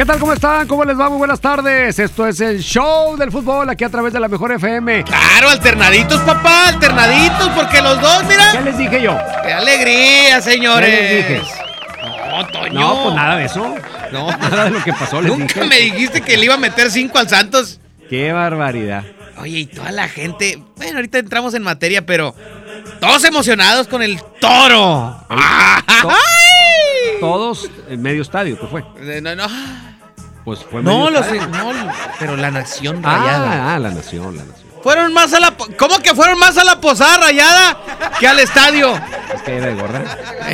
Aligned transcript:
¿Qué 0.00 0.06
tal? 0.06 0.18
¿Cómo 0.18 0.32
están? 0.32 0.66
¿Cómo 0.66 0.82
les 0.86 0.98
va? 0.98 1.10
Muy 1.10 1.18
buenas 1.18 1.42
tardes. 1.42 1.98
Esto 1.98 2.26
es 2.26 2.40
el 2.40 2.60
show 2.62 3.18
del 3.18 3.30
fútbol 3.30 3.68
aquí 3.68 3.84
a 3.84 3.90
través 3.90 4.14
de 4.14 4.18
la 4.18 4.28
mejor 4.28 4.50
FM. 4.50 5.04
Claro, 5.04 5.50
alternaditos, 5.50 6.22
papá, 6.22 6.68
alternaditos, 6.68 7.50
porque 7.50 7.82
los 7.82 8.00
dos, 8.00 8.22
¿Qué 8.22 8.28
mira. 8.28 8.60
les 8.62 8.78
dije 8.78 9.02
yo? 9.02 9.14
¡Qué 9.42 9.52
alegría, 9.52 10.40
señores! 10.40 10.88
¿Qué 10.88 11.02
les 11.02 11.28
dije? 11.28 11.42
No, 12.30 12.46
Toño. 12.46 12.80
No, 12.80 13.02
pues 13.02 13.14
nada 13.14 13.36
de 13.36 13.44
eso. 13.44 13.74
No. 14.10 14.30
Nada 14.38 14.64
de 14.64 14.70
lo 14.70 14.82
que 14.82 14.90
pasó 14.94 15.20
les 15.20 15.36
Nunca 15.36 15.60
dije. 15.60 15.66
me 15.68 15.76
dijiste 15.76 16.22
que 16.22 16.38
le 16.38 16.46
iba 16.46 16.54
a 16.54 16.56
meter 16.56 16.90
cinco 16.90 17.18
al 17.18 17.28
Santos. 17.28 17.78
Qué 18.08 18.32
barbaridad. 18.32 19.04
Oye, 19.36 19.58
y 19.58 19.66
toda 19.66 19.92
la 19.92 20.08
gente. 20.08 20.62
Bueno, 20.76 20.96
ahorita 20.96 21.18
entramos 21.18 21.52
en 21.52 21.62
materia, 21.62 22.06
pero. 22.06 22.34
Todos 23.00 23.22
emocionados 23.24 23.86
con 23.86 24.00
el 24.02 24.18
toro. 24.40 25.22
to- 25.28 25.36
¡Ay! 26.08 27.20
Todos 27.20 27.68
en 27.90 28.00
medio 28.00 28.22
estadio, 28.22 28.58
¿qué 28.58 28.66
fue? 28.66 28.82
Eh, 28.98 29.20
No, 29.20 29.36
no. 29.36 29.46
Pues 30.44 30.60
fue 30.64 30.82
No, 30.82 31.10
los, 31.10 31.26
no, 31.30 31.72
pero 32.18 32.36
la 32.36 32.50
nación 32.50 33.02
rayada. 33.02 33.52
Ah, 33.52 33.74
ah, 33.74 33.78
la 33.78 33.90
nación, 33.90 34.36
la 34.36 34.44
nación. 34.44 34.70
Fueron 34.82 35.12
más 35.12 35.32
a 35.34 35.40
la. 35.40 35.50
po- 35.56 35.68
¿Cómo 35.78 35.98
que 35.98 36.14
fueron 36.14 36.38
más 36.38 36.56
a 36.56 36.64
la 36.64 36.80
posada 36.80 37.18
rayada 37.18 37.78
que 38.18 38.26
al 38.26 38.38
estadio? 38.40 38.94
Es 39.34 39.42
que 39.42 39.56
era 39.58 39.66
de 39.66 39.74
gorra. 39.74 40.02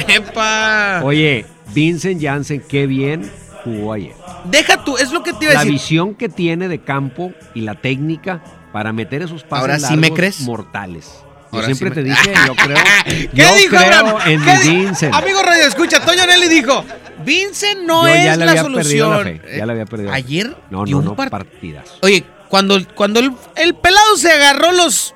¡Epa! 0.08 1.00
Oye, 1.04 1.47
Vincent 1.69 2.20
Janssen, 2.20 2.60
qué 2.69 2.86
bien 2.86 3.30
jugó 3.64 3.92
ayer. 3.92 4.14
Deja 4.44 4.82
tú, 4.84 4.97
es 4.97 5.12
lo 5.12 5.22
que 5.22 5.32
te 5.32 5.44
iba 5.44 5.52
a 5.52 5.54
La 5.54 5.60
decir. 5.60 5.72
visión 5.74 6.14
que 6.14 6.28
tiene 6.28 6.66
de 6.68 6.80
campo 6.82 7.32
y 7.54 7.60
la 7.62 7.76
técnica 7.76 8.41
para 8.72 8.92
meter 8.92 9.22
esos 9.22 9.42
pases 9.44 9.60
Ahora 9.60 9.76
sí 9.76 9.82
largos 9.82 10.00
me 10.00 10.10
crees. 10.12 10.41
mortales. 10.41 11.06
Yo 11.53 11.60
Ahora 11.60 11.66
siempre 11.66 11.88
sí 11.91 11.94
te 11.94 12.03
dije, 12.03 12.34
yo 12.47 12.54
creo, 12.56 12.76
¿Qué 13.04 13.30
yo 13.32 13.54
dijo 13.54 13.76
creo 13.76 13.98
Abraham? 13.98 14.16
en 14.26 14.44
¿Qué 14.44 14.53
mi 14.54 14.58
di- 14.62 14.76
Vincent. 14.84 15.14
Amigo 15.14 15.41
Radio, 15.42 15.64
escucha, 15.66 16.00
Toño 16.04 16.26
Nelly 16.26 16.48
dijo, 16.48 16.84
Vincent 17.26 17.81
no 17.82 18.03
Yo 18.06 18.14
es 18.14 18.38
la 18.38 18.56
solución. 18.62 19.41
ya 19.56 19.66
le 19.66 19.72
había 19.72 19.84
perdido. 19.84 20.12
Ayer 20.12 20.56
No, 20.70 20.84
dio 20.84 20.97
no, 20.97 20.98
un 21.00 21.04
no, 21.06 21.16
par- 21.16 21.31
partidazo. 21.31 21.94
Oye, 22.03 22.25
cuando, 22.48 22.78
cuando 22.94 23.20
el, 23.20 23.32
el 23.56 23.75
pelado 23.75 24.16
se 24.16 24.31
agarró 24.32 24.72
los 24.72 25.14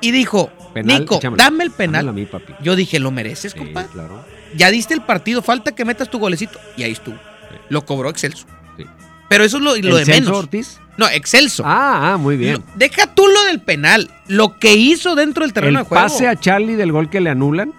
y 0.00 0.10
dijo, 0.10 0.50
Penal, 0.74 1.00
Nico, 1.00 1.16
échamelo. 1.16 1.42
dame 1.42 1.64
el 1.64 1.70
penal. 1.70 2.06
Dámelo 2.06 2.10
a 2.10 2.14
mí, 2.14 2.26
papi. 2.26 2.54
Yo 2.62 2.74
dije, 2.76 2.98
¿lo 2.98 3.10
mereces, 3.10 3.52
Sí, 3.52 3.58
compadre? 3.58 3.88
claro. 3.92 4.24
Ya 4.56 4.70
diste 4.70 4.94
el 4.94 5.02
partido, 5.02 5.42
falta 5.42 5.72
que 5.72 5.84
metas 5.84 6.10
tu 6.10 6.18
golecito. 6.18 6.58
Y 6.76 6.82
ahí 6.82 6.92
estuvo. 6.92 7.16
Lo 7.68 7.84
cobró 7.84 8.08
Excelso. 8.10 8.46
Sí. 8.76 8.84
Pero 9.28 9.44
eso 9.44 9.58
es 9.58 9.62
lo, 9.62 9.76
lo 9.76 9.94
de 9.96 10.02
¿El 10.02 10.06
Celso 10.06 10.20
menos. 10.22 10.38
Ortiz? 10.38 10.80
No, 10.96 11.08
Excelso. 11.08 11.62
Ah, 11.66 12.12
ah, 12.12 12.16
muy 12.16 12.36
bien. 12.36 12.54
Lo- 12.54 12.62
deja 12.76 13.06
tú 13.14 13.26
lo 13.28 13.44
del 13.44 13.60
penal. 13.60 14.10
Lo 14.26 14.58
que 14.58 14.74
hizo 14.74 15.14
dentro 15.14 15.44
del 15.44 15.52
terreno 15.52 15.78
el 15.80 15.84
de 15.84 15.88
juego. 15.88 16.02
pase 16.04 16.26
a 16.26 16.34
Charlie 16.36 16.74
del 16.76 16.90
gol 16.92 17.10
que 17.10 17.20
le 17.20 17.30
anulan. 17.30 17.72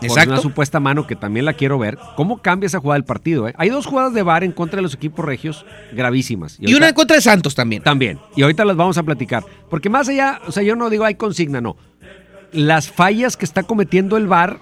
Por 0.00 0.06
Exacto. 0.06 0.32
una 0.32 0.40
supuesta 0.42 0.78
mano 0.80 1.06
que 1.06 1.16
también 1.16 1.44
la 1.46 1.54
quiero 1.54 1.78
ver. 1.78 1.98
¿Cómo 2.16 2.38
cambia 2.42 2.66
esa 2.66 2.80
jugada 2.80 2.96
del 2.98 3.04
partido? 3.04 3.48
eh? 3.48 3.54
Hay 3.56 3.70
dos 3.70 3.86
jugadas 3.86 4.12
de 4.14 4.22
VAR 4.22 4.44
en 4.44 4.52
contra 4.52 4.76
de 4.76 4.82
los 4.82 4.94
equipos 4.94 5.24
regios 5.24 5.64
gravísimas. 5.92 6.56
Y 6.58 6.64
ahorita- 6.64 6.76
una 6.78 6.88
en 6.88 6.94
contra 6.94 7.16
de 7.16 7.22
Santos 7.22 7.54
también. 7.54 7.82
También. 7.82 8.18
Y 8.36 8.42
ahorita 8.42 8.64
las 8.64 8.76
vamos 8.76 8.98
a 8.98 9.02
platicar. 9.02 9.44
Porque 9.70 9.88
más 9.88 10.08
allá, 10.08 10.40
o 10.46 10.52
sea, 10.52 10.62
yo 10.62 10.76
no 10.76 10.90
digo 10.90 11.04
hay 11.04 11.14
consigna, 11.14 11.60
no. 11.60 11.76
Las 12.52 12.90
fallas 12.90 13.36
que 13.36 13.44
está 13.44 13.62
cometiendo 13.62 14.16
el 14.16 14.26
VAR 14.26 14.58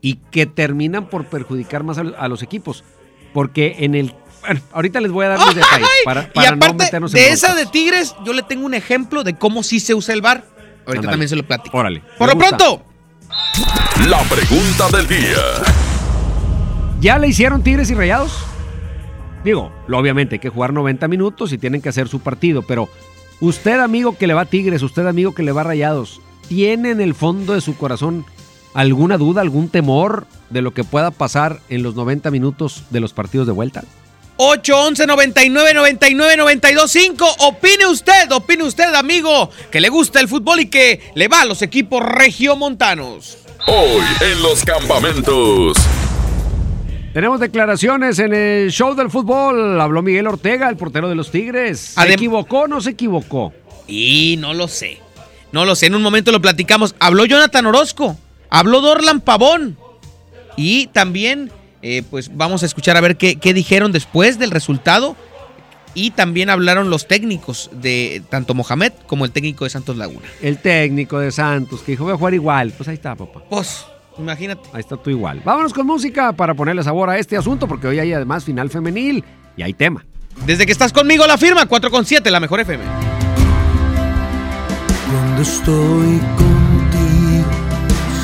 y 0.00 0.16
que 0.30 0.46
terminan 0.46 1.08
por 1.08 1.24
perjudicar 1.26 1.82
más 1.82 1.98
a, 1.98 2.28
los 2.28 2.42
equipos. 2.42 2.84
Porque 3.32 3.76
en 3.80 3.94
el. 3.94 4.14
Bueno, 4.42 4.60
ahorita 4.72 5.00
les 5.00 5.10
voy 5.10 5.24
a 5.24 5.30
dar 5.30 5.38
los 5.38 5.54
detalles 5.54 5.88
para, 6.04 6.30
y 6.34 6.56
no 6.56 6.74
meternos 6.74 7.14
en 7.14 7.20
de 7.20 7.30
esa 7.30 7.54
de. 7.54 7.64
Tigres, 7.66 8.14
yo 8.24 8.34
le 8.34 8.42
tengo 8.42 8.66
un 8.66 8.74
ejemplo 8.74 9.24
de 9.24 9.34
cómo 9.36 9.62
sí 9.62 9.80
se 9.80 9.94
usa 9.94 10.14
el 10.14 10.20
bar. 10.20 10.44
Ahorita 10.86 11.08
también 11.08 11.28
se 11.28 11.36
lo 11.36 11.42
platico. 11.42 11.78
Órale. 11.78 12.02
Por 12.18 12.28
lo 12.28 12.34
gusta. 12.34 12.56
pronto, 12.56 12.84
La 14.08 14.20
pregunta 14.24 14.96
del 14.96 15.06
día. 15.06 15.42
¿Ya 17.00 17.18
le 17.18 17.28
hicieron 17.28 17.62
Tigres 17.62 17.90
y 17.90 17.94
Rayados? 17.94 18.44
Digo, 19.44 19.70
obviamente 19.90 20.36
hay 20.36 20.38
que 20.38 20.48
jugar 20.48 20.72
90 20.72 21.06
minutos 21.08 21.52
y 21.52 21.58
tienen 21.58 21.82
que 21.82 21.90
hacer 21.90 22.08
su 22.08 22.20
partido, 22.20 22.62
pero 22.62 22.88
usted, 23.40 23.78
amigo 23.80 24.16
que 24.16 24.26
le 24.26 24.34
va 24.34 24.42
a 24.42 24.46
Tigres, 24.46 24.82
usted, 24.82 25.06
amigo 25.06 25.34
que 25.34 25.42
le 25.42 25.52
va 25.52 25.60
a 25.60 25.64
Rayados, 25.64 26.20
¿tiene 26.48 26.90
en 26.90 27.00
el 27.00 27.14
fondo 27.14 27.52
de 27.52 27.60
su 27.60 27.76
corazón 27.76 28.24
alguna 28.72 29.18
duda, 29.18 29.42
algún 29.42 29.68
temor 29.68 30.26
de 30.50 30.62
lo 30.62 30.72
que 30.72 30.84
pueda 30.84 31.10
pasar 31.10 31.60
en 31.68 31.82
los 31.82 31.94
90 31.94 32.30
minutos 32.30 32.84
de 32.90 33.00
los 33.00 33.12
partidos 33.12 33.46
de 33.46 33.52
vuelta? 33.52 33.84
811 34.36 35.06
99 35.06 35.74
99 35.74 36.36
92 36.36 36.90
5. 36.90 37.26
Opine 37.40 37.86
usted, 37.86 38.30
opine 38.32 38.64
usted, 38.64 38.92
amigo, 38.94 39.50
que 39.70 39.80
le 39.80 39.88
gusta 39.88 40.20
el 40.20 40.28
fútbol 40.28 40.60
y 40.60 40.66
que 40.66 41.12
le 41.14 41.28
va 41.28 41.42
a 41.42 41.44
los 41.44 41.62
equipos 41.62 42.02
regiomontanos. 42.04 43.38
Hoy 43.66 44.02
en 44.20 44.42
los 44.42 44.64
campamentos. 44.64 45.76
Tenemos 47.12 47.38
declaraciones 47.38 48.18
en 48.18 48.34
el 48.34 48.72
show 48.72 48.94
del 48.96 49.08
fútbol. 49.08 49.80
Habló 49.80 50.02
Miguel 50.02 50.26
Ortega, 50.26 50.68
el 50.68 50.76
portero 50.76 51.08
de 51.08 51.14
los 51.14 51.30
Tigres. 51.30 51.78
¿Se 51.94 52.00
Adem- 52.00 52.14
equivocó 52.14 52.60
o 52.62 52.66
no 52.68 52.80
se 52.80 52.90
equivocó? 52.90 53.52
Y 53.86 54.36
no 54.40 54.52
lo 54.52 54.66
sé. 54.66 54.98
No 55.52 55.64
lo 55.64 55.76
sé, 55.76 55.86
en 55.86 55.94
un 55.94 56.02
momento 56.02 56.32
lo 56.32 56.40
platicamos. 56.42 56.96
Habló 56.98 57.24
Jonathan 57.24 57.64
Orozco, 57.66 58.16
habló 58.50 58.80
Dorlan 58.80 59.20
Pavón. 59.20 59.78
Y 60.56 60.88
también, 60.88 61.52
eh, 61.86 62.02
pues 62.10 62.34
vamos 62.34 62.62
a 62.62 62.66
escuchar 62.66 62.96
a 62.96 63.02
ver 63.02 63.18
qué, 63.18 63.36
qué 63.36 63.52
dijeron 63.52 63.92
después 63.92 64.38
del 64.38 64.50
resultado. 64.50 65.16
Y 65.92 66.12
también 66.12 66.48
hablaron 66.48 66.88
los 66.88 67.06
técnicos 67.06 67.68
de 67.72 68.22
tanto 68.30 68.54
Mohamed 68.54 68.92
como 69.06 69.26
el 69.26 69.32
técnico 69.32 69.64
de 69.64 69.70
Santos 69.70 69.98
Laguna. 69.98 70.26
El 70.40 70.56
técnico 70.58 71.18
de 71.18 71.30
Santos 71.30 71.82
que 71.82 71.92
dijo 71.92 72.04
voy 72.04 72.14
a 72.14 72.16
jugar 72.16 72.32
igual. 72.32 72.72
Pues 72.74 72.88
ahí 72.88 72.94
está, 72.94 73.14
papá. 73.14 73.42
Pues, 73.50 73.84
imagínate. 74.18 74.62
Ahí 74.72 74.80
está 74.80 74.96
tú 74.96 75.10
igual. 75.10 75.42
Vámonos 75.44 75.74
con 75.74 75.86
música 75.86 76.32
para 76.32 76.54
ponerle 76.54 76.82
sabor 76.82 77.10
a 77.10 77.18
este 77.18 77.36
asunto, 77.36 77.68
porque 77.68 77.86
hoy 77.86 77.98
hay 77.98 78.14
además 78.14 78.44
final 78.44 78.70
femenil 78.70 79.22
y 79.54 79.62
hay 79.62 79.74
tema. 79.74 80.06
Desde 80.46 80.64
que 80.64 80.72
estás 80.72 80.90
conmigo, 80.90 81.26
la 81.26 81.36
firma 81.36 81.66
4 81.66 81.90
con 81.90 82.06
7, 82.06 82.30
la 82.30 82.40
mejor 82.40 82.60
FM. 82.60 82.82
Cuando 85.12 85.42
estoy 85.42 86.18
contigo 86.38 87.44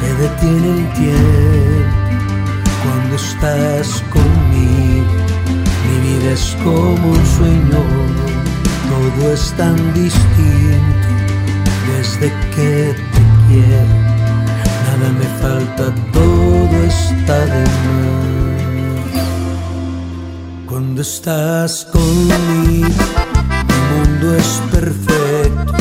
se 0.01 0.15
detiene 0.15 0.81
el 0.81 0.93
tiempo. 0.95 2.00
Cuando 3.21 3.33
estás 3.33 4.03
conmigo 4.11 5.13
mi 5.85 5.97
vida 6.09 6.31
es 6.33 6.57
como 6.65 7.11
un 7.11 7.27
sueño. 7.37 7.83
Todo 8.89 9.33
es 9.33 9.53
tan 9.59 9.77
distinto 9.93 11.09
desde 11.87 12.33
que 12.55 12.95
te 13.13 13.23
quiero. 13.47 13.97
Nada 14.87 15.09
me 15.19 15.29
falta, 15.43 15.85
todo 16.13 16.77
está 16.85 17.39
de 17.45 17.65
más. 17.85 18.11
Cuando 20.67 21.03
estás 21.03 21.87
conmigo, 21.93 22.89
mi 23.69 23.81
mundo 23.93 24.27
es 24.35 24.51
perfecto. 24.71 25.75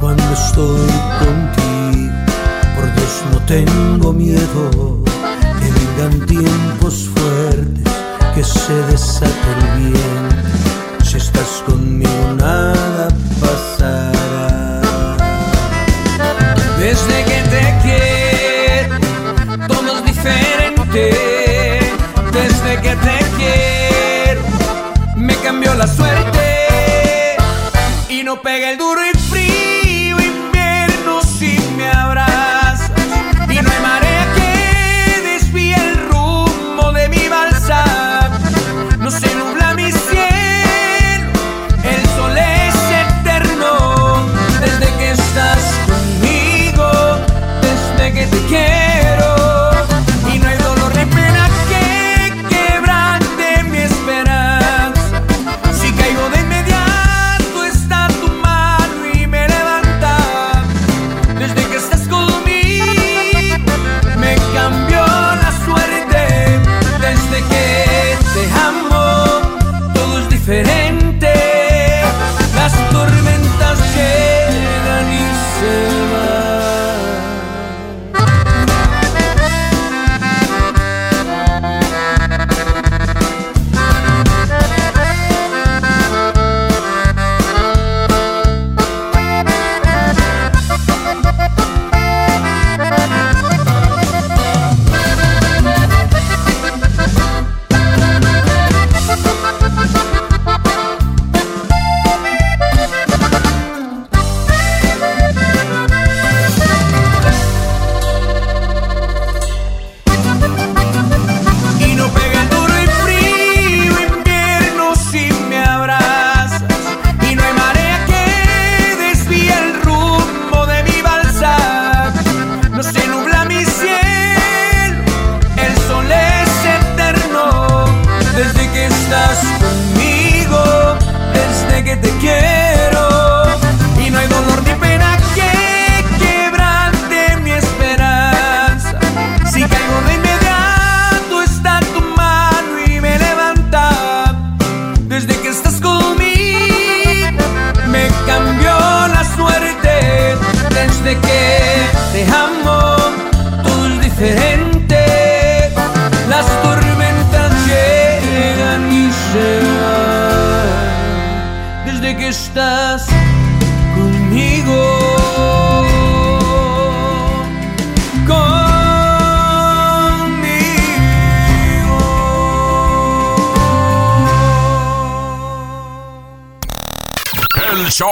Cuando 0.00 0.32
estoy 0.32 0.90
contigo, 1.20 2.14
por 2.74 2.86
Dios 2.94 3.14
no 3.32 3.38
tengo 3.46 4.12
miedo. 4.12 5.00
Vengan 6.00 6.26
tiempos 6.26 7.10
fuertes, 7.14 7.92
que 8.34 8.42
se 8.42 8.72
desate 8.90 9.50
el 9.58 9.80
viento. 9.80 11.04
Si 11.04 11.18
estás 11.18 11.62
conmigo, 11.66 12.34
nada 12.38 13.08
pasará. 13.38 14.80
Desde 16.78 17.24
que 17.24 17.42
te 17.52 17.64
quiero, 17.82 18.96
todo 19.68 19.98
es 19.98 20.04
diferente. 20.06 21.02
Desde 22.32 22.80
que 22.80 22.96
te 22.96 23.18
quiero, 23.36 24.42
me 25.16 25.34
cambió 25.36 25.74
la 25.74 25.86
suerte. 25.86 27.36
Y 28.08 28.22
no 28.22 28.40
pega 28.40 28.70
el 28.70 28.78
duro 28.78 29.00
y 29.04 29.18
frío 29.18 29.39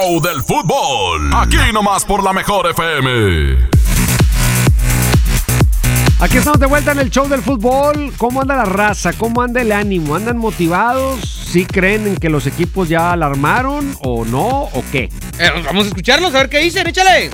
show 0.08 0.20
del 0.20 0.42
fútbol. 0.42 1.30
Aquí 1.34 1.56
nomás 1.72 2.04
por 2.04 2.22
la 2.22 2.32
mejor 2.32 2.68
FM. 2.70 3.68
Aquí 6.20 6.38
estamos 6.38 6.58
de 6.58 6.66
vuelta 6.66 6.92
en 6.92 7.00
el 7.00 7.10
show 7.10 7.28
del 7.28 7.42
fútbol. 7.42 8.12
¿Cómo 8.16 8.40
anda 8.40 8.56
la 8.56 8.64
raza? 8.64 9.12
¿Cómo 9.12 9.42
anda 9.42 9.60
el 9.60 9.70
ánimo? 9.70 10.14
¿Andan 10.14 10.38
motivados? 10.38 11.20
¿Sí 11.50 11.66
creen 11.66 12.06
en 12.06 12.16
que 12.16 12.30
los 12.30 12.46
equipos 12.46 12.88
ya 12.88 13.12
alarmaron 13.12 13.96
o 14.02 14.24
no? 14.24 14.46
¿O 14.72 14.82
qué? 14.90 15.10
Eh, 15.38 15.50
vamos 15.64 15.84
a 15.84 15.88
escucharlos, 15.88 16.34
a 16.34 16.38
ver 16.38 16.48
qué 16.48 16.58
dicen, 16.58 16.86
échale. 16.86 17.30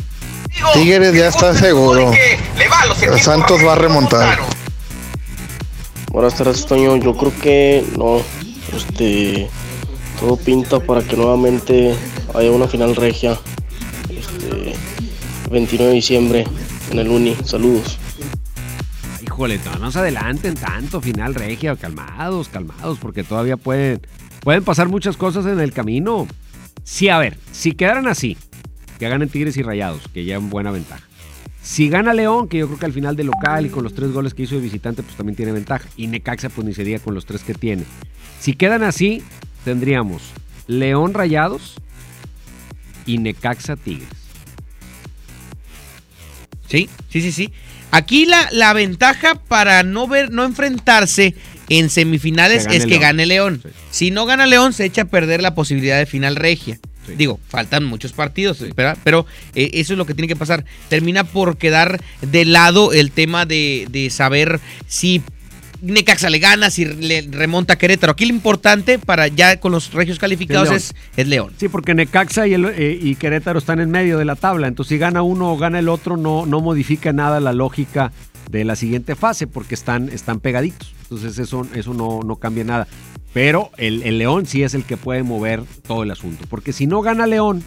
Tigres 0.73 1.15
ya 1.15 1.29
está 1.29 1.55
seguro. 1.55 2.11
El 3.03 3.21
Santos 3.21 3.61
va 3.65 3.75
a 3.75 3.77
remontar. 3.77 4.39
Buenas 6.11 6.35
tardes, 6.35 6.67
Toño. 6.67 6.97
Yo 6.97 7.17
creo 7.17 7.33
que 7.41 7.85
no. 7.97 8.21
Este. 8.77 9.49
Todo 10.19 10.37
pinta 10.37 10.79
para 10.79 11.03
que 11.03 11.17
nuevamente 11.17 11.97
haya 12.35 12.51
una 12.51 12.69
final 12.69 12.95
regia. 12.97 13.39
Este. 14.09 14.75
29 15.51 15.89
de 15.89 15.95
diciembre 15.95 16.45
en 16.91 16.99
el 16.99 17.09
Uni. 17.09 17.37
Saludos. 17.45 17.99
Híjole, 19.23 19.59
no, 19.65 19.79
no 19.79 19.91
se 19.91 19.99
adelanten 19.99 20.55
tanto, 20.55 21.01
final 21.01 21.35
regia, 21.35 21.77
calmados, 21.77 22.49
calmados, 22.49 22.99
porque 22.99 23.25
todavía 23.25 23.57
pueden, 23.57 24.01
pueden 24.41 24.65
pasar 24.65 24.89
muchas 24.89 25.17
cosas 25.17 25.47
en 25.47 25.61
el 25.61 25.73
camino. 25.73 26.27
Sí, 26.83 27.09
a 27.09 27.19
ver, 27.19 27.39
si 27.53 27.73
quedaran 27.73 28.07
así, 28.07 28.37
que 28.99 29.09
ganen 29.09 29.29
Tigres 29.29 29.57
y 29.57 29.63
Rayados, 29.63 30.03
que 30.13 30.25
llevan 30.25 30.51
buena 30.51 30.71
ventaja. 30.71 31.05
Si 31.63 31.89
gana 31.89 32.13
León, 32.13 32.49
que 32.49 32.59
yo 32.59 32.67
creo 32.67 32.79
que 32.79 32.85
al 32.85 32.93
final 32.93 33.17
de 33.17 33.25
local 33.25 33.65
y 33.65 33.71
con 33.71 33.85
los 33.85 33.95
tres 33.95 34.13
goles 34.13 34.35
que 34.35 34.43
hizo 34.43 34.55
de 34.55 34.61
visitante, 34.61 35.03
pues 35.03 35.17
también 35.17 35.35
tiene 35.35 35.51
ventaja. 35.51 35.89
Y 35.97 36.09
Necaxa, 36.09 36.51
pues 36.51 36.67
ni 36.67 36.75
se 36.75 36.85
diga 36.85 36.99
con 36.99 37.15
los 37.15 37.25
tres 37.25 37.43
que 37.43 37.55
tiene. 37.55 37.85
Si 38.39 38.53
quedan 38.53 38.83
así, 38.83 39.23
tendríamos 39.65 40.23
León 40.67 41.15
Rayados 41.15 41.77
y 43.07 43.19
Necaxa 43.19 43.77
Tigres. 43.77 44.09
Sí, 46.69 46.89
sí, 47.11 47.21
sí, 47.21 47.33
sí. 47.33 47.53
Aquí 47.91 48.27
la, 48.27 48.49
la 48.51 48.73
ventaja 48.73 49.35
para 49.37 49.83
no 49.83 50.09
ver, 50.09 50.33
no 50.33 50.45
enfrentarse 50.45 51.35
en 51.69 51.89
semifinales 51.91 52.67
Que 52.67 52.77
es 52.77 52.85
que 52.85 52.91
León. 52.91 53.01
gane 53.01 53.27
León. 53.27 53.61
Sí. 53.63 53.69
Si 53.91 54.11
no 54.11 54.27
gana 54.27 54.47
León, 54.47 54.73
se 54.73 54.85
echa 54.85 55.03
a 55.03 55.07
perder 55.07 55.41
la 55.43 55.55
posibilidad 55.55 55.99
de 55.99 56.07
final 56.07 56.37
regia. 56.37 56.81
Sí. 57.07 57.13
Digo, 57.17 57.39
faltan 57.49 57.85
muchos 57.85 58.13
partidos, 58.13 58.65
pero 59.05 59.27
eh, 59.55 59.71
eso 59.75 59.93
es 59.93 59.99
lo 59.99 60.07
que 60.07 60.15
tiene 60.15 60.27
que 60.27 60.37
pasar. 60.37 60.65
Termina 60.89 61.23
por 61.23 61.59
quedar 61.59 62.03
de 62.23 62.45
lado 62.47 62.93
el 62.93 63.11
tema 63.13 63.45
de, 63.47 63.87
de 63.91 64.09
saber 64.11 64.59
si 64.89 65.23
Necaxa 65.85 66.31
le 66.31 66.39
gana, 66.39 66.71
si 66.71 66.85
le 66.85 67.23
remonta 67.31 67.75
a 67.75 67.77
Querétaro. 67.77 68.13
Aquí 68.13 68.25
lo 68.27 68.35
importante 68.35 68.99
para 68.99 69.29
ya 69.29 69.61
con 69.61 69.73
los 69.73 69.93
regios 69.93 70.19
calificados 70.19 70.65
León. 70.69 70.77
es, 70.77 70.95
es 71.17 71.29
León. 71.29 71.53
Sí, 71.59 71.69
porque 71.69 71.95
Necaxa 71.95 72.47
y, 72.47 72.55
el- 72.55 72.65
eh, 72.67 72.99
y 73.01 73.15
Querétaro 73.17 73.59
están 73.59 73.81
en 73.81 73.91
medio 73.91 74.19
de 74.19 74.25
la 74.25 74.37
tabla. 74.37 74.67
Entonces, 74.69 74.89
si 74.91 74.99
gana 74.99 75.23
uno 75.23 75.53
o 75.53 75.57
gana 75.59 75.79
el 75.79 75.89
otro, 75.89 76.17
no, 76.17 76.47
no 76.47 76.61
modifica 76.61 77.13
nada 77.13 77.41
la 77.41 77.53
lógica 77.53 78.13
de 78.51 78.65
la 78.65 78.77
siguiente 78.77 79.15
fase, 79.15 79.47
porque 79.47 79.75
están, 79.75 80.09
están 80.09 80.41
pegaditos. 80.41 80.93
Entonces, 81.03 81.39
eso, 81.39 81.67
eso 81.75 81.95
no, 81.95 82.21
no 82.25 82.37
cambia 82.37 82.65
nada. 82.65 82.87
Pero 83.33 83.71
el, 83.79 84.03
el 84.05 84.19
León 84.19 84.47
sí 84.47 84.63
es 84.63 84.75
el 84.75 84.85
que 84.85 84.97
puede 84.97 85.23
mover 85.23 85.63
todo 85.87 86.03
el 86.05 86.11
asunto. 86.11 86.45
Porque 86.49 86.73
si 86.73 86.87
no 86.87 87.01
gana 87.03 87.27
León, 87.27 87.65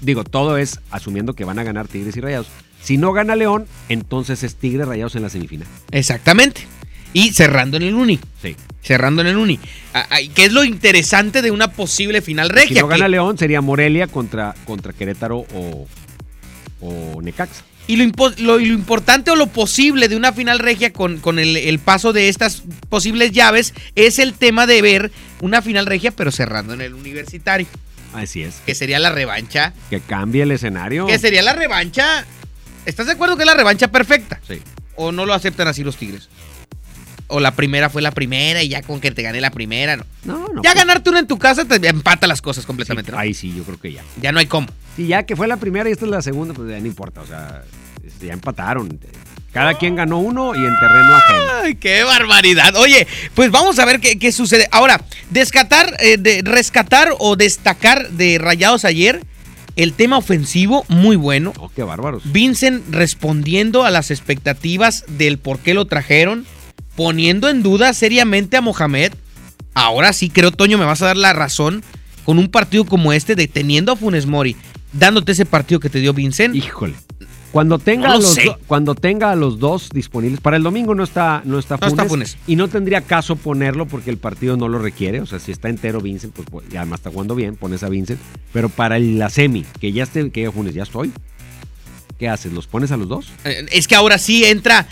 digo, 0.00 0.24
todo 0.24 0.56
es 0.56 0.80
asumiendo 0.90 1.34
que 1.34 1.44
van 1.44 1.58
a 1.58 1.62
ganar 1.62 1.86
Tigres 1.88 2.16
y 2.16 2.20
Rayados. 2.20 2.48
Si 2.82 2.96
no 2.96 3.12
gana 3.12 3.36
León, 3.36 3.66
entonces 3.88 4.42
es 4.42 4.56
Tigres 4.56 4.88
Rayados 4.88 5.14
en 5.14 5.22
la 5.22 5.28
semifinal. 5.28 5.68
Exactamente. 5.92 6.62
Y 7.12 7.32
cerrando 7.32 7.76
en 7.76 7.82
el 7.84 7.94
Uni. 7.94 8.18
Sí. 8.40 8.56
Cerrando 8.82 9.20
en 9.22 9.28
el 9.28 9.36
Uni. 9.36 9.58
¿Qué 10.34 10.44
es 10.46 10.52
lo 10.52 10.64
interesante 10.64 11.40
de 11.42 11.50
una 11.50 11.70
posible 11.72 12.20
final 12.22 12.48
Si 12.48 12.52
regia? 12.54 12.80
no 12.80 12.88
gana 12.88 13.04
Que- 13.04 13.10
León, 13.10 13.38
sería 13.38 13.60
Morelia 13.60 14.06
contra, 14.08 14.54
contra 14.64 14.92
Querétaro 14.92 15.46
o, 15.54 15.86
o 16.80 17.22
Necaxa. 17.22 17.62
Y 17.86 17.96
lo, 17.96 18.04
impo- 18.04 18.34
lo- 18.38 18.60
y 18.60 18.66
lo 18.66 18.74
importante 18.74 19.30
o 19.30 19.36
lo 19.36 19.48
posible 19.48 20.08
de 20.08 20.16
una 20.16 20.32
final 20.32 20.58
regia 20.60 20.92
con, 20.92 21.18
con 21.18 21.38
el, 21.38 21.56
el 21.56 21.78
paso 21.80 22.12
de 22.12 22.28
estas 22.28 22.62
posibles 22.88 23.32
llaves 23.32 23.74
es 23.96 24.18
el 24.18 24.34
tema 24.34 24.66
de 24.66 24.80
ver 24.82 25.10
una 25.40 25.62
final 25.62 25.86
regia, 25.86 26.12
pero 26.12 26.30
cerrando 26.30 26.74
en 26.74 26.80
el 26.80 26.94
universitario, 26.94 27.66
Así 28.14 28.42
es. 28.42 28.60
que 28.66 28.74
sería 28.76 28.98
la 29.00 29.10
revancha. 29.10 29.74
Que 29.90 30.00
cambie 30.00 30.42
el 30.44 30.52
escenario. 30.52 31.06
Que 31.06 31.18
sería 31.18 31.42
la 31.42 31.54
revancha. 31.54 32.24
¿Estás 32.86 33.06
de 33.06 33.12
acuerdo 33.12 33.36
que 33.36 33.42
es 33.42 33.46
la 33.48 33.54
revancha 33.54 33.88
perfecta? 33.88 34.40
Sí. 34.46 34.60
¿O 34.94 35.10
no 35.12 35.26
lo 35.26 35.34
aceptan 35.34 35.66
así 35.68 35.82
los 35.82 35.96
Tigres? 35.96 36.28
O 37.32 37.40
la 37.40 37.52
primera 37.52 37.88
fue 37.88 38.02
la 38.02 38.10
primera 38.10 38.62
y 38.62 38.68
ya 38.68 38.82
con 38.82 39.00
que 39.00 39.10
te 39.10 39.22
gané 39.22 39.40
la 39.40 39.50
primera, 39.50 39.96
no. 39.96 40.04
No, 40.24 40.38
no. 40.48 40.62
ya 40.62 40.72
pues, 40.72 40.74
ganarte 40.74 41.10
una 41.10 41.18
en 41.18 41.26
tu 41.26 41.38
casa 41.38 41.64
te 41.64 41.86
empata 41.88 42.26
las 42.26 42.42
cosas 42.42 42.62
sí, 42.62 42.66
completamente. 42.66 43.10
¿no? 43.10 43.18
Ahí 43.18 43.34
sí, 43.34 43.54
yo 43.54 43.64
creo 43.64 43.80
que 43.80 43.92
ya. 43.92 44.02
Ya 44.20 44.32
no 44.32 44.38
hay 44.38 44.46
cómo. 44.46 44.68
Si 44.96 45.06
ya 45.06 45.24
que 45.24 45.34
fue 45.34 45.48
la 45.48 45.56
primera 45.56 45.88
y 45.88 45.92
esta 45.92 46.04
es 46.04 46.10
la 46.10 46.22
segunda, 46.22 46.54
pues 46.54 46.68
ya 46.68 46.78
no 46.78 46.86
importa. 46.86 47.22
O 47.22 47.26
sea, 47.26 47.62
este, 48.04 48.26
ya 48.26 48.34
empataron. 48.34 49.00
Cada 49.52 49.74
quien 49.74 49.96
ganó 49.96 50.18
uno 50.18 50.54
y 50.54 50.58
en 50.58 50.78
terreno 50.78 51.14
ajeno. 51.14 51.42
Ay, 51.62 51.74
qué 51.74 52.04
barbaridad. 52.04 52.74
Oye, 52.76 53.06
pues 53.34 53.50
vamos 53.50 53.78
a 53.78 53.84
ver 53.84 54.00
qué, 54.00 54.18
qué 54.18 54.32
sucede. 54.32 54.68
Ahora, 54.70 55.02
descatar, 55.30 55.96
eh, 56.00 56.16
de, 56.18 56.42
rescatar 56.42 57.14
o 57.18 57.36
destacar 57.36 58.10
de 58.10 58.38
Rayados 58.38 58.84
ayer 58.84 59.22
el 59.76 59.94
tema 59.94 60.18
ofensivo, 60.18 60.84
muy 60.88 61.16
bueno. 61.16 61.52
Oh, 61.58 61.70
qué 61.74 61.82
bárbaros. 61.82 62.22
Vincent 62.30 62.82
respondiendo 62.90 63.84
a 63.84 63.90
las 63.90 64.10
expectativas 64.10 65.04
del 65.08 65.38
por 65.38 65.58
qué 65.58 65.74
lo 65.74 65.86
trajeron, 65.86 66.46
poniendo 66.96 67.48
en 67.48 67.62
duda 67.62 67.92
seriamente 67.94 68.56
a 68.56 68.60
Mohamed. 68.60 69.12
Ahora 69.74 70.12
sí, 70.12 70.28
creo, 70.30 70.50
Toño, 70.52 70.78
me 70.78 70.84
vas 70.84 71.02
a 71.02 71.06
dar 71.06 71.16
la 71.16 71.32
razón 71.32 71.82
con 72.24 72.38
un 72.38 72.48
partido 72.48 72.84
como 72.84 73.12
este, 73.12 73.34
deteniendo 73.34 73.92
a 73.92 73.96
Funes 73.96 74.26
Mori, 74.26 74.56
dándote 74.92 75.32
ese 75.32 75.46
partido 75.46 75.80
que 75.80 75.88
te 75.90 75.98
dio 76.00 76.12
Vincent. 76.12 76.54
Híjole. 76.54 76.94
Cuando 77.50 77.78
tenga, 77.78 78.06
No 78.08 78.14
a 78.14 78.16
lo 78.16 78.22
los 78.22 78.34
do- 78.36 78.58
cuando 78.66 78.94
tenga 78.94 79.30
a 79.30 79.36
los 79.36 79.58
dos 79.58 79.90
disponibles, 79.92 80.40
para 80.40 80.56
el 80.56 80.62
domingo 80.62 80.94
no 80.94 81.04
está, 81.04 81.42
no 81.44 81.58
está 81.58 81.74
No 81.74 81.80
Funes, 81.80 81.92
está 81.92 82.08
Funes. 82.08 82.36
y 82.46 82.56
no 82.56 82.68
tendría 82.68 83.02
caso 83.02 83.36
ponerlo 83.36 83.86
porque 83.86 84.08
el 84.08 84.16
partido 84.16 84.56
no 84.56 84.68
lo 84.68 84.78
requiere, 84.78 85.20
o 85.20 85.26
sea, 85.26 85.38
si 85.38 85.52
está 85.52 85.68
entero 85.68 86.00
Vincent, 86.00 86.32
pues, 86.34 86.48
pues, 86.50 86.64
y 86.72 86.76
además 86.78 87.00
está 87.00 87.10
jugando 87.10 87.34
bien, 87.34 87.56
pones 87.56 87.82
a 87.82 87.90
Vincent, 87.90 88.18
pero 88.54 88.70
para 88.70 88.98
la 88.98 89.28
semi, 89.28 89.66
que 89.80 89.92
ya 89.92 90.04
esté, 90.04 90.30
que 90.30 90.42
ya 90.44 90.50
Funes, 90.50 90.72
ya 90.72 90.84
estoy, 90.84 91.12
¿qué 92.18 92.28
haces? 92.28 92.52
¿Los 92.52 92.66
pones 92.66 92.90
a 92.92 92.96
los 92.96 93.08
dos? 93.08 93.26
Eh, 93.44 93.66
Es 93.72 93.86
que 93.88 93.94
ahora 93.94 94.18
sí 94.18 94.44
entra. 94.44 94.86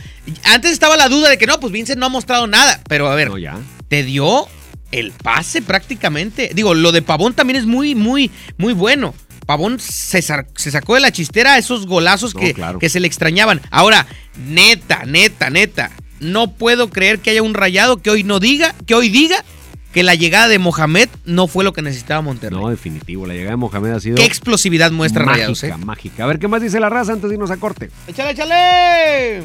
Antes 0.44 0.72
estaba 0.72 0.96
la 0.96 1.08
duda 1.08 1.28
de 1.30 1.38
que 1.38 1.46
no, 1.46 1.58
pues 1.60 1.72
Vincent 1.72 1.98
no 1.98 2.06
ha 2.06 2.10
mostrado 2.10 2.46
nada. 2.46 2.80
Pero 2.88 3.08
a 3.08 3.14
ver, 3.14 3.28
No, 3.30 3.38
ya. 3.38 3.58
te 3.88 4.02
dio 4.02 4.46
el 4.92 5.12
pase 5.12 5.62
prácticamente. 5.62 6.50
Digo, 6.54 6.74
lo 6.74 6.92
de 6.92 7.02
Pavón 7.02 7.34
también 7.34 7.58
es 7.58 7.66
muy, 7.66 7.94
muy, 7.94 8.30
muy 8.58 8.72
bueno. 8.72 9.14
Pavón 9.46 9.80
se, 9.80 10.22
sa- 10.22 10.46
se 10.56 10.70
sacó 10.70 10.94
de 10.94 11.00
la 11.00 11.10
chistera 11.12 11.58
esos 11.58 11.86
golazos 11.86 12.34
No, 12.34 12.40
que, 12.40 12.54
claro. 12.54 12.78
que 12.78 12.88
se 12.88 13.00
le 13.00 13.06
extrañaban. 13.06 13.60
Ahora, 13.70 14.06
neta, 14.46 15.04
neta, 15.06 15.50
neta. 15.50 15.90
No 16.20 16.52
puedo 16.52 16.90
creer 16.90 17.18
que 17.20 17.30
haya 17.30 17.42
un 17.42 17.54
rayado 17.54 18.02
que 18.02 18.10
hoy 18.10 18.22
no 18.24 18.38
diga, 18.40 18.74
que 18.86 18.94
hoy 18.94 19.08
diga 19.08 19.44
que 19.92 20.02
la 20.02 20.14
llegada 20.14 20.48
de 20.48 20.58
Mohamed 20.58 21.08
no 21.24 21.46
fue 21.48 21.64
lo 21.64 21.72
que 21.72 21.82
necesitaba 21.82 22.20
Monterrey. 22.22 22.58
No, 22.58 22.68
definitivo, 22.68 23.26
la 23.26 23.34
llegada 23.34 23.50
de 23.52 23.56
Mohamed 23.56 23.90
ha 23.90 24.00
sido 24.00 24.16
Qué 24.16 24.24
explosividad 24.24 24.92
muestra 24.92 25.24
mágica, 25.24 25.46
Rayados, 25.46 25.64
¿eh? 25.64 25.74
mágica. 25.84 26.24
A 26.24 26.26
ver, 26.26 26.38
¿qué 26.38 26.48
más 26.48 26.62
dice 26.62 26.78
la 26.78 26.88
raza 26.88 27.12
antes 27.12 27.28
de 27.28 27.34
irnos 27.34 27.50
a 27.50 27.56
corte? 27.56 27.90
¡Échale, 28.06 28.30
échale! 28.30 29.42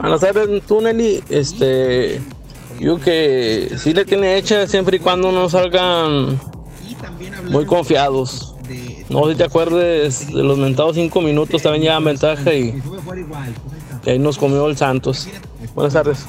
Buenas 0.00 0.20
tardes, 0.20 0.62
tú 0.66 0.80
Nelly. 0.80 1.22
Este, 1.28 2.20
yo 2.80 2.98
que 2.98 3.70
sí 3.76 3.92
le 3.92 4.04
tiene 4.04 4.36
hecha 4.36 4.66
siempre 4.66 4.96
y 4.96 5.00
cuando 5.00 5.30
no 5.30 5.48
salgan 5.48 6.40
muy 7.50 7.66
confiados. 7.66 8.54
No 9.08 9.26
sé 9.26 9.32
si 9.32 9.38
te 9.38 9.44
acuerdes 9.44 10.28
de 10.28 10.42
los 10.42 10.58
mentados 10.58 10.96
cinco 10.96 11.20
minutos, 11.20 11.62
también 11.62 11.82
llevan 11.84 12.04
ventaja 12.04 12.54
y, 12.54 12.80
y 14.06 14.10
ahí 14.10 14.18
nos 14.18 14.38
comió 14.38 14.66
el 14.68 14.76
Santos. 14.76 15.28
Buenas 15.74 15.92
tardes. 15.92 16.26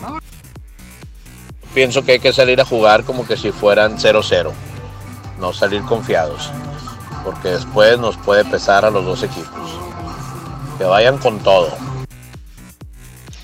Pienso 1.74 2.04
que 2.04 2.14
hay 2.14 2.20
que 2.20 2.34
salir 2.34 2.62
a 2.62 2.66
jugar 2.66 3.04
como 3.04 3.26
que 3.26 3.36
si 3.36 3.52
fueran 3.52 3.98
0-0, 3.98 4.52
no 5.40 5.54
salir 5.54 5.82
confiados, 5.84 6.52
porque 7.24 7.50
después 7.50 7.98
nos 7.98 8.16
puede 8.18 8.46
pesar 8.46 8.86
a 8.86 8.92
los 8.92 9.04
dos 9.04 9.24
equipos. 9.24 9.80
Que 10.78 10.84
vayan 10.84 11.18
con 11.18 11.40
todo. 11.40 11.76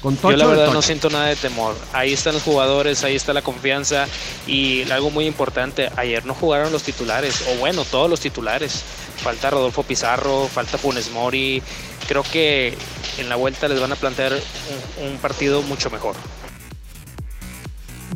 Con 0.02 0.16
Yo 0.18 0.32
la 0.32 0.46
verdad 0.46 0.72
no 0.72 0.82
siento 0.82 1.10
nada 1.10 1.26
de 1.26 1.36
temor. 1.36 1.76
Ahí 1.92 2.14
están 2.14 2.36
los 2.36 2.44
jugadores, 2.44 3.04
ahí 3.04 3.16
está 3.16 3.34
la 3.34 3.42
confianza 3.42 4.08
y 4.46 4.90
algo 4.92 5.10
muy 5.10 5.26
importante, 5.26 5.90
ayer 5.98 6.26
no 6.26 6.34
jugaron 6.36 6.72
los 6.72 6.84
titulares, 6.84 7.44
o 7.50 7.58
bueno, 7.58 7.84
todos 7.84 8.10
los 8.10 8.20
titulares. 8.20 8.84
Falta 9.18 9.50
Rodolfo 9.50 9.84
Pizarro, 9.84 10.48
falta 10.48 10.78
Funes 10.78 11.12
Mori. 11.12 11.62
Creo 12.08 12.24
que 12.24 12.78
en 13.18 13.28
la 13.28 13.36
vuelta 13.36 13.68
les 13.68 13.82
van 13.82 13.92
a 13.92 13.96
plantear 13.96 14.34
un, 14.34 15.08
un 15.08 15.18
partido 15.18 15.62
mucho 15.64 15.90
mejor. 15.90 16.16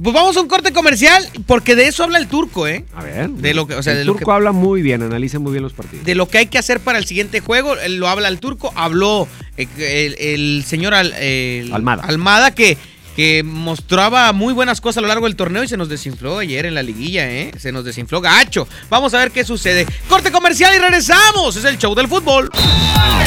Pues 0.01 0.13
vamos 0.13 0.35
a 0.37 0.41
un 0.41 0.47
corte 0.47 0.73
comercial, 0.73 1.27
porque 1.45 1.75
de 1.75 1.87
eso 1.87 2.03
habla 2.03 2.17
el 2.17 2.27
turco, 2.27 2.67
¿eh? 2.67 2.83
A 2.95 3.03
ver. 3.03 3.29
De 3.29 3.53
lo 3.53 3.67
que- 3.67 3.75
o 3.75 3.83
sea, 3.83 3.93
el 3.93 3.99
de 3.99 4.05
lo 4.05 4.13
turco 4.13 4.25
que- 4.25 4.35
habla 4.35 4.51
muy 4.51 4.81
bien, 4.81 5.01
analiza 5.03 5.39
muy 5.39 5.51
bien 5.51 5.63
los 5.63 5.73
partidos. 5.73 6.05
De 6.05 6.15
lo 6.15 6.27
que 6.27 6.39
hay 6.39 6.45
que 6.47 6.57
hacer 6.57 6.79
para 6.79 6.97
el 6.97 7.05
siguiente 7.05 7.39
juego, 7.41 7.75
lo 7.89 8.07
habla 8.07 8.27
el 8.27 8.39
turco, 8.39 8.73
habló 8.75 9.27
eh, 9.57 9.67
el, 9.77 10.15
el 10.19 10.63
señor 10.65 10.93
Al- 10.95 11.13
el- 11.13 11.71
Almada. 11.73 12.03
Almada 12.03 12.55
que, 12.55 12.77
que 13.15 13.43
mostraba 13.43 14.31
muy 14.33 14.53
buenas 14.53 14.81
cosas 14.81 14.97
a 14.97 15.01
lo 15.01 15.07
largo 15.07 15.25
del 15.25 15.35
torneo 15.35 15.63
y 15.63 15.67
se 15.67 15.77
nos 15.77 15.89
desinfló 15.89 16.39
ayer 16.39 16.65
en 16.65 16.75
la 16.75 16.83
liguilla, 16.83 17.29
¿eh? 17.29 17.51
Se 17.57 17.71
nos 17.71 17.85
desinfló 17.85 18.21
gacho. 18.21 18.67
Vamos 18.89 19.13
a 19.13 19.19
ver 19.19 19.31
qué 19.31 19.43
sucede. 19.43 19.85
Corte 20.09 20.31
comercial 20.31 20.73
y 20.75 20.79
regresamos. 20.79 21.55
Es 21.55 21.65
el 21.65 21.77
show 21.77 21.93
del 21.95 22.07
fútbol. 22.07 22.49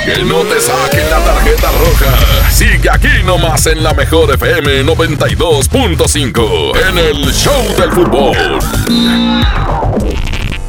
Que 0.04 0.22
no 0.24 0.42
te 0.42 0.60
saquen 0.60 1.08
la 1.10 1.24
tarjeta 1.24 1.70
roja. 1.72 2.50
Sigue 2.50 2.90
aquí 2.90 3.08
nomás 3.24 3.66
en 3.66 3.82
la 3.82 3.94
mejor 3.94 4.32
FM 4.34 4.84
92.5 4.84 6.88
en 6.88 6.98
el 6.98 7.32
Show 7.32 7.76
del 7.76 7.90
Fútbol. 7.90 8.36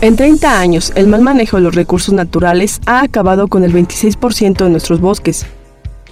En 0.01 0.15
30 0.15 0.59
años, 0.59 0.91
el 0.95 1.07
mal 1.07 1.21
manejo 1.21 1.57
de 1.57 1.63
los 1.63 1.74
recursos 1.74 2.13
naturales 2.13 2.81
ha 2.86 3.01
acabado 3.01 3.47
con 3.47 3.63
el 3.63 3.74
26% 3.74 4.63
de 4.63 4.69
nuestros 4.69 5.00
bosques. 5.00 5.45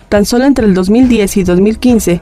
Tan 0.09 0.25
solo 0.25 0.45
entre 0.45 0.65
el 0.65 0.73
2010 0.73 1.37
y 1.37 1.43
2015, 1.43 2.21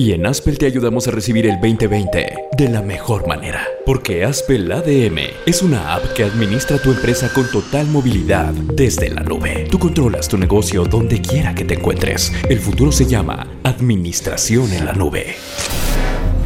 Y 0.00 0.12
en 0.12 0.24
Aspel 0.24 0.56
te 0.56 0.64
ayudamos 0.64 1.06
a 1.08 1.10
recibir 1.10 1.46
el 1.46 1.60
2020 1.60 2.48
de 2.56 2.68
la 2.70 2.80
mejor 2.80 3.28
manera. 3.28 3.66
Porque 3.84 4.24
Aspel 4.24 4.72
ADM 4.72 5.18
es 5.44 5.60
una 5.60 5.94
app 5.94 6.14
que 6.14 6.24
administra 6.24 6.78
tu 6.78 6.90
empresa 6.90 7.30
con 7.34 7.46
total 7.50 7.86
movilidad 7.88 8.54
desde 8.54 9.10
la 9.10 9.22
nube. 9.22 9.68
Tú 9.70 9.78
controlas 9.78 10.26
tu 10.26 10.38
negocio 10.38 10.86
donde 10.86 11.20
quiera 11.20 11.54
que 11.54 11.66
te 11.66 11.74
encuentres. 11.74 12.32
El 12.48 12.60
futuro 12.60 12.92
se 12.92 13.04
llama 13.04 13.46
Administración 13.62 14.72
en 14.72 14.86
la 14.86 14.94
Nube. 14.94 15.34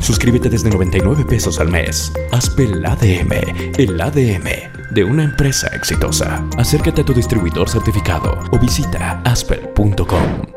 Suscríbete 0.01 0.51
desde 0.51 0.71
99 0.71 1.25
pesos 1.25 1.61
al 1.61 1.69
mes. 1.69 2.13
Aspel 2.33 2.85
ADM, 2.85 3.35
el 3.79 4.01
ADM 4.01 4.49
de 4.91 5.05
una 5.05 5.23
empresa 5.23 5.69
exitosa. 5.69 6.45
Acércate 6.59 7.03
a 7.03 7.05
tu 7.05 7.15
distribuidor 7.15 7.69
certificado 7.69 8.37
o 8.51 8.59
visita 8.59 9.23
aspel.com. 9.23 10.54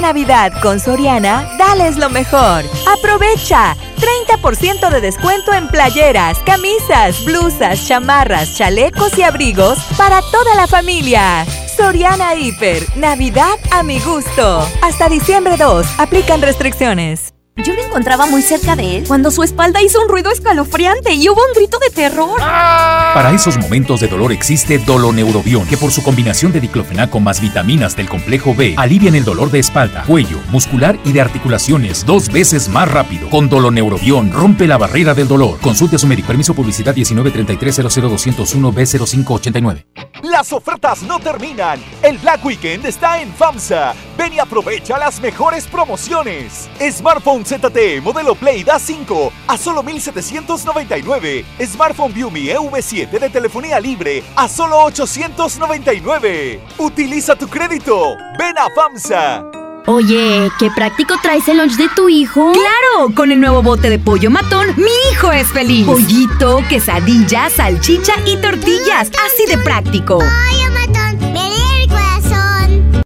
Navidad 0.00 0.52
con 0.62 0.80
Soriana, 0.80 1.56
dales 1.58 1.96
lo 1.96 2.08
mejor. 2.08 2.64
Aprovecha 2.98 3.76
30% 3.98 4.90
de 4.90 5.00
descuento 5.00 5.52
en 5.52 5.68
playeras, 5.68 6.38
camisas, 6.40 7.24
blusas, 7.24 7.86
chamarras, 7.86 8.56
chalecos 8.56 9.16
y 9.18 9.22
abrigos 9.22 9.78
para 9.96 10.20
toda 10.30 10.54
la 10.54 10.66
familia. 10.66 11.44
Soriana 11.76 12.34
Hiper, 12.34 12.84
Navidad 12.96 13.58
a 13.70 13.82
mi 13.82 14.00
gusto. 14.00 14.66
Hasta 14.82 15.08
diciembre 15.08 15.56
2, 15.56 15.86
aplican 15.98 16.42
restricciones. 16.42 17.31
Yo 17.56 17.74
me 17.74 17.82
encontraba 17.82 18.24
muy 18.26 18.40
cerca 18.40 18.76
de 18.76 18.96
él 18.96 19.04
cuando 19.06 19.30
su 19.30 19.42
espalda 19.42 19.82
hizo 19.82 20.00
un 20.00 20.08
ruido 20.08 20.30
escalofriante 20.30 21.12
y 21.12 21.28
hubo 21.28 21.38
un 21.46 21.52
grito 21.54 21.78
de 21.78 21.90
terror. 21.90 22.38
Para 22.38 23.30
esos 23.32 23.58
momentos 23.58 24.00
de 24.00 24.08
dolor 24.08 24.32
existe 24.32 24.78
Doloneurobion, 24.78 25.66
que 25.66 25.76
por 25.76 25.92
su 25.92 26.02
combinación 26.02 26.50
de 26.52 26.62
diclofenaco 26.62 27.20
más 27.20 27.42
vitaminas 27.42 27.94
del 27.94 28.08
complejo 28.08 28.54
B 28.54 28.74
alivian 28.78 29.14
el 29.14 29.24
dolor 29.24 29.50
de 29.50 29.58
espalda, 29.58 30.04
cuello, 30.06 30.38
muscular 30.50 30.98
y 31.04 31.12
de 31.12 31.20
articulaciones 31.20 32.06
dos 32.06 32.32
veces 32.32 32.70
más 32.70 32.90
rápido. 32.90 33.28
Con 33.28 33.50
Doloneurobion 33.50 34.32
rompe 34.32 34.66
la 34.66 34.78
barrera 34.78 35.12
del 35.12 35.28
dolor. 35.28 35.60
Consulte 35.60 35.96
a 35.96 35.98
su 35.98 36.06
médico. 36.06 36.28
Permiso 36.28 36.54
publicidad 36.54 36.94
193300201 36.94 38.72
B0589. 38.72 39.84
Las 40.22 40.52
ofertas 40.52 41.02
no 41.02 41.18
terminan. 41.20 41.78
El 42.02 42.16
Black 42.16 42.42
Weekend 42.44 42.86
está 42.86 43.20
en 43.20 43.30
FAMSA. 43.34 43.94
Ven 44.16 44.32
y 44.32 44.38
aprovecha 44.38 44.96
las 44.96 45.20
mejores 45.20 45.66
promociones. 45.66 46.70
Smartphone 46.90 47.41
ZTE 47.44 48.00
modelo 48.00 48.34
Play 48.34 48.64
Da 48.64 48.78
5 48.78 49.32
a 49.46 49.56
solo 49.56 49.82
1799. 49.82 51.44
Smartphone 51.60 52.12
Viumi 52.12 52.48
EV7 52.48 53.18
de 53.18 53.30
telefonía 53.30 53.80
libre 53.80 54.22
a 54.36 54.48
solo 54.48 54.78
899. 54.84 56.60
Utiliza 56.78 57.36
tu 57.36 57.48
crédito. 57.48 58.16
Ven 58.38 58.58
a 58.58 58.68
FAMSA. 58.74 59.44
Oye, 59.86 60.48
qué 60.60 60.70
práctico 60.70 61.16
traes 61.20 61.48
el 61.48 61.58
lunch 61.58 61.76
de 61.76 61.88
tu 61.88 62.08
hijo. 62.08 62.52
¡Claro! 62.52 63.12
Con 63.16 63.32
el 63.32 63.40
nuevo 63.40 63.62
bote 63.62 63.90
de 63.90 63.98
pollo 63.98 64.30
matón, 64.30 64.68
mi 64.76 64.92
hijo 65.10 65.32
es 65.32 65.48
feliz. 65.48 65.86
Pollito, 65.86 66.62
quesadilla, 66.68 67.50
salchicha 67.50 68.14
y 68.24 68.36
tortillas. 68.36 69.10
Así 69.26 69.46
de 69.48 69.58
práctico. 69.58 70.18
Pollo 70.18 70.70
matón, 70.72 71.32
me 71.32 71.48
el 71.82 71.88
corazón. 71.88 73.02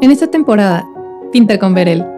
En 0.00 0.10
esta 0.12 0.30
temporada, 0.30 0.84
pinta 1.32 1.58
con 1.58 1.74
Verel. 1.74 2.13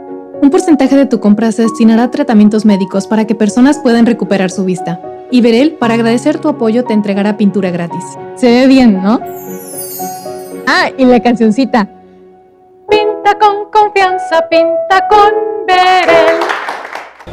Un 0.46 0.50
porcentaje 0.50 0.94
de 0.94 1.06
tu 1.06 1.18
compra 1.18 1.50
se 1.50 1.62
destinará 1.62 2.04
a 2.04 2.10
tratamientos 2.12 2.64
médicos 2.64 3.08
para 3.08 3.24
que 3.26 3.34
personas 3.34 3.80
puedan 3.80 4.06
recuperar 4.06 4.52
su 4.52 4.64
vista. 4.64 5.00
Y 5.28 5.40
Verel, 5.40 5.72
para 5.72 5.94
agradecer 5.94 6.38
tu 6.38 6.48
apoyo, 6.48 6.84
te 6.84 6.92
entregará 6.92 7.36
pintura 7.36 7.72
gratis. 7.72 8.04
Se 8.36 8.46
ve 8.46 8.68
bien, 8.68 9.02
¿no? 9.02 9.18
Ah, 10.68 10.88
y 10.96 11.04
la 11.04 11.18
cancioncita. 11.18 11.88
Pinta 12.88 13.36
con 13.40 13.72
confianza, 13.72 14.48
pinta 14.48 15.08
con 15.10 15.32
Verel. 15.66 16.36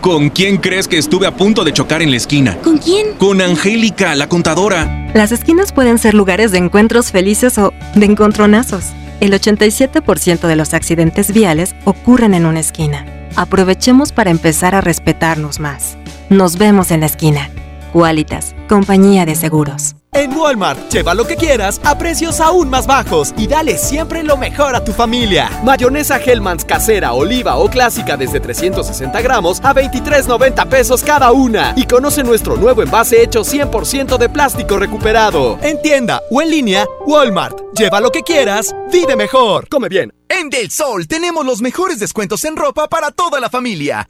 ¿Con 0.01 0.31
quién 0.31 0.57
crees 0.57 0.87
que 0.87 0.97
estuve 0.97 1.27
a 1.27 1.35
punto 1.35 1.63
de 1.63 1.71
chocar 1.71 2.01
en 2.01 2.09
la 2.09 2.17
esquina? 2.17 2.57
¿Con 2.63 2.79
quién? 2.79 3.13
Con 3.19 3.41
Angélica, 3.41 4.15
la 4.15 4.27
contadora. 4.27 5.11
Las 5.13 5.31
esquinas 5.31 5.71
pueden 5.71 5.99
ser 5.99 6.15
lugares 6.15 6.51
de 6.51 6.57
encuentros 6.57 7.11
felices 7.11 7.59
o 7.59 7.73
de 7.93 8.07
encontronazos. 8.07 8.85
El 9.19 9.33
87% 9.33 10.47
de 10.47 10.55
los 10.55 10.73
accidentes 10.73 11.31
viales 11.33 11.75
ocurren 11.85 12.33
en 12.33 12.45
una 12.45 12.59
esquina. 12.59 13.05
Aprovechemos 13.35 14.11
para 14.11 14.31
empezar 14.31 14.75
a 14.75 14.81
respetarnos 14.81 15.59
más. 15.59 15.97
Nos 16.29 16.57
vemos 16.57 16.91
en 16.91 16.99
la 16.99 17.05
esquina. 17.07 17.49
Qualitas, 17.91 18.55
compañía 18.67 19.25
de 19.25 19.35
seguros. 19.35 19.95
En 20.15 20.31
Walmart, 20.37 20.91
lleva 20.91 21.15
lo 21.15 21.25
que 21.25 21.35
quieras 21.35 21.81
a 21.83 21.97
precios 21.97 22.39
aún 22.39 22.69
más 22.69 22.85
bajos 22.85 23.33
y 23.35 23.47
dale 23.47 23.79
siempre 23.79 24.23
lo 24.23 24.37
mejor 24.37 24.75
a 24.75 24.83
tu 24.83 24.93
familia. 24.93 25.49
Mayonesa 25.63 26.17
Hellmann's 26.17 26.63
casera, 26.63 27.13
oliva 27.13 27.57
o 27.57 27.67
clásica 27.67 28.15
desde 28.15 28.39
360 28.39 29.21
gramos 29.21 29.59
a 29.63 29.73
23.90 29.73 30.67
pesos 30.67 31.03
cada 31.03 31.31
una. 31.31 31.73
Y 31.75 31.87
conoce 31.87 32.23
nuestro 32.23 32.57
nuevo 32.57 32.83
envase 32.83 33.23
hecho 33.23 33.41
100% 33.41 34.19
de 34.19 34.29
plástico 34.29 34.77
recuperado. 34.77 35.57
En 35.63 35.81
tienda 35.81 36.21
o 36.29 36.43
en 36.43 36.51
línea, 36.51 36.85
Walmart. 37.07 37.57
Lleva 37.73 37.99
lo 37.99 38.11
que 38.11 38.21
quieras, 38.21 38.75
vive 38.91 39.15
mejor. 39.15 39.67
Come 39.67 39.89
bien. 39.89 40.13
En 40.29 40.49
Del 40.49 40.69
Sol 40.69 41.07
tenemos 41.07 41.43
los 41.43 41.61
mejores 41.61 41.99
descuentos 41.99 42.43
en 42.45 42.55
ropa 42.55 42.87
para 42.87 43.09
toda 43.09 43.39
la 43.39 43.49
familia. 43.49 44.07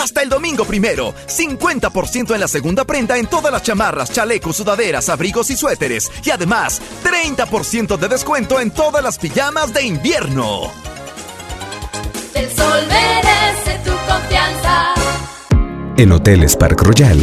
Hasta 0.00 0.22
el 0.22 0.28
domingo 0.28 0.64
primero, 0.64 1.14
50% 1.26 2.34
en 2.34 2.40
la 2.40 2.48
segunda 2.48 2.84
prenda 2.84 3.16
en 3.16 3.26
todas 3.26 3.52
las 3.52 3.62
chamarras, 3.62 4.12
chalecos, 4.12 4.56
sudaderas, 4.56 5.08
abrigos 5.08 5.50
y 5.50 5.56
suéteres. 5.56 6.10
Y 6.24 6.30
además, 6.30 6.80
30% 7.04 7.96
de 7.96 8.08
descuento 8.08 8.60
en 8.60 8.70
todas 8.70 9.02
las 9.02 9.18
pijamas 9.18 9.72
de 9.72 9.84
invierno. 9.84 10.70
El 12.34 12.50
sol 12.50 12.82
merece 12.88 13.78
tu 13.84 13.92
confianza. 14.06 14.94
En 15.96 16.12
Hoteles 16.12 16.56
Park 16.56 16.82
Royal 16.82 17.22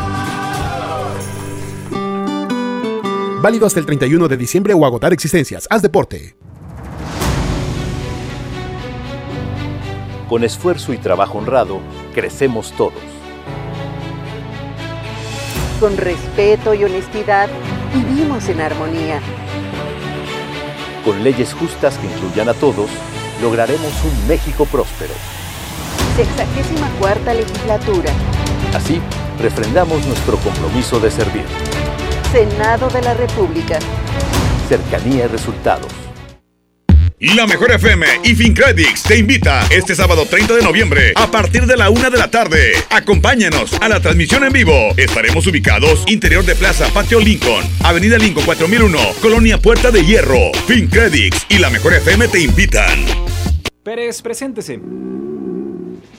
Válido 3.41 3.65
hasta 3.65 3.79
el 3.79 3.87
31 3.87 4.27
de 4.27 4.37
diciembre 4.37 4.75
o 4.75 4.85
agotar 4.85 5.13
existencias. 5.13 5.67
Haz 5.71 5.81
deporte. 5.81 6.35
Con 10.29 10.43
esfuerzo 10.43 10.93
y 10.93 10.99
trabajo 10.99 11.39
honrado, 11.39 11.79
crecemos 12.13 12.71
todos. 12.73 13.01
Con 15.79 15.97
respeto 15.97 16.75
y 16.75 16.83
honestidad, 16.83 17.49
vivimos 17.91 18.47
en 18.47 18.61
armonía. 18.61 19.19
Con 21.03 21.23
leyes 21.23 21.55
justas 21.55 21.97
que 21.97 22.05
incluyan 22.05 22.47
a 22.47 22.53
todos, 22.53 22.91
lograremos 23.41 23.91
un 24.05 24.27
México 24.27 24.65
próspero. 24.65 25.13
Sexagésima 26.15 26.89
cuarta 26.99 27.33
legislatura. 27.33 28.11
Así, 28.75 29.01
refrendamos 29.39 30.05
nuestro 30.05 30.37
compromiso 30.37 30.99
de 30.99 31.09
servir. 31.09 31.80
Senado 32.31 32.89
de 32.89 33.01
la 33.01 33.13
República. 33.13 33.77
Cercanía 34.69 35.25
y 35.25 35.27
resultados. 35.27 35.91
La 37.19 37.45
Mejor 37.45 37.71
FM 37.71 38.05
y 38.23 38.33
FinCredits 38.35 39.03
te 39.03 39.17
invita 39.17 39.67
este 39.69 39.95
sábado 39.95 40.25
30 40.25 40.55
de 40.55 40.61
noviembre 40.63 41.11
a 41.15 41.29
partir 41.29 41.65
de 41.65 41.75
la 41.75 41.89
una 41.89 42.09
de 42.09 42.17
la 42.17 42.31
tarde. 42.31 42.71
Acompáñanos 42.89 43.73
a 43.81 43.89
la 43.89 43.99
transmisión 43.99 44.45
en 44.45 44.53
vivo. 44.53 44.93
Estaremos 44.95 45.45
ubicados 45.45 46.05
interior 46.07 46.45
de 46.45 46.55
Plaza 46.55 46.87
Patio 46.93 47.19
Lincoln, 47.19 47.65
Avenida 47.83 48.17
Lincoln 48.17 48.45
4001, 48.45 48.97
Colonia 49.21 49.57
Puerta 49.57 49.91
de 49.91 50.05
Hierro. 50.05 50.53
FinCredits 50.67 51.47
y 51.49 51.57
La 51.59 51.69
Mejor 51.69 51.95
FM 51.95 52.29
te 52.29 52.39
invitan. 52.39 53.05
Pérez, 53.83 54.21
preséntese. 54.21 54.79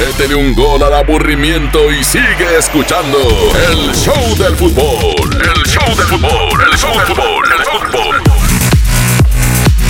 Métele 0.00 0.34
un 0.34 0.54
gol 0.54 0.82
al 0.82 0.94
aburrimiento 0.94 1.90
y 1.90 2.02
sigue 2.02 2.56
escuchando 2.58 3.18
el 3.70 3.94
show 3.94 4.36
del 4.38 4.56
fútbol. 4.56 5.30
El 5.34 5.62
show 5.66 5.86
del 5.96 6.06
fútbol. 6.06 6.60
El 6.72 6.78
show 6.78 6.92
del 6.96 7.06
fútbol. 7.06 7.44
El 7.52 7.64
fútbol. 7.64 8.16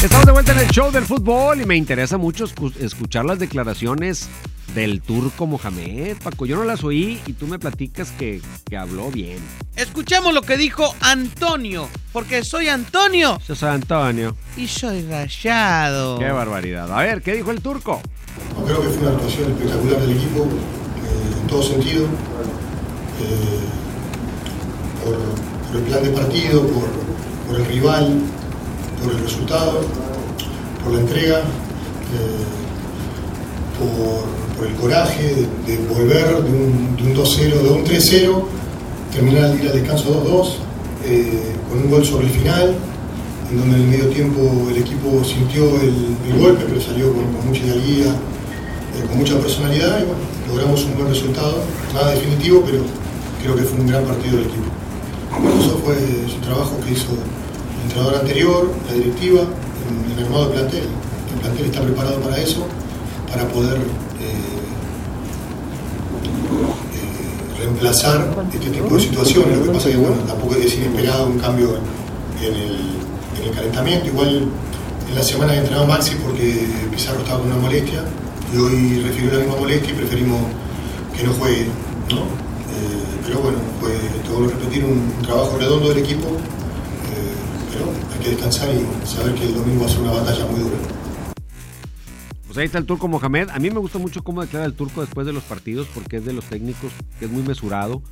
Estamos 0.02 0.26
de 0.26 0.32
vuelta 0.32 0.52
en 0.52 0.58
el 0.60 0.68
show 0.68 0.90
del 0.90 1.04
fútbol 1.04 1.60
y 1.60 1.64
me 1.64 1.76
interesa 1.76 2.16
mucho 2.18 2.46
escu- 2.46 2.74
escuchar 2.80 3.24
las 3.24 3.38
declaraciones 3.38 4.28
del 4.74 5.00
turco 5.02 5.46
Mohamed. 5.46 6.16
Paco, 6.22 6.44
yo 6.46 6.56
no 6.56 6.64
las 6.64 6.82
oí 6.82 7.20
y 7.26 7.32
tú 7.34 7.46
me 7.46 7.58
platicas 7.58 8.10
que, 8.12 8.40
que 8.68 8.76
habló 8.76 9.10
bien. 9.10 9.38
Escuchemos 9.76 10.32
lo 10.34 10.42
que 10.42 10.56
dijo 10.56 10.94
Antonio, 11.00 11.88
porque 12.12 12.44
soy 12.44 12.68
Antonio 12.68 13.38
Yo 13.46 13.54
soy 13.54 13.68
Antonio. 13.70 14.36
y 14.56 14.66
soy 14.68 15.06
rayado. 15.06 16.18
Qué 16.18 16.30
barbaridad. 16.30 16.90
A 16.92 17.02
ver, 17.02 17.22
¿qué 17.22 17.34
dijo 17.34 17.50
el 17.50 17.60
turco? 17.60 18.00
Creo 18.66 18.82
que 18.82 18.88
fue 18.88 19.02
una 19.02 19.16
actuación 19.16 19.50
espectacular 19.50 20.00
del 20.00 20.12
equipo, 20.12 20.42
eh, 20.42 21.40
en 21.40 21.46
todo 21.48 21.62
sentido, 21.62 22.04
eh, 23.20 23.66
por, 25.04 25.76
el 25.76 25.82
plan 25.86 26.02
de 26.02 26.10
partido, 26.10 26.62
por, 26.66 27.56
el 27.56 27.66
rival, 27.66 28.20
por 29.02 29.12
el 29.12 29.20
resultado, 29.20 29.80
por 30.84 30.92
la 30.92 31.00
entrega, 31.00 31.38
eh, 31.38 32.44
por, 33.78 34.66
el 34.66 34.74
coraje 34.74 35.46
de, 35.66 35.78
volver 35.88 36.42
de 36.42 36.50
un, 36.50 36.96
de 36.96 37.02
un 37.04 37.14
2-0, 37.16 37.62
de 37.62 37.70
un 37.70 37.84
3-0, 37.84 38.44
terminar 39.12 39.50
el 39.50 39.60
ir 39.64 39.70
al 39.70 39.80
descanso 39.80 40.22
2-2, 40.22 40.56
eh, 41.06 41.56
con 41.68 41.78
un 41.78 41.90
gol 41.90 42.04
sobre 42.04 42.26
el 42.26 42.32
final, 42.32 42.76
en 43.50 43.58
donde 43.58 43.76
en 43.76 43.82
el 43.82 43.88
medio 43.88 44.08
tiempo 44.08 44.68
el 44.70 44.78
equipo 44.78 45.24
sintió 45.24 45.64
el, 45.80 46.38
golpe, 46.40 46.64
pero 46.68 46.80
salió 46.80 47.12
con, 47.12 47.24
mucha 47.46 47.64
hidalguía, 47.64 48.06
eh, 48.06 49.06
con 49.08 49.18
mucha 49.18 49.38
personalidad 49.38 50.00
y 50.00 50.04
bueno, 50.04 50.20
logramos 50.48 50.84
un 50.84 50.94
buen 50.94 51.08
resultado, 51.08 51.58
nada 51.92 52.12
definitivo, 52.12 52.62
pero 52.64 52.82
creo 53.42 53.56
que 53.56 53.62
fue 53.62 53.80
un 53.80 53.88
gran 53.88 54.04
partido 54.04 54.36
del 54.36 54.46
equipo. 54.46 54.70
Eso 55.58 55.80
fue 55.84 55.96
su 56.28 56.40
trabajo 56.40 56.78
que 56.84 56.92
hizo 56.92 57.12
el 57.12 57.82
entrenador 57.84 58.14
anterior, 58.20 58.72
la 58.88 58.94
directiva, 58.94 59.42
el 60.16 60.24
armado 60.24 60.44
del 60.46 60.52
plantel. 60.52 60.84
El 61.34 61.40
plantel 61.40 61.66
está 61.66 61.80
preparado 61.82 62.20
para 62.20 62.38
eso, 62.38 62.66
para 63.30 63.48
poder 63.48 63.76
eh, 63.76 63.80
eh, 66.94 67.58
reemplazar 67.58 68.28
este 68.52 68.70
tipo 68.70 68.94
de 68.94 69.00
situaciones. 69.00 69.58
Lo 69.58 69.64
que 69.64 69.70
pasa 69.70 69.88
es 69.88 69.94
que 69.96 70.00
bueno, 70.00 70.16
tampoco 70.26 70.54
es 70.54 70.74
inesperado 70.74 71.26
un 71.26 71.38
cambio 71.38 71.76
en 72.40 72.54
el, 72.54 72.99
el 73.44 73.50
calentamiento. 73.52 74.06
Igual 74.06 74.48
en 75.08 75.14
la 75.14 75.22
semana 75.22 75.54
he 75.54 75.58
entrenado 75.58 75.86
Maxi 75.86 76.14
porque 76.16 76.66
Pizarro 76.90 77.20
estaba 77.20 77.40
con 77.40 77.50
una 77.50 77.60
molestia 77.60 78.04
y 78.52 78.56
hoy 78.56 79.00
refirió 79.02 79.32
la 79.32 79.38
misma 79.38 79.56
molestia 79.56 79.92
y 79.92 79.96
preferimos 79.96 80.40
que 81.16 81.24
no 81.24 81.32
juegue. 81.34 81.66
¿no? 82.10 82.22
Eh, 82.22 83.20
pero 83.26 83.40
bueno, 83.40 83.58
fue, 83.80 83.92
tengo 84.24 84.46
que 84.46 84.54
repetir, 84.54 84.84
un, 84.84 85.12
un 85.16 85.22
trabajo 85.22 85.58
redondo 85.58 85.88
del 85.88 85.98
equipo, 85.98 86.28
eh, 86.28 87.34
pero 87.72 87.86
hay 88.12 88.24
que 88.24 88.30
descansar 88.30 88.68
y 88.70 89.06
saber 89.06 89.34
que 89.34 89.44
el 89.44 89.54
domingo 89.54 89.82
va 89.82 89.86
a 89.86 89.90
ser 89.90 90.00
una 90.00 90.12
batalla 90.12 90.46
muy 90.46 90.60
dura. 90.60 90.76
Pues 92.46 92.58
ahí 92.58 92.66
está 92.66 92.78
el 92.78 92.86
turco 92.86 93.06
Mohamed. 93.06 93.48
A 93.50 93.60
mí 93.60 93.70
me 93.70 93.78
gusta 93.78 93.98
mucho 93.98 94.24
cómo 94.24 94.40
declara 94.40 94.66
el 94.66 94.74
turco 94.74 95.02
después 95.02 95.24
de 95.24 95.32
los 95.32 95.44
partidos 95.44 95.86
porque 95.94 96.16
es 96.16 96.24
de 96.24 96.32
los 96.32 96.44
técnicos 96.46 96.90
que 97.20 97.26
es 97.26 97.30
muy 97.30 97.44
mesurado, 97.44 98.02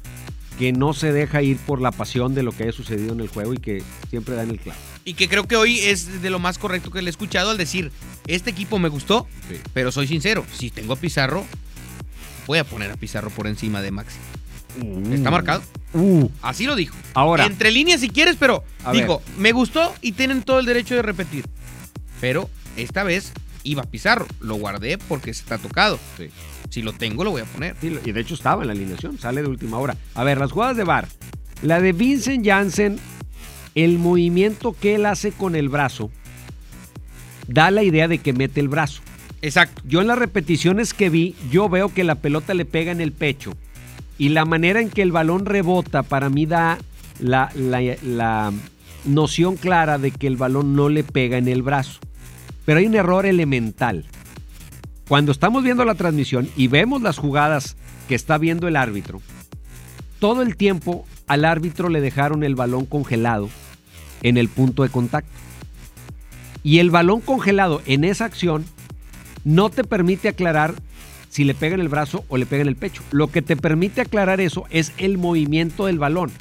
que 0.59 0.73
no 0.73 0.93
se 0.93 1.13
deja 1.13 1.43
ir 1.43 1.57
por 1.59 1.81
la 1.81 1.93
pasión 1.93 2.35
de 2.35 2.43
lo 2.43 2.53
que 2.53 2.65
haya 2.65 2.73
sucedido 2.73 3.13
en 3.13 3.21
el 3.21 3.29
juego 3.29 3.55
y 3.55 3.59
que 3.59 3.83
siempre 4.11 4.35
da 4.35 4.43
en 4.43 4.51
el 4.51 4.59
clavo. 4.59 4.79
Y 5.05 5.15
que 5.15 5.29
creo 5.29 5.47
que 5.47 5.57
hoy 5.57 5.79
es 5.79 6.21
de 6.21 6.31
lo 6.31 6.39
más 6.39 6.59
correcto 6.59 6.91
que 6.91 7.01
le 7.01 7.09
he 7.09 7.11
escuchado 7.11 7.51
al 7.51 7.57
decir, 7.57 7.93
este 8.27 8.51
equipo 8.51 8.79
me 8.79 8.89
gustó, 8.89 9.27
pero 9.73 9.93
soy 9.93 10.07
sincero, 10.07 10.45
si 10.53 10.71
tengo 10.71 10.95
a 10.95 10.97
Pizarro, 10.97 11.45
voy 12.47 12.59
a 12.59 12.65
poner 12.65 12.91
a 12.91 12.97
Pizarro 12.97 13.31
por 13.31 13.47
encima 13.47 13.81
de 13.81 13.91
Maxi. 13.91 14.19
Está 15.13 15.31
marcado. 15.31 15.63
Uh. 15.93 16.29
Así 16.43 16.67
lo 16.67 16.77
dijo. 16.77 16.95
Ahora. 17.15 17.47
Entre 17.47 17.71
líneas 17.71 18.01
si 18.01 18.11
quieres, 18.11 18.37
pero 18.39 18.65
A 18.85 18.93
dijo, 18.93 19.23
me 19.39 19.53
gustó 19.53 19.95
y 20.03 20.13
tienen 20.13 20.43
todo 20.43 20.61
el 20.61 20.67
derecho 20.67 20.95
de 20.95 21.03
repetir. 21.03 21.45
Pero 22.21 22.51
esta 22.77 23.03
vez 23.03 23.33
iba 23.65 23.83
Pizarro. 23.85 24.27
Lo 24.41 24.57
guardé 24.57 24.99
porque 24.99 25.31
está 25.31 25.59
tocado. 25.59 25.99
Si 26.71 26.83
lo 26.83 26.93
tengo, 26.93 27.25
lo 27.25 27.31
voy 27.31 27.43
a 27.43 27.45
poner. 27.47 27.75
Sí, 27.81 27.97
y 28.05 28.13
de 28.13 28.21
hecho 28.21 28.35
estaba 28.35 28.63
en 28.63 28.69
la 28.69 28.73
alineación, 28.75 29.19
sale 29.19 29.43
de 29.43 29.49
última 29.49 29.79
hora. 29.79 29.97
A 30.15 30.25
ver, 30.25 30.39
las 30.39 30.53
jugadas 30.53 30.77
de 30.77 30.85
VAR. 30.85 31.09
La 31.63 31.81
de 31.81 31.93
Vincent 31.93 32.45
Janssen, 32.47 32.99
el 33.75 33.99
movimiento 33.99 34.75
que 34.79 34.95
él 34.95 35.07
hace 35.07 35.33
con 35.33 35.57
el 35.57 35.69
brazo, 35.69 36.11
da 37.47 37.71
la 37.71 37.83
idea 37.83 38.09
de 38.09 38.19
que 38.19 38.33
mete 38.33 38.61
el 38.61 38.69
brazo. 38.69 39.01
Exacto. 39.41 39.83
Yo 39.87 40.01
en 40.01 40.09
las 40.09 40.19
repeticiones 40.19 40.95
que 40.95 41.11
vi, 41.11 41.35
yo 41.51 41.69
veo 41.69 41.93
que 41.93 42.05
la 42.05 42.17
pelota 42.17 42.55
le 42.55 42.65
pega 42.65 42.93
en 42.93 43.01
el 43.01 43.13
pecho. 43.13 43.55
Y 44.19 44.31
la 44.31 44.45
manera 44.45 44.81
en 44.81 44.91
que 44.91 45.03
el 45.03 45.13
balón 45.13 45.47
rebota 45.47 46.03
para 46.03 46.29
mí 46.29 46.45
da 46.45 46.79
la, 47.21 47.51
la- 47.55 47.97
la 48.03 48.53
noción 49.05 49.57
clara 49.57 49.97
de 49.99 50.11
que 50.11 50.27
el 50.27 50.37
balón 50.37 50.75
no 50.75 50.89
le 50.89 51.05
pega 51.05 51.39
en 51.39 51.49
el 51.49 51.63
brazo. 51.63 52.01
Pero 52.65 52.81
hay 52.81 52.87
un 52.87 52.95
error 52.97 53.27
elemental. 53.27 54.05
Cuando 55.09 55.33
estamos 55.33 55.65
viendo 55.65 55.87
la 55.87 55.95
transmisión 55.95 56.51
y 56.55 56.69
vemos 56.69 57.01
las 57.01 57.17
jugadas 57.17 57.77
que 58.09 58.15
está 58.15 58.37
viendo 58.37 58.69
el 58.69 58.77
árbitro, 58.77 59.23
todo 60.21 60.43
el 60.43 60.55
tiempo 60.55 61.07
al 61.27 61.47
árbitro 61.47 61.89
le 61.89 62.03
dejaron 62.03 62.45
el 62.45 62.55
balón 62.55 62.85
congelado 62.85 63.49
en 64.23 64.37
el 64.37 64.49
punto 64.49 64.83
de 64.83 64.91
contacto. 64.91 65.31
Y 66.63 66.81
el 66.81 66.91
balón 66.91 67.23
congelado 67.23 67.81
en 67.87 68.05
esa 68.05 68.27
acción 68.27 68.67
no 69.45 69.71
te 69.71 69.83
permite 69.83 70.29
aclarar 70.29 70.75
si 71.31 71.45
le 71.45 71.55
pega 71.55 71.75
en 71.75 71.81
el 71.81 71.89
brazo 71.89 72.25
o 72.29 72.37
le 72.37 72.45
pega 72.45 72.63
en 72.63 72.69
el 72.69 72.77
pecho. 72.77 73.03
Lo 73.11 73.29
que 73.29 73.41
te 73.41 73.57
permite 73.57 74.03
aclarar 74.03 74.43
eso 74.43 74.65
es 74.69 74.93
el 74.99 75.17
movimiento 75.17 75.87
del 75.87 75.99
balón. 75.99 76.33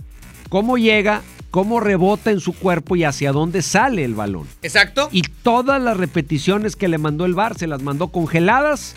Cómo 0.49 0.77
llega, 0.77 1.21
cómo 1.51 1.79
rebota 1.79 2.31
en 2.31 2.39
su 2.39 2.53
cuerpo 2.53 2.95
y 2.95 3.03
hacia 3.03 3.31
dónde 3.31 3.61
sale 3.61 4.03
el 4.03 4.15
balón. 4.15 4.47
Exacto. 4.61 5.09
Y 5.11 5.23
todas 5.43 5.81
las 5.81 5.97
repeticiones 5.97 6.75
que 6.75 6.87
le 6.87 6.97
mandó 6.97 7.25
el 7.25 7.33
VAR 7.33 7.57
se 7.57 7.67
las 7.67 7.81
mandó 7.81 8.09
congeladas 8.09 8.95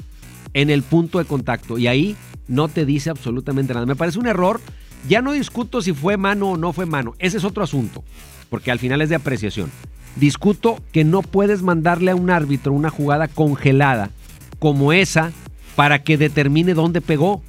en 0.54 0.70
el 0.70 0.82
punto 0.82 1.18
de 1.18 1.24
contacto. 1.24 1.78
Y 1.78 1.86
ahí 1.86 2.16
no 2.48 2.68
te 2.68 2.84
dice 2.84 3.10
absolutamente 3.10 3.74
nada. 3.74 3.86
Me 3.86 3.96
parece 3.96 4.18
un 4.18 4.26
error. 4.26 4.60
Ya 5.08 5.22
no 5.22 5.32
discuto 5.32 5.80
si 5.80 5.92
fue 5.92 6.16
mano 6.16 6.50
o 6.50 6.56
no 6.56 6.72
fue 6.72 6.86
mano. 6.86 7.14
Ese 7.18 7.38
es 7.38 7.44
otro 7.44 7.62
asunto. 7.62 8.04
Porque 8.50 8.70
al 8.70 8.78
final 8.78 9.00
es 9.00 9.08
de 9.08 9.14
apreciación. 9.14 9.70
Discuto 10.16 10.80
que 10.92 11.04
no 11.04 11.22
puedes 11.22 11.62
mandarle 11.62 12.10
a 12.10 12.16
un 12.16 12.30
árbitro 12.30 12.72
una 12.72 12.90
jugada 12.90 13.28
congelada 13.28 14.10
como 14.58 14.92
esa 14.92 15.32
para 15.76 16.02
que 16.02 16.18
determine 16.18 16.74
dónde 16.74 17.00
pegó. 17.00 17.42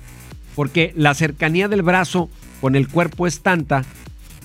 Porque 0.55 0.93
la 0.95 1.13
cercanía 1.15 1.67
del 1.67 1.81
brazo 1.81 2.29
con 2.61 2.75
el 2.75 2.87
cuerpo 2.87 3.25
es 3.25 3.41
tanta 3.41 3.83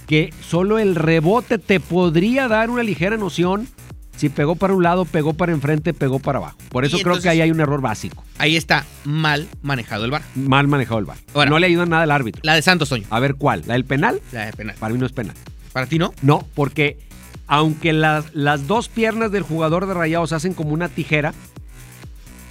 que 0.07 0.33
solo 0.41 0.79
el 0.79 0.95
rebote 0.95 1.59
te 1.59 1.81
podría 1.81 2.49
dar 2.49 2.71
una 2.71 2.83
ligera 2.83 3.17
noción 3.17 3.69
si 4.17 4.31
pegó 4.31 4.57
para 4.57 4.73
un 4.73 4.83
lado, 4.83 5.05
pegó 5.05 5.35
para 5.35 5.53
enfrente, 5.53 5.93
pegó 5.93 6.19
para 6.21 6.39
abajo. 6.39 6.57
Por 6.71 6.87
eso 6.87 6.97
Y 6.97 7.01
creo 7.03 7.13
entonces- 7.15 7.25
que 7.25 7.29
ahí 7.29 7.41
hay 7.43 7.51
un 7.51 7.61
error 7.61 7.83
básico. 7.83 8.25
Ahí 8.39 8.57
está 8.57 8.87
mal 9.05 9.47
manejado 9.61 10.07
el 10.07 10.11
bar. 10.11 10.23
Mal 10.35 10.69
manejado 10.69 11.01
el. 11.01 11.07
Ahora, 11.35 11.51
no 11.51 11.59
le 11.59 11.67
ayuda 11.67 11.85
nada 11.85 12.05
al 12.05 12.11
árbitro. 12.11 12.41
La 12.43 12.55
de 12.55 12.63
Santos, 12.63 12.89
Toño. 12.89 13.05
A 13.11 13.21
ver 13.21 13.35
cuál. 13.35 13.63
¿La 13.67 13.75
del 13.75 13.85
penal? 13.85 14.23
La 14.33 14.47
de 14.47 14.53
penal. 14.55 14.75
Para 14.79 14.95
mí 14.95 14.99
no 14.99 15.05
es 15.05 15.13
penal. 15.13 15.35
¿Para 15.75 15.87
ti 15.87 15.99
no? 15.99 16.15
No, 16.23 16.47
porque 16.55 16.99
aunque 17.47 17.93
las, 17.93 18.35
las 18.35 18.67
dos 18.67 18.89
piernas 18.89 19.31
del 19.33 19.43
jugador 19.43 19.87
de 19.87 19.93
Rayados 19.93 20.33
hacen 20.33 20.55
como 20.55 20.71
una 20.71 20.89
tijera, 20.89 21.35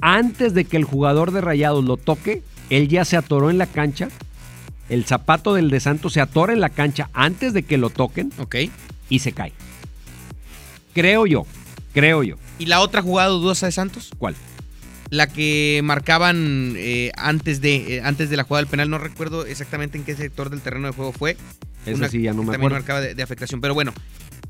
antes 0.02 0.54
de 0.54 0.66
que 0.66 0.78
el 0.78 0.84
jugador 0.84 1.32
de 1.32 1.42
Rayados 1.42 1.84
lo 1.84 1.98
toque, 1.98 2.44
él 2.70 2.88
ya 2.88 3.06
se 3.06 3.18
atoró 3.18 3.50
en 3.50 3.58
la 3.58 3.66
cancha. 3.66 4.10
El 4.90 5.06
zapato 5.06 5.54
del 5.54 5.70
de 5.70 5.80
Santos 5.80 6.14
se 6.14 6.22
atora 6.22 6.54
en 6.54 6.62
la 6.62 6.70
cancha 6.70 7.10
antes 7.14 7.54
de 7.54 7.64
que 7.64 7.78
lo 7.78 7.90
toquen. 7.90 8.32
Ok. 8.38 8.56
Y 9.10 9.20
se 9.20 9.32
cae. 9.32 9.54
Creo 10.94 11.26
yo. 11.26 11.46
Creo 11.94 12.24
yo. 12.24 12.36
¿Y 12.60 12.66
la 12.68 12.80
otra 12.82 13.02
jugada 13.02 13.30
dudosa 13.30 13.66
de 13.66 13.72
Santos? 13.72 14.12
¿Cuál? 14.18 14.36
La 15.10 15.28
que 15.28 15.82
marcaban 15.84 16.74
eh, 16.78 17.12
antes, 17.16 17.62
de, 17.62 17.98
eh, 17.98 18.02
antes 18.04 18.30
de 18.30 18.38
la 18.38 18.44
jugada 18.44 18.62
del 18.64 18.70
penal. 18.72 18.90
No 18.90 18.98
recuerdo 18.98 19.46
exactamente 19.46 19.98
en 19.98 20.04
qué 20.04 20.16
sector 20.16 20.50
del 20.50 20.62
terreno 20.62 20.88
de 20.88 20.94
juego 20.94 21.12
fue. 21.14 21.38
Esa 21.86 22.10
sí, 22.10 22.22
ya 22.24 22.32
no 22.34 22.38
me 22.44 22.52
también 22.54 22.62
acuerdo. 22.72 22.76
marcaba 22.76 23.02
de, 23.02 23.14
de 23.14 23.24
afectación. 23.24 23.62
Pero 23.62 23.74
bueno, 23.76 23.94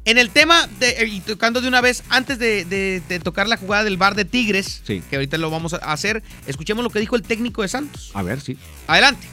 en 0.05 0.17
el 0.17 0.29
tema, 0.29 0.67
de, 0.79 0.89
eh, 0.91 1.07
y 1.07 1.19
tocando 1.19 1.59
de 1.61 1.67
una 1.67 1.81
vez, 1.81 2.03
antes 2.09 2.39
de, 2.39 2.63
de- 2.65 3.01
de 3.09 3.19
tocar 3.19 3.47
la 3.49 3.57
jugada 3.57 3.83
del 3.83 3.97
bar 3.97 4.15
de 4.15 4.23
Tigres, 4.23 4.81
Sí. 4.85 5.03
que 5.09 5.17
ahorita 5.17 5.37
lo 5.37 5.49
vamos 5.49 5.73
a 5.73 5.77
hacer, 5.91 6.23
escuchemos 6.47 6.83
lo 6.83 6.89
que 6.89 6.99
dijo 6.99 7.15
el 7.17 7.23
técnico 7.23 7.61
de 7.61 7.67
Santos. 7.67 8.11
A 8.13 8.23
ver, 8.23 8.39
sí. 8.39 8.57
Adelante. 8.87 9.27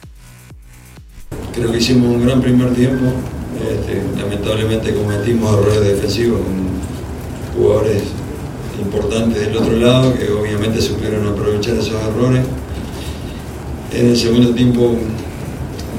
Creo 1.53 1.71
que 1.71 1.77
hicimos 1.77 2.15
un 2.15 2.25
gran 2.25 2.41
primer 2.41 2.73
tiempo. 2.73 3.05
Este, 3.61 4.01
lamentablemente 4.19 4.93
cometimos 4.93 5.53
errores 5.53 5.81
defensivos 5.81 6.39
con 6.41 7.61
jugadores 7.61 8.03
importantes 8.81 9.39
del 9.39 9.57
otro 9.57 9.77
lado 9.77 10.13
que 10.15 10.31
obviamente 10.31 10.81
supieron 10.81 11.27
aprovechar 11.27 11.75
esos 11.75 11.93
errores. 11.93 12.43
En 13.93 14.09
el 14.09 14.17
segundo 14.17 14.53
tiempo 14.55 14.95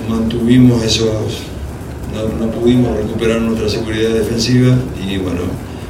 mantuvimos 0.08 0.82
esos, 0.82 1.42
no, 2.12 2.50
pudimos 2.50 2.96
recuperar 2.96 3.40
nuestra 3.40 3.68
seguridad 3.68 4.10
defensiva 4.10 4.76
y 5.08 5.16
bueno, 5.18 5.42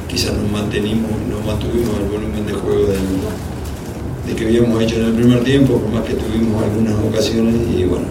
quizás 0.07 0.33
nos 0.33 0.51
mantenimos, 0.51 1.09
no 1.29 1.45
mantuvimos 1.45 1.97
el 1.99 2.09
volumen 2.09 2.45
de 2.45 2.53
juego 2.53 2.87
de 2.87 4.35
que 4.35 4.45
habíamos 4.45 4.81
hecho 4.81 4.95
en 4.97 5.05
el 5.05 5.13
primer 5.13 5.43
tiempo, 5.43 5.81
más 5.93 6.03
que 6.03 6.13
tuvimos 6.13 6.61
algunas 6.63 6.93
ocasiones 7.05 7.55
y 7.75 7.83
bueno, 7.85 8.05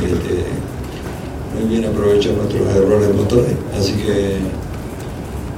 este, 0.00 0.44
muy 1.54 1.68
bien 1.68 1.84
aprovechó 1.84 2.32
nuestros 2.32 2.68
errores 2.74 3.14
motores, 3.14 3.54
así 3.78 3.92
que 3.94 4.36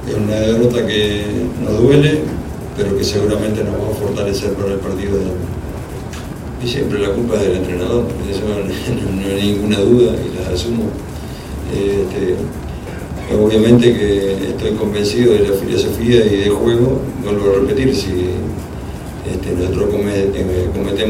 es 0.09 0.15
una 0.15 0.35
derrota 0.35 0.85
que 0.85 1.23
nos 1.63 1.81
duele, 1.81 2.19
pero 2.77 2.97
que 2.97 3.03
seguramente 3.03 3.63
nos 3.63 3.73
va 3.73 3.91
a 3.91 3.95
fortalecer 3.95 4.53
para 4.53 4.73
el 4.73 4.79
partido 4.79 5.17
de 5.17 5.25
y 6.63 6.67
siempre 6.67 6.99
la 6.99 7.09
culpa 7.09 7.35
es 7.35 7.43
del 7.43 7.57
entrenador, 7.57 8.05
de 8.25 8.31
eso 8.31 8.41
no, 8.47 8.55
no 9.21 9.35
hay 9.35 9.53
ninguna 9.53 9.79
duda 9.79 10.15
y 10.15 10.35
la 10.35 10.49
asumo. 10.49 10.85
Este, 11.71 12.35
obviamente 13.35 13.93
que 13.93 14.49
estoy 14.49 14.71
convencido 14.71 15.33
de 15.33 15.47
la 15.47 15.55
filosofía 15.55 16.25
y 16.25 16.37
del 16.37 16.51
juego, 16.51 17.01
vuelvo 17.23 17.51
a 17.51 17.59
repetir, 17.59 17.95
si 17.95 18.29
este, 19.31 19.51
nosotros 19.55 19.89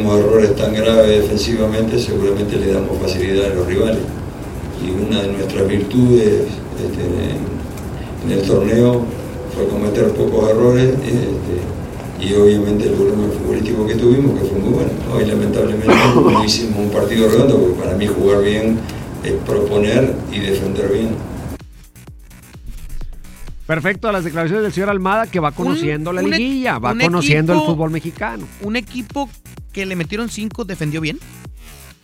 cometemos 0.06 0.20
errores 0.20 0.56
tan 0.56 0.74
graves 0.74 1.22
defensivamente, 1.22 2.00
seguramente 2.00 2.58
le 2.58 2.74
damos 2.74 2.98
facilidad 3.02 3.52
a 3.52 3.56
los 3.56 3.68
rivales. 3.68 4.00
Y 4.84 4.92
una 4.92 5.22
de 5.22 5.30
nuestras 5.30 5.68
virtudes 5.68 6.44
este, 6.78 8.26
en 8.26 8.32
el 8.32 8.42
torneo 8.48 9.06
fue 9.54 9.68
cometer 9.68 10.10
pocos 10.10 10.50
errores 10.50 10.90
este, 10.90 12.26
y 12.26 12.34
obviamente 12.34 12.86
el 12.86 12.96
volumen 12.96 13.32
futbolístico 13.32 13.86
que 13.88 13.96
tuvimos, 13.96 14.40
que 14.40 14.46
fue 14.46 14.60
muy 14.60 14.74
bueno. 14.74 14.90
Hoy 15.14 15.26
lamentablemente 15.26 15.88
no 15.88 16.44
hicimos 16.44 16.80
un 16.80 16.90
partido 16.90 17.30
redondo, 17.30 17.58
porque 17.58 17.82
para 17.82 17.96
mí 17.96 18.08
jugar 18.08 18.44
bien 18.44 18.78
es 19.24 19.34
proponer 19.46 20.14
y 20.32 20.40
defender 20.40 20.92
bien. 20.92 21.10
Perfecto, 23.68 24.12
las 24.12 24.24
declaraciones 24.24 24.64
del 24.64 24.74
señor 24.74 24.90
Almada 24.90 25.26
que 25.28 25.40
va 25.40 25.52
conociendo 25.52 26.14
la 26.14 26.22
un 26.22 26.30
liguilla, 26.30 26.78
va 26.78 26.96
conociendo 26.96 27.54
equipo- 27.54 27.66
el 27.66 27.72
fútbol 27.74 27.90
mexicano. 27.92 28.48
Un 28.62 28.76
equipo 28.76 29.30
que 29.74 29.86
le 29.86 29.96
metieron 29.96 30.30
cinco 30.30 30.66
defendió 30.66 31.02
bien. 31.02 31.20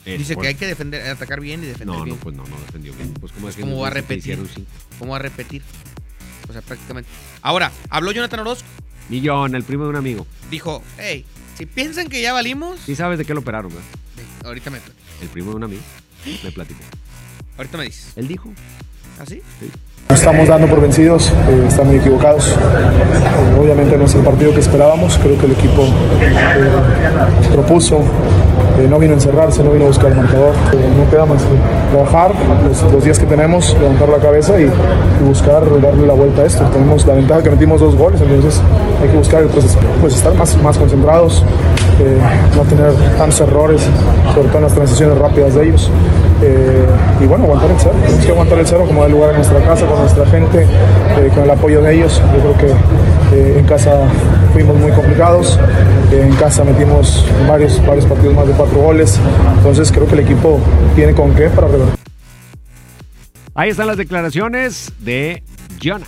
Eh, 0.06 0.18
Dice 0.18 0.36
que 0.36 0.48
hay 0.48 0.56
que 0.56 0.66
defender, 0.66 1.08
atacar 1.08 1.40
bien 1.40 1.62
y 1.64 1.68
defender 1.68 1.96
No, 1.96 2.04
bien. 2.04 2.16
no, 2.16 2.22
pues 2.22 2.36
no, 2.36 2.44
no 2.48 2.60
defendió 2.66 2.92
bien. 2.94 3.14
Pues 3.14 3.32
como 3.32 3.48
es 3.50 3.56
que 3.56 3.62
¿Cómo 3.62 3.74
nos 3.76 3.84
va 3.84 3.88
a 3.88 3.92
repetir? 3.92 4.40
¿Cómo 4.98 5.12
va 5.12 5.18
a 5.18 5.22
repetir? 5.22 5.62
O 6.50 6.52
sea, 6.54 6.64
prácticamente. 6.64 7.08
Ahora, 7.44 7.72
habló 7.92 8.12
Jonathan 8.12 8.40
Orozco. 8.40 8.68
Millón, 9.10 9.54
el 9.54 9.64
primo 9.64 9.84
de 9.84 9.90
un 9.92 9.96
amigo. 9.98 10.26
Dijo, 10.50 10.82
hey, 10.98 11.24
si 11.56 11.68
piensan 11.68 12.08
que 12.08 12.20
ya 12.24 12.34
valimos, 12.34 12.80
Sí 12.84 12.96
sabes 12.96 13.20
de 13.20 13.26
qué 13.26 13.36
lo 13.36 13.42
operaron, 13.42 13.70
¿verdad? 13.72 13.86
ahorita 14.46 14.72
me, 14.72 14.80
El 15.22 15.28
primo 15.28 15.52
de 15.52 15.58
un 15.58 15.64
amigo. 15.66 15.82
Me 16.44 16.52
platicó. 16.52 16.80
ahorita 17.58 17.78
me 17.78 17.84
dices. 17.84 18.14
Él 18.16 18.28
dijo. 18.28 18.52
¿Ah, 19.20 19.26
sí? 19.28 19.42
Nos 20.10 20.20
estamos 20.20 20.48
dando 20.48 20.68
por 20.68 20.82
vencidos, 20.82 21.30
eh, 21.50 21.66
están 21.68 21.88
muy 21.88 21.96
equivocados. 21.98 22.56
Obviamente 23.60 23.98
no 23.98 24.06
es 24.06 24.16
el 24.16 24.22
partido 24.22 24.54
que 24.54 24.60
esperábamos, 24.60 25.18
creo 25.18 25.38
que 25.38 25.46
el 25.46 25.54
equipo 25.54 25.84
eh, 25.84 27.52
propuso, 27.54 28.02
eh, 28.80 28.88
no 28.90 28.98
vino 29.00 29.14
a 29.14 29.16
encerrarse, 29.16 29.64
no 29.64 29.72
vino 29.72 29.86
a 29.86 29.88
buscar 29.88 30.12
el 30.12 30.18
marcador. 30.18 30.54
Eh, 30.74 30.90
no 30.98 31.10
queda 31.10 31.26
más 31.26 31.42
que 31.44 31.56
trabajar 31.92 32.32
los, 32.92 33.04
días 33.04 33.20
que 33.20 33.26
tenemos, 33.26 33.76
levantar 33.80 34.10
la 34.10 34.18
cabeza 34.18 34.60
y, 34.60 34.64
y 34.64 35.24
buscar 35.24 35.64
darle 35.82 36.08
la 36.08 36.14
vuelta 36.14 36.42
a 36.42 36.46
esto. 36.46 36.64
Tenemos 36.66 37.06
la 37.06 37.14
ventaja 37.14 37.44
que 37.44 37.52
metimos 37.52 37.82
dos 37.82 37.96
goles, 37.96 38.20
entonces 38.22 38.62
hay 39.02 39.10
que 39.10 39.18
buscar 39.18 39.44
pues, 39.48 39.78
pues 40.00 40.16
estar 40.16 40.34
más, 40.36 40.58
más 40.62 40.78
concentrados, 40.78 41.44
no 42.56 42.64
tener 42.64 42.94
tantos 43.18 43.42
errores, 43.42 43.82
sobre 44.34 44.48
todo 44.48 44.58
en 44.58 44.64
las 44.64 44.74
transiciones 44.74 45.18
rápidas 45.18 45.56
de 45.56 45.68
ellos. 45.68 45.90
Eh, 46.44 46.86
y 47.22 47.26
bueno, 47.26 47.46
aguantar 47.46 47.70
el 47.72 47.78
cero. 47.80 47.96
Tenemos 48.02 48.26
que 48.26 48.32
aguantar 48.32 48.60
el 48.60 48.68
cero 48.68 48.84
como 48.88 49.02
da 49.04 49.10
lugar 49.10 49.30
en 49.32 49.36
nuestra 49.38 49.60
casa, 49.62 49.86
con 49.86 50.00
nuestra 50.00 50.26
gente, 50.26 50.64
eh, 50.64 51.32
con 51.34 51.44
el 51.44 51.52
apoyo 51.52 51.82
de 51.82 51.96
ellos. 51.96 52.22
Yo 52.34 52.54
creo 52.54 52.58
que 52.58 53.36
eh, 53.36 53.60
en 53.60 53.66
casa 53.66 54.08
fuimos 54.54 54.78
muy 54.78 54.92
complicados. 54.92 55.60
en 56.12 56.34
casa 56.36 56.64
metimos 56.64 57.26
varios, 57.48 57.86
varios 57.86 58.06
partidos 58.06 58.36
más 58.36 58.48
de 58.48 58.54
cuatro 58.54 58.80
goles. 58.80 59.20
Entonces 59.58 59.92
creo 59.92 60.08
que 60.08 60.14
el 60.14 60.20
equipo 60.22 60.60
tiene 60.96 61.14
con 61.14 61.34
qué 61.36 61.50
para 61.50 61.68
revertir. 61.68 62.00
Ahí 63.54 63.70
están 63.70 63.88
las 63.88 63.98
declaraciones 63.98 64.92
de 65.00 65.44
Jonah. 65.82 66.08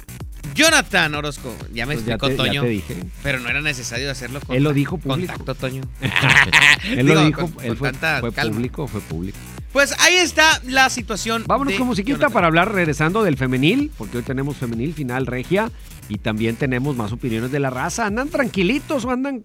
Jonathan 0.55 1.15
Orozco. 1.15 1.55
Ya 1.73 1.85
me 1.85 1.95
Pues 1.95 2.05
ya 2.05 2.13
explicó 2.15 2.29
ya 2.43 2.49
Toño. 2.49 2.61
te 2.63 2.67
dije. 2.69 2.95
Pero 3.23 3.39
no 3.39 3.49
era 3.49 3.61
necesario 3.61 4.11
hacerlo 4.11 4.39
con 4.41 4.55
Él 4.55 4.63
lo 4.63 4.73
dijo 4.73 4.97
público. 4.97 5.33
Contacto, 5.33 5.55
Toño. 5.55 5.81
Él 6.89 7.07
lo 7.07 7.25
dijo, 7.25 7.49
con- 7.49 7.63
él 7.63 7.69
con 7.69 7.77
fue, 7.77 7.91
tanta 7.91 8.19
fue 8.19 8.31
calma. 8.33 8.53
público, 8.53 8.87
fue 8.87 9.01
público. 9.01 9.37
Pues 9.71 9.95
ahí 9.99 10.15
está 10.15 10.61
la 10.65 10.89
situación. 10.91 11.45
Vámonos 11.47 11.73
con 11.75 11.87
musiquita 11.87 12.17
Jonathan. 12.17 12.33
para 12.33 12.47
hablar 12.47 12.71
regresando 12.71 13.23
del 13.23 13.37
femenil, 13.37 13.91
porque 13.97 14.17
hoy 14.17 14.23
tenemos 14.23 14.55
femenil 14.57 14.93
final 14.93 15.25
regia 15.25 15.71
y 16.09 16.19
también 16.19 16.55
tenemos 16.55 16.95
más 16.95 17.11
opiniones 17.11 17.51
de 17.51 17.59
la 17.59 17.71
raza. 17.71 18.05
¿Andan 18.05 18.29
tranquilitos 18.29 19.03
o 19.05 19.09
andan 19.09 19.43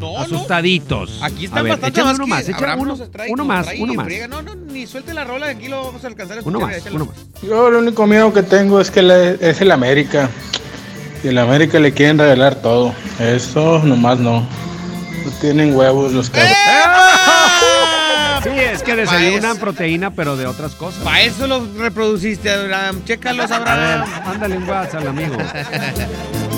No, 0.00 0.18
asustaditos? 0.18 1.20
Aquí 1.22 1.42
A 1.44 1.46
están 1.46 1.62
ver, 1.64 1.72
bastante 1.72 2.02
más 2.02 2.16
uno 2.16 2.26
más, 2.26 2.48
echa 2.48 2.56
Abraham 2.58 2.80
uno, 2.80 2.98
uno 3.28 3.44
más, 3.44 3.66
uno 3.78 3.94
más. 3.94 4.06
friega. 4.06 4.26
No, 4.28 4.42
no, 4.42 4.54
ni 4.54 4.86
suelte 4.86 5.14
la 5.14 5.24
rola, 5.24 5.46
aquí 5.48 5.68
lo 5.68 5.84
vamos 5.84 6.02
a 6.04 6.08
alcanzar 6.08 6.38
a 6.38 6.42
Uno 6.44 6.60
más, 6.60 6.76
uno 6.92 7.06
más. 7.06 7.16
Yo 7.42 7.70
lo 7.70 7.78
único 7.78 8.06
miedo 8.06 8.32
que 8.32 8.42
tengo 8.42 8.80
es 8.80 8.90
que 8.90 9.36
es 9.40 9.60
el 9.60 9.70
América. 9.70 10.28
Y 11.22 11.28
el 11.28 11.38
América 11.38 11.78
le 11.78 11.92
quieren 11.92 12.18
regalar 12.18 12.56
todo. 12.56 12.92
Eso 13.18 13.78
nomás 13.84 14.18
no. 14.18 14.40
No 14.40 15.30
tienen 15.40 15.74
huevos 15.74 16.12
los 16.12 16.30
cabros. 16.30 16.50
Sí, 18.44 18.50
es 18.50 18.82
que 18.82 18.94
desayunan 18.94 19.56
proteína, 19.56 20.10
pero 20.10 20.36
de 20.36 20.44
otras 20.46 20.74
cosas. 20.74 21.02
Para 21.02 21.22
eso 21.22 21.46
lo 21.46 21.66
reproduciste, 21.78 22.50
Abraham. 22.50 23.02
Chécalos, 23.06 23.50
A 23.50 23.58
ver, 23.60 23.68
Abraham. 23.68 24.08
ándale 24.26 24.58
un 24.58 24.68
WhatsApp 24.68 25.00
al 25.00 25.08
amigo. 25.08 25.36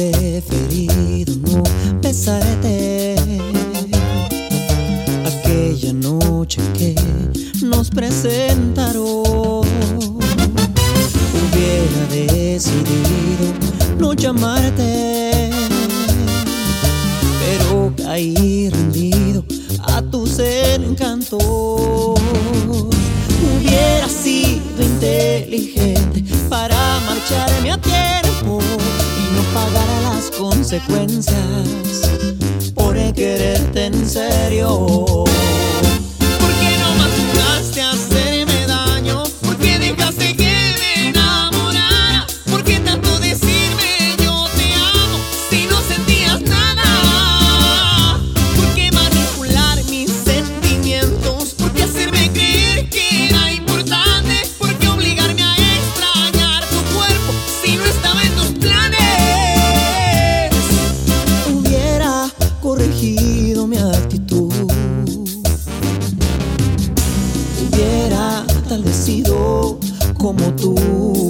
preferido 0.00 1.36
no 1.46 1.62
besarte 2.00 3.16
aquella 5.26 5.92
noche 5.92 6.60
que 6.72 6.94
nos 7.62 7.90
presentaron. 7.90 9.66
Hubiera 11.36 12.02
decidido 12.08 13.46
no 13.98 14.14
llamarte, 14.14 15.50
pero 17.40 17.92
caí 18.02 18.70
rendido 18.70 19.44
a 19.82 20.00
tus 20.00 20.38
encantos. 20.38 21.42
Hubiera 23.42 24.08
sido 24.08 24.82
inteligente 24.82 26.24
para 26.48 27.00
marcharme 27.06 27.72
a 27.72 27.79
y 29.50 29.54
no 29.54 29.54
pagar 29.54 30.02
las 30.02 30.30
consecuencias 30.30 31.36
por 32.74 32.94
quererte 33.14 33.86
en 33.86 34.08
serio. 34.08 35.24
Como 70.18 70.54
tú. 70.56 71.29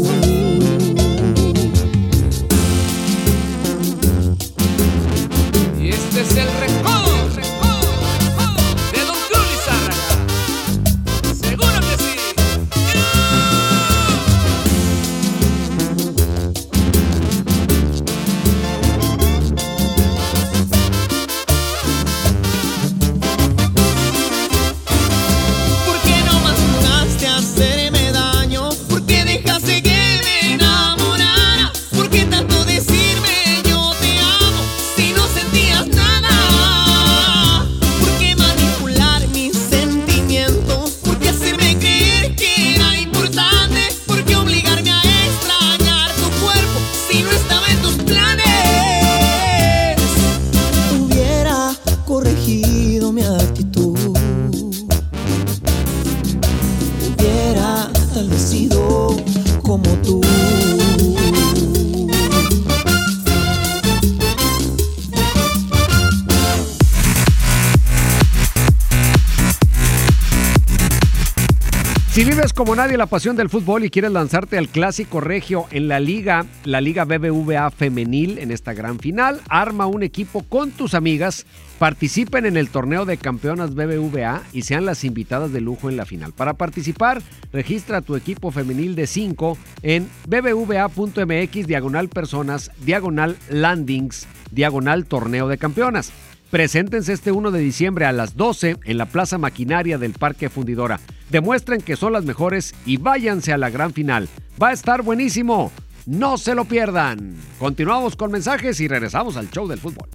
Como 72.60 72.76
nadie 72.76 72.98
la 72.98 73.06
pasión 73.06 73.36
del 73.36 73.48
fútbol 73.48 73.84
y 73.84 73.90
quieres 73.90 74.12
lanzarte 74.12 74.58
al 74.58 74.68
clásico 74.68 75.22
regio 75.22 75.64
en 75.70 75.88
la 75.88 75.98
liga, 75.98 76.44
la 76.64 76.82
liga 76.82 77.06
BBVA 77.06 77.70
femenil 77.70 78.36
en 78.36 78.50
esta 78.50 78.74
gran 78.74 78.98
final, 78.98 79.40
arma 79.48 79.86
un 79.86 80.02
equipo 80.02 80.42
con 80.42 80.70
tus 80.70 80.92
amigas, 80.92 81.46
participen 81.78 82.44
en 82.44 82.58
el 82.58 82.68
torneo 82.68 83.06
de 83.06 83.16
campeonas 83.16 83.74
BBVA 83.74 84.42
y 84.52 84.60
sean 84.60 84.84
las 84.84 85.04
invitadas 85.04 85.54
de 85.54 85.62
lujo 85.62 85.88
en 85.88 85.96
la 85.96 86.04
final. 86.04 86.34
Para 86.34 86.52
participar, 86.52 87.22
registra 87.50 88.02
tu 88.02 88.14
equipo 88.14 88.50
femenil 88.50 88.94
de 88.94 89.06
5 89.06 89.56
en 89.82 90.06
bbva.mx 90.28 91.66
diagonal 91.66 92.10
personas, 92.10 92.72
diagonal 92.84 93.38
landings, 93.48 94.26
diagonal 94.50 95.06
torneo 95.06 95.48
de 95.48 95.56
campeonas. 95.56 96.12
Preséntense 96.50 97.14
este 97.14 97.32
1 97.32 97.52
de 97.52 97.60
diciembre 97.60 98.04
a 98.04 98.12
las 98.12 98.36
12 98.36 98.76
en 98.84 98.98
la 98.98 99.06
Plaza 99.06 99.38
Maquinaria 99.38 99.96
del 99.96 100.12
Parque 100.12 100.50
Fundidora. 100.50 101.00
Demuestren 101.30 101.80
que 101.80 101.96
son 101.96 102.12
las 102.12 102.24
mejores 102.24 102.74
y 102.84 102.96
váyanse 102.96 103.52
a 103.52 103.58
la 103.58 103.70
gran 103.70 103.92
final. 103.92 104.28
Va 104.60 104.68
a 104.68 104.72
estar 104.72 105.02
buenísimo. 105.02 105.70
No 106.06 106.38
se 106.38 106.54
lo 106.54 106.64
pierdan. 106.64 107.36
Continuamos 107.58 108.16
con 108.16 108.32
mensajes 108.32 108.80
y 108.80 108.88
regresamos 108.88 109.36
al 109.36 109.50
show 109.50 109.68
del 109.68 109.78
fútbol. 109.78 110.08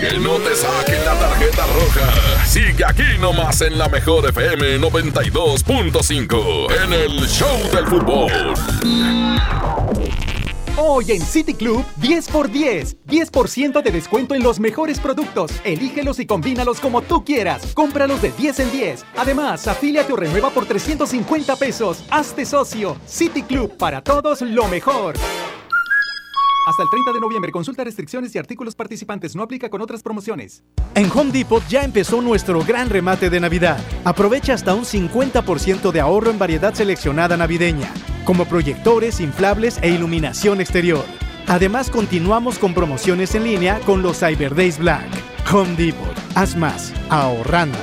Que 0.00 0.18
no 0.18 0.36
te 0.36 0.54
saquen 0.56 1.04
la 1.04 1.18
tarjeta 1.18 1.66
roja. 1.66 2.44
Sigue 2.46 2.84
aquí 2.84 3.18
nomás 3.20 3.60
en 3.60 3.78
la 3.78 3.88
mejor 3.88 4.28
FM 4.28 4.80
92.5 4.80 6.84
en 6.84 6.92
el 6.92 7.28
show 7.28 7.58
del 7.72 7.86
fútbol. 7.86 8.32
Hoy 10.78 11.12
en 11.12 11.20
City 11.20 11.52
Club, 11.52 11.84
10 11.98 12.28
por 12.28 12.50
10. 12.50 12.96
10% 13.06 13.82
de 13.82 13.90
descuento 13.90 14.34
en 14.34 14.42
los 14.42 14.58
mejores 14.58 14.98
productos. 14.98 15.52
Elígelos 15.64 16.18
y 16.18 16.24
combínalos 16.24 16.80
como 16.80 17.02
tú 17.02 17.22
quieras. 17.24 17.72
Cómpralos 17.74 18.22
de 18.22 18.32
10 18.32 18.60
en 18.60 18.72
10. 18.72 19.04
Además, 19.18 19.68
afíliate 19.68 20.10
o 20.14 20.16
renueva 20.16 20.48
por 20.48 20.64
350 20.64 21.56
pesos. 21.56 22.02
Hazte 22.10 22.46
socio. 22.46 22.96
City 23.04 23.42
Club, 23.42 23.76
para 23.76 24.02
todos 24.02 24.40
lo 24.40 24.66
mejor. 24.68 25.16
Hasta 26.64 26.84
el 26.84 26.88
30 26.90 27.12
de 27.12 27.20
noviembre, 27.20 27.50
consulta 27.50 27.82
restricciones 27.84 28.34
y 28.34 28.38
artículos 28.38 28.74
participantes. 28.74 29.34
No 29.34 29.42
aplica 29.42 29.68
con 29.68 29.82
otras 29.82 30.02
promociones. 30.02 30.62
En 30.94 31.10
Home 31.10 31.32
Depot 31.32 31.62
ya 31.68 31.82
empezó 31.82 32.22
nuestro 32.22 32.62
gran 32.64 32.88
remate 32.88 33.28
de 33.28 33.40
Navidad. 33.40 33.78
Aprovecha 34.04 34.54
hasta 34.54 34.72
un 34.72 34.84
50% 34.84 35.90
de 35.90 36.00
ahorro 36.00 36.30
en 36.30 36.38
variedad 36.38 36.72
seleccionada 36.72 37.36
navideña, 37.36 37.92
como 38.24 38.44
proyectores, 38.46 39.20
inflables 39.20 39.78
e 39.82 39.90
iluminación 39.90 40.60
exterior. 40.60 41.04
Además, 41.46 41.90
continuamos 41.90 42.58
con 42.58 42.74
promociones 42.74 43.34
en 43.34 43.44
línea 43.44 43.80
con 43.80 44.02
los 44.02 44.18
Cyber 44.20 44.54
Days 44.54 44.78
Black. 44.78 45.06
Home 45.52 45.74
Depot, 45.76 46.16
haz 46.34 46.56
más, 46.56 46.92
ahorrando. 47.10 47.78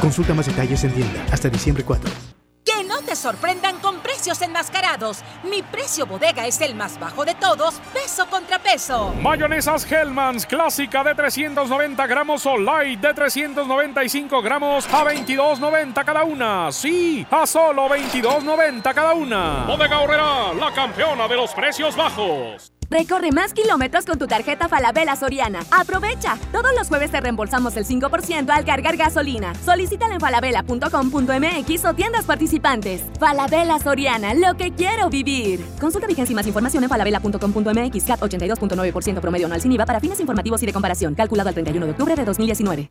Consulta 0.00 0.34
más 0.34 0.46
detalles 0.46 0.84
en 0.84 0.92
tienda 0.92 1.24
hasta 1.30 1.48
diciembre 1.48 1.84
4. 1.84 2.33
Te 3.06 3.16
sorprendan 3.16 3.78
con 3.80 4.00
precios 4.00 4.40
enmascarados. 4.42 5.22
Mi 5.42 5.62
precio 5.62 6.06
bodega 6.06 6.46
es 6.46 6.60
el 6.60 6.74
más 6.74 6.98
bajo 6.98 7.24
de 7.24 7.34
todos, 7.34 7.74
peso 7.92 8.26
contra 8.30 8.58
peso. 8.58 9.12
Mayonesas 9.20 9.90
Hellmann's 9.90 10.46
clásica 10.46 11.04
de 11.04 11.14
390 11.14 12.06
gramos 12.06 12.46
o 12.46 12.56
light 12.56 13.00
de 13.00 13.12
395 13.12 14.42
gramos 14.42 14.86
a 14.86 15.04
22.90 15.04 16.04
cada 16.04 16.24
una. 16.24 16.72
Sí, 16.72 17.26
a 17.30 17.46
solo 17.46 17.88
22.90 17.88 18.94
cada 18.94 19.12
una. 19.12 19.64
Bodega 19.66 20.00
Horrera, 20.00 20.54
la 20.54 20.72
campeona 20.72 21.28
de 21.28 21.36
los 21.36 21.52
precios 21.52 21.94
bajos. 21.96 22.73
Recorre 22.94 23.32
más 23.32 23.52
kilómetros 23.52 24.06
con 24.06 24.20
tu 24.20 24.28
tarjeta 24.28 24.68
Falabella 24.68 25.16
Soriana. 25.16 25.64
Aprovecha. 25.72 26.38
Todos 26.52 26.70
los 26.78 26.86
jueves 26.86 27.10
te 27.10 27.20
reembolsamos 27.20 27.76
el 27.76 27.84
5% 27.84 28.48
al 28.48 28.64
cargar 28.64 28.96
gasolina. 28.96 29.52
Solicítala 29.64 30.14
en 30.14 30.20
falabella.com.mx 30.20 31.84
o 31.86 31.94
tiendas 31.94 32.24
participantes. 32.24 33.02
Falabella 33.18 33.80
Soriana, 33.80 34.32
lo 34.34 34.56
que 34.56 34.70
quiero 34.70 35.10
vivir. 35.10 35.66
Consulta 35.80 36.06
vigencia 36.06 36.34
y 36.34 36.36
más 36.36 36.46
información 36.46 36.84
en 36.84 36.88
falabella.com.mx. 36.88 38.04
CAT 38.04 38.20
82.9% 38.20 39.20
promedio 39.20 39.46
anual 39.46 39.60
sin 39.60 39.72
IVA 39.72 39.86
para 39.86 39.98
fines 39.98 40.20
informativos 40.20 40.62
y 40.62 40.66
de 40.66 40.72
comparación. 40.72 41.16
Calculado 41.16 41.48
al 41.48 41.54
31 41.54 41.86
de 41.86 41.90
octubre 41.90 42.14
de 42.14 42.24
2019. 42.24 42.90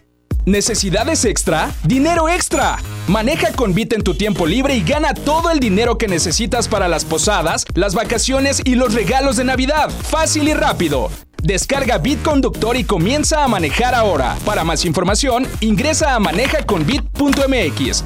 ¿Necesidades 0.45 1.23
extra? 1.25 1.71
¡Dinero 1.83 2.27
extra! 2.27 2.79
Maneja 3.07 3.51
con 3.53 3.75
Bit 3.75 3.93
en 3.93 4.01
tu 4.01 4.15
tiempo 4.15 4.47
libre 4.47 4.75
y 4.75 4.81
gana 4.81 5.13
todo 5.13 5.51
el 5.51 5.59
dinero 5.59 5.99
que 5.99 6.07
necesitas 6.07 6.67
para 6.67 6.87
las 6.87 7.05
posadas, 7.05 7.63
las 7.75 7.93
vacaciones 7.93 8.59
y 8.65 8.73
los 8.73 8.95
regalos 8.95 9.37
de 9.37 9.43
Navidad. 9.43 9.91
Fácil 9.91 10.47
y 10.47 10.55
rápido. 10.55 11.11
Descarga 11.43 11.99
Bit 11.99 12.23
Conductor 12.23 12.75
y 12.75 12.83
comienza 12.83 13.43
a 13.43 13.47
manejar 13.47 13.93
ahora. 13.93 14.35
Para 14.43 14.63
más 14.63 14.83
información, 14.83 15.45
ingresa 15.59 16.15
a 16.15 16.19
manejaconbit.mx. 16.19 18.03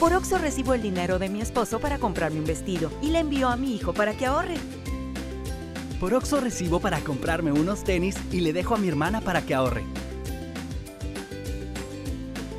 Por 0.00 0.14
Oxo 0.14 0.38
recibo 0.38 0.72
el 0.72 0.80
dinero 0.80 1.18
de 1.18 1.28
mi 1.28 1.42
esposo 1.42 1.80
para 1.80 1.98
comprarme 1.98 2.38
un 2.38 2.46
vestido 2.46 2.90
y 3.02 3.10
le 3.10 3.18
envío 3.18 3.50
a 3.50 3.56
mi 3.56 3.74
hijo 3.74 3.92
para 3.92 4.14
que 4.14 4.24
ahorre. 4.24 4.56
Por 6.00 6.14
Oxo 6.14 6.40
recibo 6.40 6.80
para 6.80 7.00
comprarme 7.00 7.52
unos 7.52 7.84
tenis 7.84 8.16
y 8.32 8.40
le 8.40 8.54
dejo 8.54 8.74
a 8.74 8.78
mi 8.78 8.88
hermana 8.88 9.20
para 9.20 9.42
que 9.42 9.54
ahorre. 9.54 9.84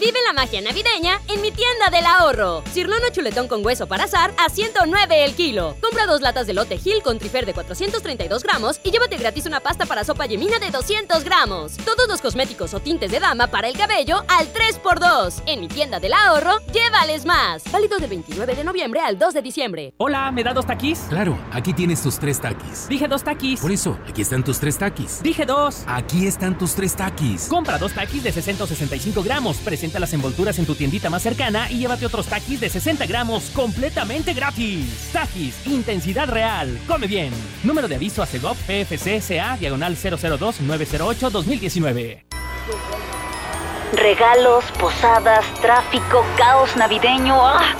Vive 0.00 0.18
la 0.26 0.32
magia 0.32 0.60
navideña 0.60 1.20
en 1.28 1.40
mi 1.40 1.50
tienda 1.52 1.88
del 1.90 2.04
ahorro. 2.06 2.62
Cirlono 2.72 3.10
chuletón 3.12 3.46
con 3.46 3.64
hueso 3.64 3.86
para 3.86 4.04
azar 4.04 4.34
a 4.38 4.48
109 4.48 5.24
el 5.24 5.34
kilo. 5.34 5.76
Compra 5.80 6.06
dos 6.06 6.20
latas 6.20 6.46
de 6.46 6.54
lote 6.54 6.78
Gil 6.78 7.02
con 7.02 7.18
trifer 7.18 7.46
de 7.46 7.54
432 7.54 8.42
gramos 8.42 8.80
y 8.82 8.90
llévate 8.90 9.16
gratis 9.16 9.46
una 9.46 9.60
pasta 9.60 9.86
para 9.86 10.02
sopa 10.04 10.26
yemina 10.26 10.58
de 10.58 10.70
200 10.70 11.22
gramos. 11.22 11.76
Todos 11.84 12.08
los 12.08 12.20
cosméticos 12.20 12.74
o 12.74 12.80
tintes 12.80 13.10
de 13.10 13.20
dama 13.20 13.46
para 13.46 13.68
el 13.68 13.76
cabello 13.76 14.24
al 14.28 14.52
3x2. 14.52 15.42
En 15.46 15.60
mi 15.60 15.68
tienda 15.68 16.00
del 16.00 16.12
ahorro, 16.12 16.58
llévales 16.72 17.24
más. 17.24 17.62
Válido 17.70 17.98
del 17.98 18.10
29 18.10 18.54
de 18.56 18.64
noviembre 18.64 19.00
al 19.00 19.18
2 19.18 19.34
de 19.34 19.42
diciembre. 19.42 19.94
Hola, 19.98 20.30
¿me 20.32 20.42
da 20.42 20.52
dos 20.52 20.66
taquis? 20.66 21.00
Claro, 21.08 21.38
aquí 21.52 21.72
tienes 21.72 22.02
tus 22.02 22.18
tres 22.18 22.40
taquis. 22.40 22.88
Dije 22.88 23.06
dos 23.06 23.22
taquis. 23.22 23.60
Por 23.60 23.70
eso, 23.70 23.96
aquí 24.08 24.22
están 24.22 24.42
tus 24.42 24.58
tres 24.58 24.76
taquis. 24.76 25.22
Dije 25.22 25.46
dos. 25.46 25.84
Aquí 25.86 26.26
están 26.26 26.58
tus 26.58 26.74
tres 26.74 26.96
taquis. 26.96 27.46
Compra 27.48 27.78
dos 27.78 27.92
taquis 27.92 28.22
de 28.24 28.32
665 28.32 29.22
gramos. 29.22 29.58
Presenta 29.84 30.00
las 30.00 30.14
envolturas 30.14 30.58
en 30.58 30.64
tu 30.64 30.74
tiendita 30.74 31.10
más 31.10 31.20
cercana 31.20 31.70
y 31.70 31.80
llévate 31.80 32.06
otros 32.06 32.26
taquis 32.26 32.58
de 32.58 32.70
60 32.70 33.04
gramos 33.04 33.50
completamente 33.50 34.32
gratis. 34.32 35.10
Taquis, 35.12 35.54
intensidad 35.66 36.26
real. 36.26 36.78
Come 36.88 37.06
bien. 37.06 37.30
Número 37.62 37.86
de 37.86 37.96
aviso 37.96 38.22
a 38.22 38.26
CEGOP 38.26 38.56
PFC 38.66 39.20
CA 39.20 39.58
diagonal 39.58 39.94
002 39.94 40.62
908 40.62 41.28
2019. 41.28 42.24
Regalos, 43.92 44.64
posadas, 44.80 45.44
tráfico, 45.60 46.24
caos 46.38 46.74
navideño. 46.76 47.36
¡Ah! 47.46 47.76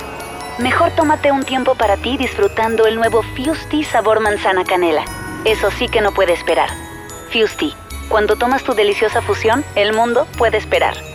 Mejor 0.59 0.91
tómate 0.91 1.31
un 1.31 1.41
tiempo 1.41 1.73
para 1.73 1.97
ti 1.97 2.17
disfrutando 2.17 2.85
el 2.85 2.97
nuevo 2.97 3.23
Fusti 3.35 3.83
sabor 3.83 4.19
manzana 4.19 4.63
canela. 4.63 5.05
Eso 5.43 5.71
sí 5.71 5.87
que 5.87 6.01
no 6.01 6.13
puede 6.13 6.33
esperar. 6.33 6.69
Fusti, 7.33 7.73
cuando 8.09 8.35
tomas 8.35 8.63
tu 8.63 8.75
deliciosa 8.75 9.23
fusión, 9.23 9.65
el 9.73 9.93
mundo 9.93 10.27
puede 10.37 10.57
esperar. 10.57 11.14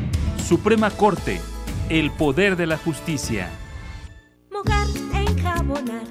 Suprema 0.51 0.89
Corte, 0.91 1.39
el 1.87 2.11
poder 2.11 2.57
de 2.57 2.67
la 2.67 2.77
justicia. 2.77 3.49
Mojar, 4.51 4.85
enjabonar, 5.13 6.03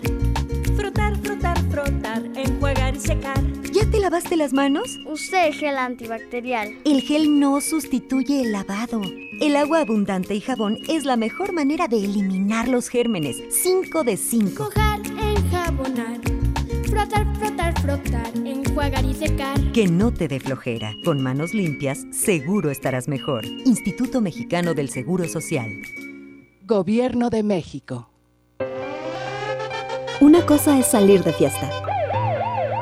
frotar, 0.74 1.14
frotar, 1.18 1.58
frotar, 1.70 2.22
enjuagar 2.34 2.96
y 2.96 3.00
secar. 3.00 3.44
¿Ya 3.70 3.84
te 3.90 4.00
lavaste 4.00 4.36
las 4.36 4.54
manos? 4.54 4.98
Usé 5.04 5.48
el 5.48 5.52
gel 5.52 5.76
antibacterial. 5.76 6.70
El 6.86 7.02
gel 7.02 7.38
no 7.38 7.60
sustituye 7.60 8.40
el 8.40 8.52
lavado. 8.52 9.02
El 9.42 9.56
agua 9.56 9.80
abundante 9.80 10.34
y 10.34 10.40
jabón 10.40 10.78
es 10.88 11.04
la 11.04 11.18
mejor 11.18 11.52
manera 11.52 11.86
de 11.86 12.02
eliminar 12.02 12.66
los 12.66 12.88
gérmenes. 12.88 13.36
5 13.62 14.04
de 14.04 14.16
5. 14.16 14.64
Mojar, 14.64 15.00
enjabonar, 15.22 16.18
frotar, 16.90 17.26
frotar, 17.36 17.80
frotar, 17.80 18.36
enjuagar 18.36 19.04
y 19.04 19.14
secar. 19.14 19.72
Que 19.72 19.86
no 19.86 20.12
te 20.12 20.28
dé 20.28 20.40
flojera. 20.40 20.92
Con 21.04 21.22
manos 21.22 21.54
limpias, 21.54 21.98
seguro 22.12 22.70
estarás 22.70 23.08
mejor. 23.08 23.44
Instituto 23.64 24.20
Mexicano 24.20 24.74
del 24.74 24.90
Seguro 24.90 25.26
Social. 25.28 25.68
Gobierno 26.66 27.30
de 27.30 27.42
México. 27.42 28.10
Una 30.20 30.44
cosa 30.44 30.78
es 30.78 30.86
salir 30.86 31.22
de 31.24 31.32
fiesta. 31.32 31.70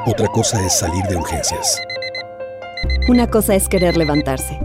Otra 0.07 0.27
cosa 0.29 0.65
es 0.65 0.77
salir 0.77 1.05
de 1.05 1.17
urgencias. 1.17 1.81
Una 3.09 3.29
cosa 3.29 3.55
es 3.55 3.69
querer 3.69 3.97
levantarse. 3.97 4.59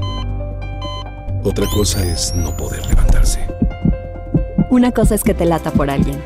Otra 1.43 1.67
cosa 1.67 2.03
es 2.05 2.33
no 2.33 2.55
poder 2.55 2.85
levantarse. 2.87 3.45
Una 4.69 4.91
cosa 4.91 5.15
es 5.15 5.23
que 5.23 5.33
te 5.33 5.45
lata 5.45 5.71
por 5.71 5.89
alguien. 5.89 6.19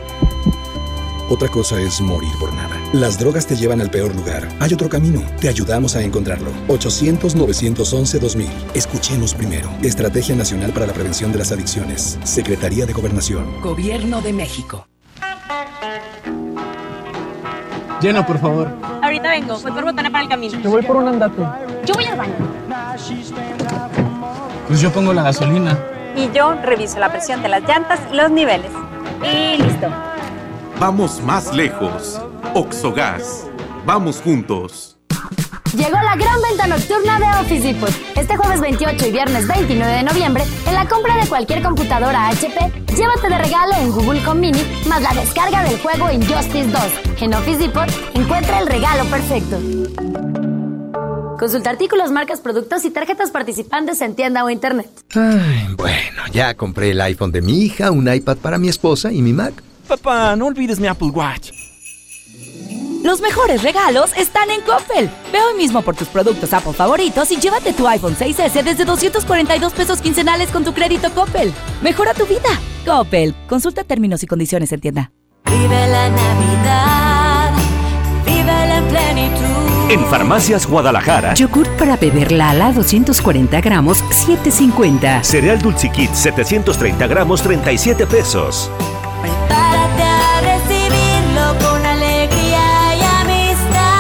Otra 1.30 1.50
cosa 1.50 1.82
es 1.82 2.00
morir 2.00 2.32
por 2.40 2.54
nada. 2.54 2.77
Las 2.94 3.20
drogas 3.20 3.46
te 3.46 3.58
llevan 3.58 3.82
al 3.82 3.90
peor 3.92 4.16
lugar. 4.16 4.48
Hay 4.62 4.74
otro 4.74 4.88
camino. 4.88 5.22
Te 5.42 5.50
ayudamos 5.50 5.98
a 5.98 6.02
encontrarlo. 6.02 6.52
800-911-2000. 6.70 8.48
Escuchemos 8.74 9.34
primero. 9.34 9.70
Estrategia 9.84 10.36
Nacional 10.36 10.72
para 10.72 10.88
la 10.88 10.94
Prevención 10.94 11.34
de 11.34 11.40
las 11.40 11.52
Adicciones. 11.52 12.18
Secretaría 12.24 12.86
de 12.86 12.94
Gobernación. 12.94 13.62
Gobierno 13.62 14.22
de 14.22 14.32
México. 14.32 14.88
Llena, 18.00 18.26
por 18.26 18.40
favor. 18.40 18.70
Ahorita 19.02 19.32
vengo, 19.32 19.60
voy 19.60 19.72
por 19.72 19.84
botana 19.84 20.10
para 20.10 20.24
el 20.24 20.30
camino. 20.30 20.60
Yo 20.62 20.70
voy 20.70 20.84
por 20.84 20.96
un 20.96 21.10
andate. 21.10 21.42
Yo 21.86 21.94
voy 21.94 22.06
al 22.06 22.18
baño. 22.18 22.36
Pues 24.68 24.80
yo 24.80 24.92
pongo 24.92 25.12
la 25.14 25.24
gasolina. 25.24 25.78
Y 26.16 26.32
yo 26.32 26.54
reviso 26.64 27.00
la 27.00 27.12
presión 27.12 27.42
de 27.42 27.50
las 27.50 27.64
llantas 27.64 28.00
y 28.12 28.16
los 28.16 28.32
niveles. 28.32 28.72
Y 29.24 29.62
listo. 29.62 30.07
Vamos 30.80 31.24
más 31.24 31.56
lejos. 31.56 32.22
Oxogas. 32.54 33.48
Vamos 33.84 34.22
juntos. 34.22 34.96
Llegó 35.76 35.98
la 36.04 36.16
gran 36.16 36.40
venta 36.40 36.68
nocturna 36.68 37.20
de 37.20 37.26
Office 37.42 37.68
Depot. 37.68 37.90
Este 38.16 38.38
jueves 38.38 38.62
28 38.62 39.08
y 39.08 39.12
viernes 39.12 39.48
29 39.48 39.92
de 39.92 40.04
noviembre, 40.04 40.44
en 40.68 40.76
la 40.76 40.88
compra 40.88 41.18
de 41.18 41.28
cualquier 41.28 41.64
computadora 41.64 42.28
HP, 42.28 42.60
llévate 42.96 43.28
de 43.28 43.38
regalo 43.40 43.74
un 43.82 43.92
Google 43.92 44.28
Home 44.28 44.42
Mini 44.42 44.62
más 44.88 45.02
la 45.02 45.16
descarga 45.16 45.64
del 45.64 45.80
juego 45.80 46.12
Injustice 46.12 46.68
2. 46.68 46.82
En 47.22 47.34
Office 47.34 47.58
Depot 47.58 47.90
encuentra 48.14 48.60
el 48.60 48.68
regalo 48.68 49.04
perfecto. 49.06 49.58
Consulta 51.40 51.72
artículos, 51.72 52.12
marcas, 52.12 52.40
productos 52.40 52.86
y 52.86 52.92
tarjetas 52.92 53.32
participantes 53.32 54.00
en 54.02 54.14
tienda 54.16 54.44
o 54.44 54.52
internet. 54.52 54.90
Ay, 55.16 55.74
bueno, 55.76 56.22
ya 56.32 56.54
compré 56.54 56.92
el 56.92 57.02
iPhone 57.02 57.32
de 57.32 57.42
mi 57.42 57.64
hija, 57.64 57.90
un 57.90 58.14
iPad 58.14 58.38
para 58.38 58.60
mi 58.60 58.70
esposa 58.70 59.12
y 59.12 59.24
mi 59.24 59.34
Mac. 59.34 59.67
Papá, 59.88 60.36
no 60.36 60.48
olvides 60.48 60.80
mi 60.80 60.88
Apple 60.88 61.10
Watch. 61.10 61.52
Los 63.04 63.22
mejores 63.22 63.64
regalos 63.64 64.12
están 64.18 64.50
en 64.50 64.60
Coppel. 64.62 65.10
Ve 65.32 65.40
hoy 65.42 65.54
mismo 65.56 65.82
por 65.82 65.96
tus 65.96 66.10
productos 66.10 66.52
Apple 66.52 66.74
favoritos 66.74 67.32
y 67.32 67.38
llévate 67.38 67.72
tu 67.72 67.88
iPhone 67.88 68.16
6S 68.18 68.64
desde 68.64 68.84
242 68.84 69.72
pesos 69.74 70.02
quincenales 70.02 70.50
con 70.50 70.66
tu 70.66 70.74
crédito 70.74 71.10
Coppel. 71.12 71.54
Mejora 71.82 72.14
tu 72.14 72.26
vida. 72.26 72.50
Coppel. 72.86 73.34
Consulta 73.48 73.86
términos 73.86 74.24
y 74.24 74.28
condiciones 74.28 74.74
en 74.74 74.82
tienda. 74.82 75.12
Vive 75.46 75.88
la 75.88 76.10
Navidad, 76.10 77.52
vive 78.26 78.68
la 78.68 78.82
plenitud. 78.90 79.92
En 79.92 80.06
Farmacias 80.08 80.68
Guadalajara. 80.68 81.34
Yogurt 81.34 81.70
para 81.78 81.96
beber 81.96 82.34
Lala 82.34 82.74
240 82.74 83.62
gramos, 83.62 84.04
7.50. 84.04 85.24
Cereal 85.24 85.62
Dulciquit 85.62 86.12
730 86.12 87.08
gramos, 87.08 87.42
37 87.42 88.06
pesos. 88.06 88.70
Prepárate 89.22 89.67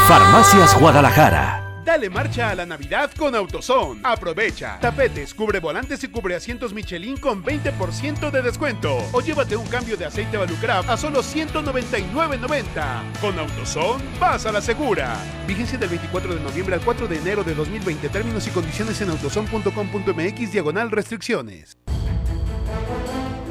Farmacias 0.07 0.79
Guadalajara. 0.79 1.81
Dale 1.83 2.09
marcha 2.09 2.51
a 2.51 2.55
la 2.55 2.65
Navidad 2.65 3.11
con 3.17 3.35
AutoZone. 3.35 3.99
Aprovecha. 4.05 4.79
Tapetes, 4.79 5.33
cubre 5.33 5.59
volantes 5.59 6.01
y 6.01 6.07
cubre 6.07 6.33
asientos 6.33 6.73
Michelin 6.73 7.17
con 7.17 7.43
20% 7.43 8.31
de 8.31 8.41
descuento. 8.41 8.99
O 9.11 9.19
llévate 9.19 9.57
un 9.57 9.67
cambio 9.67 9.97
de 9.97 10.05
aceite 10.05 10.37
Valucraft 10.37 10.89
a 10.89 10.95
solo 10.95 11.21
199.90. 11.21 13.19
Con 13.19 13.37
AutoZone, 13.37 14.01
vas 14.17 14.45
a 14.45 14.53
la 14.53 14.61
segura. 14.61 15.17
Vigencia 15.45 15.77
del 15.77 15.89
24 15.89 16.35
de 16.35 16.39
noviembre 16.39 16.75
al 16.75 16.81
4 16.81 17.05
de 17.09 17.17
enero 17.17 17.43
de 17.43 17.53
2020. 17.53 18.07
Términos 18.07 18.47
y 18.47 18.51
condiciones 18.51 19.01
en 19.01 19.09
autozone.com.mx 19.09 20.51
diagonal 20.53 20.89
restricciones. 20.89 21.77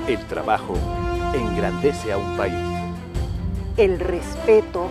El 0.09 0.25
trabajo 0.27 0.73
engrandece 1.35 2.13
a 2.15 2.17
un 2.17 2.35
país. 2.35 2.55
El 3.77 4.01
respeto 4.01 4.91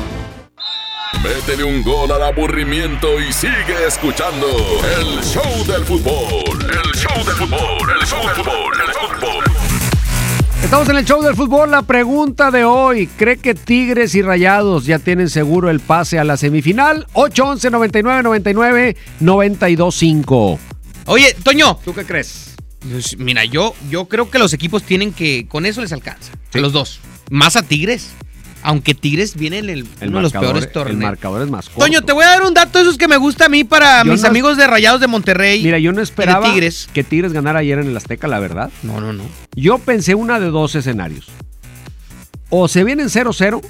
Métele 1.23 1.63
un 1.63 1.83
gol 1.83 2.11
al 2.11 2.23
aburrimiento 2.23 3.19
y 3.19 3.31
sigue 3.31 3.85
escuchando 3.87 4.47
el 4.97 5.23
show 5.23 5.65
del 5.67 5.85
fútbol. 5.85 6.59
El 6.61 6.91
show 6.99 7.23
del 7.23 7.35
fútbol, 7.35 7.89
el 7.99 8.07
show 8.07 8.25
del 8.25 8.35
fútbol, 8.35 8.73
el 8.73 8.93
show 8.93 9.07
del 9.07 9.19
fútbol. 9.19 9.43
Estamos 10.63 10.89
en 10.89 10.95
el 10.95 11.05
show 11.05 11.21
del 11.21 11.35
fútbol. 11.35 11.69
La 11.69 11.83
pregunta 11.83 12.49
de 12.49 12.65
hoy: 12.65 13.05
¿cree 13.05 13.37
que 13.37 13.53
Tigres 13.53 14.15
y 14.15 14.23
Rayados 14.23 14.87
ya 14.87 14.97
tienen 14.97 15.29
seguro 15.29 15.69
el 15.69 15.79
pase 15.79 16.17
a 16.17 16.23
la 16.23 16.37
semifinal? 16.37 17.05
811 17.13 17.69
99 17.69 18.23
99 18.23 18.97
925. 19.19 20.59
Oye, 21.05 21.35
Toño. 21.43 21.77
¿Tú 21.85 21.93
qué 21.93 22.03
crees? 22.03 22.55
Pues, 22.89 23.15
mira, 23.19 23.45
yo, 23.45 23.75
yo 23.91 24.05
creo 24.05 24.31
que 24.31 24.39
los 24.39 24.53
equipos 24.53 24.81
tienen 24.81 25.13
que. 25.13 25.45
Con 25.47 25.67
eso 25.67 25.81
les 25.81 25.93
alcanza. 25.93 26.31
A 26.51 26.57
los 26.57 26.73
dos. 26.73 26.99
Más 27.29 27.55
a 27.55 27.61
Tigres. 27.61 28.09
Aunque 28.63 28.93
Tigres 28.93 29.35
viene 29.35 29.57
en 29.57 29.69
el, 29.69 29.87
El 30.01 30.09
uno 30.09 30.17
de 30.17 30.23
los 30.23 30.33
peores 30.33 30.71
torneos. 30.71 30.95
El 30.95 31.03
marcador 31.03 31.41
es 31.41 31.49
más 31.49 31.67
corto. 31.67 31.81
Toño, 31.81 32.03
te 32.03 32.13
voy 32.13 32.23
a 32.23 32.27
dar 32.27 32.43
un 32.43 32.53
dato 32.53 32.77
de 32.77 32.83
esos 32.83 32.97
que 32.97 33.07
me 33.07 33.17
gusta 33.17 33.45
a 33.45 33.49
mí 33.49 33.63
para 33.63 34.03
Yo 34.03 34.11
mis 34.11 34.21
no- 34.21 34.27
amigos 34.27 34.55
de 34.57 34.67
Rayados 34.67 35.01
de 35.01 35.07
Monterrey. 35.07 35.63
Mira, 35.63 35.79
yo 35.79 35.91
no 35.93 36.01
esperaba 36.01 36.45
Tigres. 36.51 36.87
que 36.93 37.03
Tigres 37.03 37.33
ganara 37.33 37.59
ayer 37.59 37.79
en 37.79 37.87
el 37.87 37.97
Azteca, 37.97 38.27
la 38.27 38.39
verdad. 38.39 38.69
No, 38.83 39.01
no, 39.01 39.13
no. 39.13 39.23
Yo 39.55 39.79
pensé 39.79 40.13
una 40.15 40.39
de 40.39 40.47
dos 40.47 40.75
escenarios. 40.75 41.27
O 42.49 42.67
se 42.67 42.83
vienen 42.83 43.07
0-0, 43.09 43.61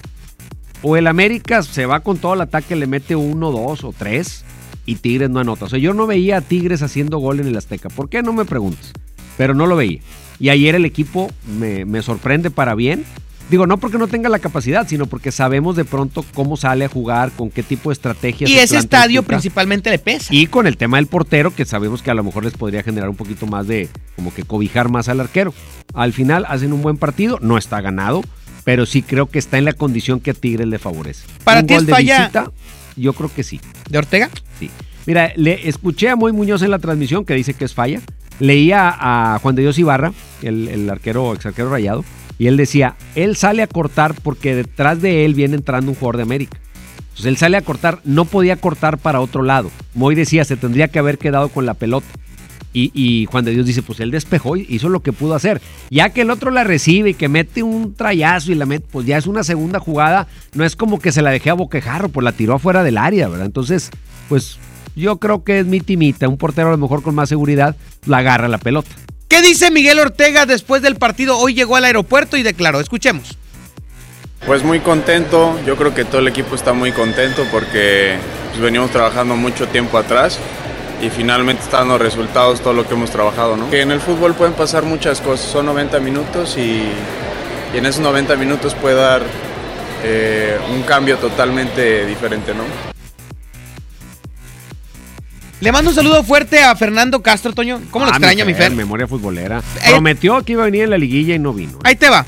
o 0.81 0.97
el 0.97 1.07
América 1.07 1.61
se 1.63 1.85
va 1.85 1.99
con 2.01 2.17
todo 2.17 2.33
el 2.33 2.41
ataque, 2.41 2.75
le 2.75 2.87
mete 2.87 3.15
1, 3.15 3.51
2 3.51 3.83
o 3.83 3.93
3 3.97 4.43
y 4.87 4.95
Tigres 4.95 5.29
no 5.29 5.39
anota. 5.39 5.65
O 5.65 5.69
sea, 5.69 5.77
yo 5.79 5.93
no 5.93 6.07
veía 6.07 6.37
a 6.37 6.41
Tigres 6.41 6.81
haciendo 6.81 7.19
gol 7.19 7.39
en 7.39 7.47
el 7.47 7.55
Azteca. 7.57 7.89
¿Por 7.89 8.09
qué? 8.09 8.23
No 8.23 8.33
me 8.33 8.43
preguntes. 8.45 8.91
Pero 9.37 9.53
no 9.53 9.67
lo 9.67 9.75
veía. 9.75 9.99
Y 10.39 10.49
ayer 10.49 10.73
el 10.75 10.85
equipo 10.85 11.31
me, 11.47 11.85
me 11.85 12.01
sorprende 12.01 12.49
para 12.49 12.73
bien. 12.73 13.05
Digo, 13.51 13.67
no 13.67 13.75
porque 13.75 13.97
no 13.97 14.07
tenga 14.07 14.29
la 14.29 14.39
capacidad, 14.39 14.87
sino 14.87 15.07
porque 15.07 15.29
sabemos 15.29 15.75
de 15.75 15.83
pronto 15.83 16.23
cómo 16.33 16.55
sale 16.55 16.85
a 16.85 16.87
jugar, 16.87 17.33
con 17.33 17.49
qué 17.49 17.63
tipo 17.63 17.89
de 17.89 17.95
estrategias. 17.95 18.49
Y 18.49 18.53
se 18.53 18.63
ese 18.63 18.77
estadio 18.77 19.23
principalmente 19.23 19.89
le 19.89 19.99
pesa. 19.99 20.33
Y 20.33 20.47
con 20.47 20.67
el 20.67 20.77
tema 20.77 20.95
del 20.95 21.07
portero, 21.07 21.53
que 21.53 21.65
sabemos 21.65 22.01
que 22.01 22.09
a 22.09 22.13
lo 22.13 22.23
mejor 22.23 22.45
les 22.45 22.53
podría 22.53 22.81
generar 22.81 23.09
un 23.09 23.17
poquito 23.17 23.47
más 23.47 23.67
de, 23.67 23.89
como 24.15 24.33
que 24.33 24.43
cobijar 24.43 24.87
más 24.87 25.09
al 25.09 25.19
arquero. 25.19 25.53
Al 25.93 26.13
final 26.13 26.45
hacen 26.47 26.71
un 26.71 26.81
buen 26.81 26.95
partido, 26.95 27.39
no 27.41 27.57
está 27.57 27.81
ganado, 27.81 28.23
pero 28.63 28.85
sí 28.85 29.01
creo 29.01 29.25
que 29.25 29.39
está 29.39 29.57
en 29.57 29.65
la 29.65 29.73
condición 29.73 30.21
que 30.21 30.31
a 30.31 30.33
Tigres 30.33 30.67
le 30.67 30.79
favorece. 30.79 31.25
¿Para 31.43 31.61
ti 31.61 31.73
es 31.73 31.85
de 31.85 31.91
falla? 31.91 32.19
visita, 32.19 32.51
yo 32.95 33.11
creo 33.11 33.29
que 33.35 33.43
sí. 33.43 33.59
¿De 33.89 33.97
Ortega? 33.97 34.29
Sí. 34.61 34.71
Mira, 35.05 35.33
le 35.35 35.67
escuché 35.67 36.07
a 36.07 36.15
Moy 36.15 36.31
Muñoz 36.31 36.61
en 36.61 36.71
la 36.71 36.79
transmisión 36.79 37.25
que 37.25 37.33
dice 37.33 37.53
que 37.53 37.65
es 37.65 37.73
falla. 37.73 37.99
Leía 38.39 38.95
a 38.97 39.39
Juan 39.39 39.55
de 39.55 39.63
Dios 39.63 39.77
Ibarra, 39.77 40.13
el, 40.41 40.69
el 40.69 40.89
arquero, 40.89 41.33
ex 41.33 41.45
arquero 41.45 41.69
rayado, 41.69 42.05
y 42.41 42.47
él 42.47 42.57
decía, 42.57 42.95
él 43.13 43.35
sale 43.35 43.61
a 43.61 43.67
cortar 43.67 44.15
porque 44.15 44.55
detrás 44.55 44.99
de 44.99 45.25
él 45.25 45.35
viene 45.35 45.57
entrando 45.57 45.91
un 45.91 45.95
jugador 45.95 46.17
de 46.17 46.23
América. 46.23 46.57
Entonces 46.97 47.27
él 47.27 47.37
sale 47.37 47.55
a 47.55 47.61
cortar, 47.61 47.99
no 48.03 48.25
podía 48.25 48.55
cortar 48.55 48.97
para 48.97 49.21
otro 49.21 49.43
lado. 49.43 49.69
Moy 49.93 50.15
decía, 50.15 50.43
se 50.43 50.57
tendría 50.57 50.87
que 50.87 50.97
haber 50.97 51.19
quedado 51.19 51.49
con 51.49 51.67
la 51.67 51.75
pelota. 51.75 52.07
Y, 52.73 52.89
y 52.95 53.27
Juan 53.27 53.45
de 53.45 53.51
Dios 53.51 53.67
dice, 53.67 53.83
pues 53.83 53.99
él 53.99 54.09
despejó 54.09 54.57
y 54.57 54.65
hizo 54.69 54.89
lo 54.89 55.03
que 55.03 55.13
pudo 55.13 55.35
hacer. 55.35 55.61
Ya 55.91 56.09
que 56.09 56.21
el 56.21 56.31
otro 56.31 56.49
la 56.49 56.63
recibe 56.63 57.11
y 57.11 57.13
que 57.13 57.29
mete 57.29 57.61
un 57.61 57.93
trayazo 57.93 58.51
y 58.51 58.55
la 58.55 58.65
mete, 58.65 58.87
pues 58.91 59.05
ya 59.05 59.19
es 59.19 59.27
una 59.27 59.43
segunda 59.43 59.77
jugada. 59.77 60.27
No 60.55 60.65
es 60.65 60.75
como 60.75 60.97
que 60.97 61.11
se 61.11 61.21
la 61.21 61.29
dejé 61.29 61.51
a 61.51 61.53
boquejarro, 61.53 62.09
pues 62.09 62.23
la 62.23 62.31
tiró 62.31 62.55
afuera 62.55 62.81
del 62.81 62.97
área, 62.97 63.27
¿verdad? 63.27 63.45
Entonces, 63.45 63.91
pues 64.29 64.57
yo 64.95 65.19
creo 65.19 65.43
que 65.43 65.59
es 65.59 65.67
mi 65.67 65.79
timita. 65.79 66.27
Un 66.27 66.37
portero 66.37 66.69
a 66.69 66.71
lo 66.71 66.77
mejor 66.79 67.03
con 67.03 67.13
más 67.13 67.29
seguridad 67.29 67.75
la 68.07 68.17
agarra 68.17 68.47
la 68.47 68.57
pelota. 68.57 68.89
¿Qué 69.31 69.41
dice 69.41 69.71
Miguel 69.71 69.97
Ortega 69.97 70.45
después 70.45 70.81
del 70.81 70.97
partido? 70.97 71.37
Hoy 71.37 71.53
llegó 71.53 71.77
al 71.77 71.85
aeropuerto 71.85 72.35
y 72.35 72.43
declaró. 72.43 72.81
Escuchemos. 72.81 73.37
Pues 74.45 74.61
muy 74.61 74.81
contento, 74.81 75.57
yo 75.65 75.77
creo 75.77 75.95
que 75.95 76.03
todo 76.03 76.19
el 76.19 76.27
equipo 76.27 76.53
está 76.53 76.73
muy 76.73 76.91
contento 76.91 77.45
porque 77.49 78.17
pues, 78.49 78.61
venimos 78.61 78.91
trabajando 78.91 79.37
mucho 79.37 79.69
tiempo 79.69 79.97
atrás 79.97 80.37
y 81.01 81.09
finalmente 81.09 81.63
están 81.63 81.87
dando 81.87 81.97
resultados 81.97 82.59
todo 82.59 82.73
lo 82.73 82.85
que 82.85 82.93
hemos 82.93 83.09
trabajado, 83.09 83.55
¿no? 83.55 83.69
Que 83.69 83.79
en 83.79 83.91
el 83.91 84.01
fútbol 84.01 84.33
pueden 84.33 84.53
pasar 84.53 84.83
muchas 84.83 85.21
cosas, 85.21 85.49
son 85.49 85.67
90 85.67 86.01
minutos 86.01 86.57
y, 86.57 86.83
y 87.73 87.77
en 87.77 87.85
esos 87.85 88.01
90 88.01 88.35
minutos 88.35 88.75
puede 88.75 88.95
dar 88.95 89.21
eh, 90.03 90.57
un 90.73 90.83
cambio 90.83 91.17
totalmente 91.17 92.05
diferente, 92.05 92.53
¿no? 92.53 92.90
Le 95.61 95.71
mando 95.71 95.91
un 95.91 95.95
saludo 95.95 96.23
fuerte 96.23 96.59
a 96.63 96.75
Fernando 96.75 97.21
Castro, 97.21 97.53
Toño. 97.53 97.81
¿Cómo 97.91 98.05
lo 98.05 98.11
Ah, 98.11 98.15
extraña, 98.15 98.45
mi 98.45 98.53
Fer? 98.55 98.71
Memoria 98.71 99.07
futbolera. 99.07 99.61
Prometió 99.87 100.43
que 100.43 100.53
iba 100.53 100.63
a 100.63 100.65
venir 100.65 100.83
en 100.83 100.89
la 100.89 100.97
liguilla 100.97 101.35
y 101.35 101.39
no 101.39 101.53
vino. 101.53 101.77
Ahí 101.83 101.95
te 101.95 102.09
va. 102.09 102.25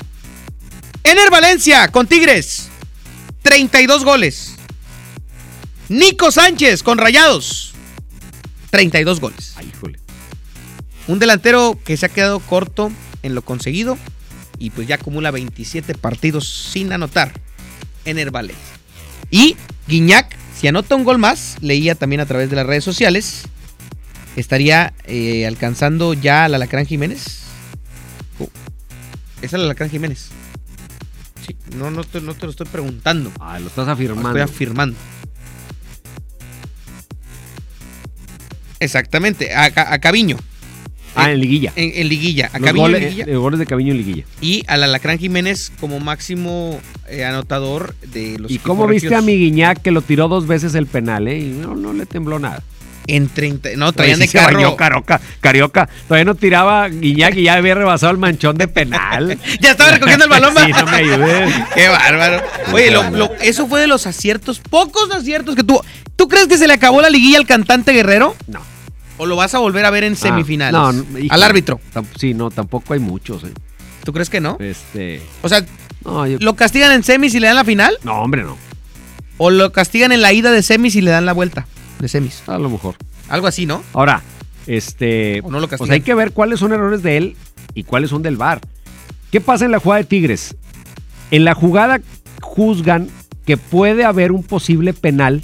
Ener 1.02 1.30
Valencia 1.30 1.88
con 1.88 2.06
Tigres. 2.06 2.68
32 3.42 4.04
goles. 4.04 4.54
Nico 5.88 6.30
Sánchez 6.30 6.82
con 6.84 6.96
Rayados. 6.98 7.74
32 8.70 9.20
goles. 9.20 9.54
Ay, 9.56 9.70
híjole. 9.74 9.98
Un 11.08 11.18
delantero 11.18 11.78
que 11.84 11.96
se 11.96 12.06
ha 12.06 12.08
quedado 12.08 12.38
corto 12.38 12.90
en 13.24 13.34
lo 13.34 13.42
conseguido 13.42 13.98
y 14.58 14.70
pues 14.70 14.86
ya 14.86 14.94
acumula 14.94 15.32
27 15.32 15.94
partidos 15.96 16.68
sin 16.72 16.92
anotar. 16.92 17.32
Ener 18.04 18.30
Valencia. 18.30 18.62
Y 19.30 19.56
Guiñac, 19.88 20.36
si 20.64 20.68
anota 20.68 20.96
un 20.96 21.04
gol 21.04 21.18
más, 21.18 21.58
leía 21.60 21.94
también 21.94 22.22
a 22.22 22.24
través 22.24 22.48
de 22.48 22.56
las 22.56 22.64
redes 22.64 22.82
sociales, 22.82 23.42
estaría 24.34 24.94
eh, 25.04 25.44
alcanzando 25.46 26.14
ya 26.14 26.46
al 26.46 26.54
Alacrán 26.54 26.86
Jiménez. 26.86 27.42
Oh, 28.38 28.48
es 29.42 29.52
el 29.52 29.60
Alacrán 29.60 29.90
Jiménez. 29.90 30.30
Sí, 31.46 31.54
no, 31.76 31.90
no, 31.90 32.02
te, 32.02 32.22
no 32.22 32.32
te 32.32 32.46
lo 32.46 32.50
estoy 32.50 32.66
preguntando. 32.66 33.30
Ah, 33.40 33.58
lo 33.60 33.66
estás 33.66 33.88
afirmando. 33.88 34.22
Lo 34.22 34.42
estoy 34.42 34.54
afirmando. 34.54 34.96
Exactamente, 38.80 39.52
a, 39.52 39.64
a 39.66 39.98
Caviño. 39.98 40.38
Ah, 41.16 41.30
en 41.30 41.40
liguilla. 41.40 41.72
En, 41.76 41.92
en 41.94 42.08
liguilla. 42.08 42.50
A 42.52 42.58
Los 42.58 42.72
goles, 42.72 43.02
en 43.02 43.08
liguilla. 43.10 43.24
eh, 43.32 43.36
goles 43.36 43.58
de 43.60 43.66
Caviño 43.66 43.92
en 43.92 43.98
liguilla. 43.98 44.24
Y 44.40 44.64
al 44.66 44.82
Alacrán 44.82 45.18
Jiménez 45.18 45.72
como 45.80 46.00
máximo 46.00 46.80
eh, 47.08 47.24
anotador 47.24 47.94
de 48.12 48.38
los 48.38 48.50
¿Y 48.50 48.58
cómo 48.58 48.86
viste 48.86 49.14
a 49.14 49.20
mi 49.20 49.36
Guiñac 49.36 49.80
que 49.82 49.90
lo 49.90 50.02
tiró 50.02 50.28
dos 50.28 50.46
veces 50.46 50.74
el 50.74 50.86
penal, 50.86 51.28
eh? 51.28 51.38
Y 51.38 51.44
no, 51.44 51.74
no 51.74 51.92
le 51.92 52.06
tembló 52.06 52.38
nada. 52.38 52.62
En 53.06 53.28
30. 53.28 53.70
No, 53.76 53.92
traían 53.92 54.18
de 54.18 54.26
sí 54.26 54.32
carro. 54.38 54.56
bañó 54.56 54.76
Carioca, 54.76 55.20
Carioca. 55.40 55.90
Todavía 56.08 56.24
no 56.24 56.34
tiraba 56.36 56.88
Guiñac 56.88 57.36
y 57.36 57.42
ya 57.42 57.52
había 57.54 57.74
rebasado 57.74 58.10
el 58.12 58.18
manchón 58.18 58.56
de 58.56 58.66
penal. 58.66 59.38
ya 59.60 59.72
estaba 59.72 59.90
recogiendo 59.92 60.24
el 60.24 60.30
balón. 60.30 60.54
Sí, 60.64 60.72
no 60.72 60.86
me 60.86 60.96
ayudes. 60.96 61.54
Qué 61.74 61.88
bárbaro. 61.88 62.42
Oye, 62.72 62.90
lo- 62.90 63.10
lo- 63.10 63.30
eso 63.42 63.66
fue 63.68 63.80
de 63.82 63.88
los 63.88 64.06
aciertos, 64.06 64.58
pocos 64.58 65.10
aciertos 65.12 65.54
que 65.54 65.62
tuvo. 65.62 65.84
¿Tú 66.16 66.28
crees 66.28 66.46
que 66.46 66.56
se 66.56 66.66
le 66.66 66.72
acabó 66.72 67.02
la 67.02 67.10
liguilla 67.10 67.36
al 67.36 67.46
cantante 67.46 67.92
Guerrero? 67.92 68.34
No. 68.46 68.60
¿O 69.16 69.26
lo 69.26 69.36
vas 69.36 69.54
a 69.54 69.58
volver 69.58 69.84
a 69.84 69.90
ver 69.90 70.04
en 70.04 70.16
semifinales? 70.16 70.78
Ah, 70.80 70.92
no. 70.92 71.04
Al 71.30 71.42
árbitro. 71.42 71.80
Sí, 72.18 72.34
no, 72.34 72.50
tampoco 72.50 72.94
hay 72.94 73.00
muchos. 73.00 73.44
eh. 73.44 73.52
¿Tú 74.04 74.12
crees 74.12 74.28
que 74.28 74.40
no? 74.40 74.56
Este. 74.60 75.22
O 75.42 75.48
sea, 75.48 75.64
No, 76.04 76.26
yo- 76.26 76.38
¿lo 76.40 76.54
castigan 76.56 76.92
en 76.92 77.02
semis 77.02 77.34
y 77.34 77.40
le 77.40 77.46
dan 77.46 77.56
la 77.56 77.64
final? 77.64 77.96
no, 78.02 78.20
hombre, 78.22 78.42
no. 78.42 78.56
¿O 79.38 79.50
lo 79.50 79.72
castigan 79.72 80.12
en 80.12 80.20
la 80.22 80.32
ida 80.32 80.50
de 80.52 80.62
semis 80.62 80.94
y 80.96 81.00
le 81.00 81.10
dan 81.10 81.26
la 81.26 81.32
vuelta 81.32 81.66
de 82.00 82.08
semis? 82.08 82.42
A 82.46 82.58
lo 82.58 82.68
mejor. 82.70 82.96
Algo 83.28 83.46
así, 83.46 83.66
¿no? 83.66 83.82
Ahora, 83.92 84.22
este. 84.66 85.40
O 85.42 85.50
no 85.50 85.58
lo 85.60 85.68
pues 85.68 85.78
castigan. 85.78 85.92
hay 85.94 86.00
que 86.02 86.14
ver 86.14 86.32
cuáles 86.32 86.60
son 86.60 86.72
errores 86.72 87.02
de 87.02 87.16
él 87.16 87.36
y 87.74 87.84
cuáles 87.84 88.10
son 88.10 88.22
del 88.22 88.36
VAR. 88.36 88.60
¿Qué 89.32 89.40
pasa 89.40 89.64
en 89.64 89.70
la 89.72 89.78
jugada 89.80 90.02
de 90.02 90.04
Tigres? 90.08 90.56
En 91.30 91.44
la 91.44 91.54
jugada 91.54 92.00
juzgan 92.42 93.08
que 93.46 93.56
puede 93.56 94.04
haber 94.04 94.30
un 94.32 94.42
posible 94.44 94.92
penal 94.92 95.42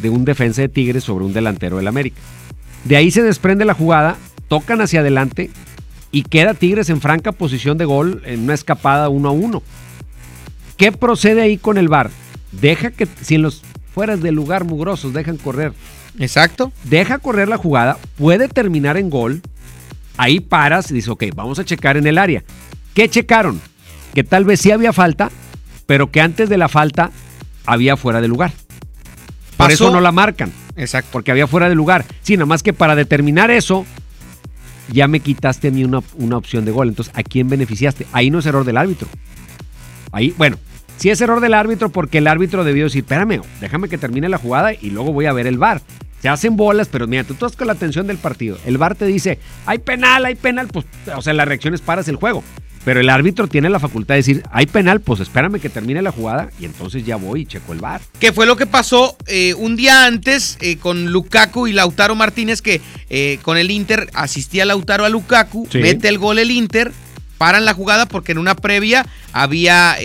de 0.00 0.10
un 0.10 0.24
defensa 0.24 0.62
de 0.62 0.68
Tigres 0.68 1.04
sobre 1.04 1.24
un 1.24 1.32
delantero 1.32 1.76
del 1.76 1.86
América. 1.88 2.20
De 2.84 2.96
ahí 2.96 3.10
se 3.10 3.22
desprende 3.22 3.64
la 3.64 3.74
jugada, 3.74 4.16
tocan 4.48 4.80
hacia 4.80 5.00
adelante 5.00 5.50
y 6.12 6.22
queda 6.22 6.54
Tigres 6.54 6.88
en 6.90 7.00
franca 7.00 7.32
posición 7.32 7.78
de 7.78 7.84
gol 7.84 8.22
en 8.24 8.40
una 8.40 8.54
escapada 8.54 9.08
uno 9.08 9.28
a 9.28 9.32
uno. 9.32 9.62
¿Qué 10.76 10.92
procede 10.92 11.42
ahí 11.42 11.58
con 11.58 11.76
el 11.78 11.88
VAR? 11.88 12.10
Deja 12.52 12.90
que, 12.90 13.06
si 13.20 13.34
en 13.36 13.42
los 13.42 13.62
fueras 13.94 14.22
de 14.22 14.32
lugar 14.32 14.64
mugrosos 14.64 15.12
dejan 15.12 15.36
correr 15.36 15.72
Exacto. 16.18 16.72
deja 16.84 17.18
correr 17.18 17.48
la 17.48 17.56
jugada, 17.58 17.98
puede 18.16 18.48
terminar 18.48 18.96
en 18.96 19.10
gol, 19.10 19.42
ahí 20.16 20.40
paras 20.40 20.90
y 20.90 20.94
dices, 20.94 21.08
ok, 21.10 21.24
vamos 21.34 21.58
a 21.58 21.64
checar 21.64 21.96
en 21.96 22.06
el 22.06 22.18
área. 22.18 22.42
¿Qué 22.94 23.08
checaron? 23.08 23.60
Que 24.14 24.24
tal 24.24 24.44
vez 24.44 24.60
sí 24.60 24.70
había 24.72 24.92
falta, 24.92 25.30
pero 25.86 26.10
que 26.10 26.20
antes 26.20 26.48
de 26.48 26.56
la 26.58 26.68
falta 26.68 27.10
había 27.66 27.96
fuera 27.96 28.20
de 28.20 28.28
lugar. 28.28 28.52
Por 29.56 29.68
Pasó- 29.68 29.72
eso 29.86 29.90
no 29.92 30.00
la 30.00 30.10
marcan, 30.12 30.52
Exacto. 30.80 31.10
porque 31.12 31.30
había 31.30 31.46
fuera 31.46 31.68
de 31.68 31.74
lugar. 31.74 32.04
Sí, 32.22 32.36
nada 32.36 32.46
más 32.46 32.62
que 32.62 32.72
para 32.72 32.94
determinar 32.94 33.50
eso, 33.50 33.86
ya 34.90 35.08
me 35.08 35.20
quitaste 35.20 35.68
a 35.68 35.70
mí 35.70 35.84
una, 35.84 36.00
una 36.14 36.36
opción 36.36 36.64
de 36.64 36.72
gol. 36.72 36.88
Entonces, 36.88 37.12
¿a 37.16 37.22
quién 37.22 37.48
beneficiaste? 37.48 38.06
Ahí 38.12 38.30
no 38.30 38.38
es 38.38 38.46
error 38.46 38.64
del 38.64 38.76
árbitro. 38.76 39.08
Ahí, 40.12 40.34
bueno, 40.36 40.58
sí 40.96 41.10
es 41.10 41.20
error 41.20 41.40
del 41.40 41.54
árbitro 41.54 41.90
porque 41.90 42.18
el 42.18 42.26
árbitro 42.26 42.64
debió 42.64 42.84
decir, 42.84 43.04
espérame, 43.04 43.42
déjame 43.60 43.88
que 43.88 43.98
termine 43.98 44.28
la 44.28 44.38
jugada 44.38 44.72
y 44.72 44.90
luego 44.90 45.12
voy 45.12 45.26
a 45.26 45.32
ver 45.32 45.46
el 45.46 45.58
VAR. 45.58 45.82
Se 46.20 46.28
hacen 46.28 46.56
bolas, 46.56 46.88
pero 46.88 47.06
mira, 47.06 47.24
tú 47.24 47.32
estás 47.32 47.56
con 47.56 47.66
la 47.66 47.72
atención 47.72 48.06
del 48.06 48.18
partido. 48.18 48.58
El 48.66 48.76
VAR 48.76 48.94
te 48.94 49.06
dice, 49.06 49.38
hay 49.64 49.78
penal, 49.78 50.24
hay 50.26 50.34
penal, 50.34 50.68
pues, 50.68 50.84
o 51.14 51.22
sea, 51.22 51.32
la 51.32 51.46
reacción 51.46 51.72
es 51.72 51.80
paras 51.80 52.08
el 52.08 52.16
juego. 52.16 52.44
Pero 52.84 53.00
el 53.00 53.10
árbitro 53.10 53.46
tiene 53.46 53.68
la 53.68 53.78
facultad 53.78 54.14
de 54.14 54.20
decir, 54.20 54.42
hay 54.50 54.64
penal, 54.66 55.00
pues 55.00 55.20
espérame 55.20 55.60
que 55.60 55.68
termine 55.68 56.00
la 56.00 56.12
jugada 56.12 56.50
y 56.58 56.64
entonces 56.64 57.04
ya 57.04 57.16
voy 57.16 57.42
y 57.42 57.46
checo 57.46 57.72
el 57.74 57.78
VAR. 57.78 58.00
Que 58.18 58.32
fue 58.32 58.46
lo 58.46 58.56
que 58.56 58.66
pasó 58.66 59.16
eh, 59.26 59.52
un 59.54 59.76
día 59.76 60.06
antes 60.06 60.56
eh, 60.60 60.76
con 60.78 61.12
Lukaku 61.12 61.66
y 61.66 61.72
Lautaro 61.72 62.14
Martínez, 62.14 62.62
que 62.62 62.80
eh, 63.10 63.38
con 63.42 63.58
el 63.58 63.70
Inter 63.70 64.08
asistía 64.14 64.64
Lautaro 64.64 65.04
a 65.04 65.10
Lukaku, 65.10 65.68
Sí. 65.70 65.78
mete 65.78 66.08
el 66.08 66.16
gol 66.18 66.38
el 66.38 66.50
Inter 66.50 66.92
paran 67.36 67.64
la 67.64 67.74
jugada 67.74 68.06
porque 68.06 68.32
en 68.32 68.38
una 68.38 68.54
previa 68.54 69.06
había 69.32 69.96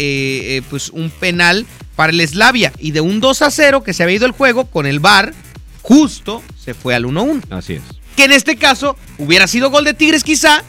pues 0.70 0.90
un 0.90 1.10
penal 1.10 1.66
para 1.96 2.12
el 2.14 2.26
Slavia 2.26 2.72
y 2.80 2.92
de 2.92 3.02
un 3.02 3.20
2 3.20 3.42
a 3.42 3.52
0 3.52 3.84
que 3.84 3.94
se 3.94 4.04
había 4.04 4.16
ido 4.18 4.26
el 4.26 4.32
juego 4.32 4.66
con 4.66 4.86
el 4.86 5.00
VAR, 5.00 5.34
justo 5.82 6.42
se 6.62 6.74
fue 6.74 6.96
al 6.96 7.06
1-1. 7.06 7.42
Así 7.50 7.74
es. 7.74 7.82
Que 8.16 8.24
en 8.26 8.32
este 8.32 8.56
caso 8.56 8.96
hubiera 9.18 9.48
sido 9.48 9.70
gol 9.70 9.84
de 9.84 9.94
Tigres 9.94 10.24
quizá 10.24 10.64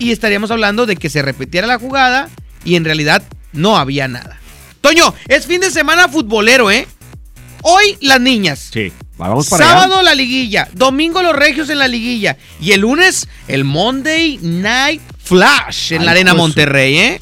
y 0.00 0.10
estaríamos 0.10 0.50
hablando 0.50 0.86
de 0.86 0.96
que 0.96 1.08
se 1.08 1.22
repitiera 1.22 1.68
la 1.68 1.78
jugada 1.78 2.28
y 2.64 2.74
en 2.74 2.84
realidad 2.84 3.22
no 3.52 3.76
había 3.76 4.08
nada. 4.08 4.38
Toño, 4.80 5.14
es 5.28 5.46
fin 5.46 5.60
de 5.60 5.70
semana 5.70 6.08
futbolero, 6.08 6.70
¿eh? 6.70 6.88
Hoy 7.62 7.98
las 8.00 8.20
niñas. 8.20 8.70
Sí, 8.72 8.90
vamos 9.18 9.48
para 9.48 9.64
Sábado 9.64 9.94
allá. 9.96 10.02
la 10.02 10.14
liguilla, 10.14 10.68
domingo 10.72 11.22
los 11.22 11.36
regios 11.36 11.68
en 11.68 11.78
la 11.78 11.86
liguilla 11.86 12.38
y 12.60 12.72
el 12.72 12.80
lunes 12.80 13.28
el 13.46 13.64
Monday 13.64 14.38
Night 14.40 15.02
Flash 15.22 15.92
en 15.92 16.00
Ay, 16.00 16.04
la 16.06 16.10
Arena. 16.12 16.34
Monterrey, 16.34 16.96
¿eh? 16.98 17.20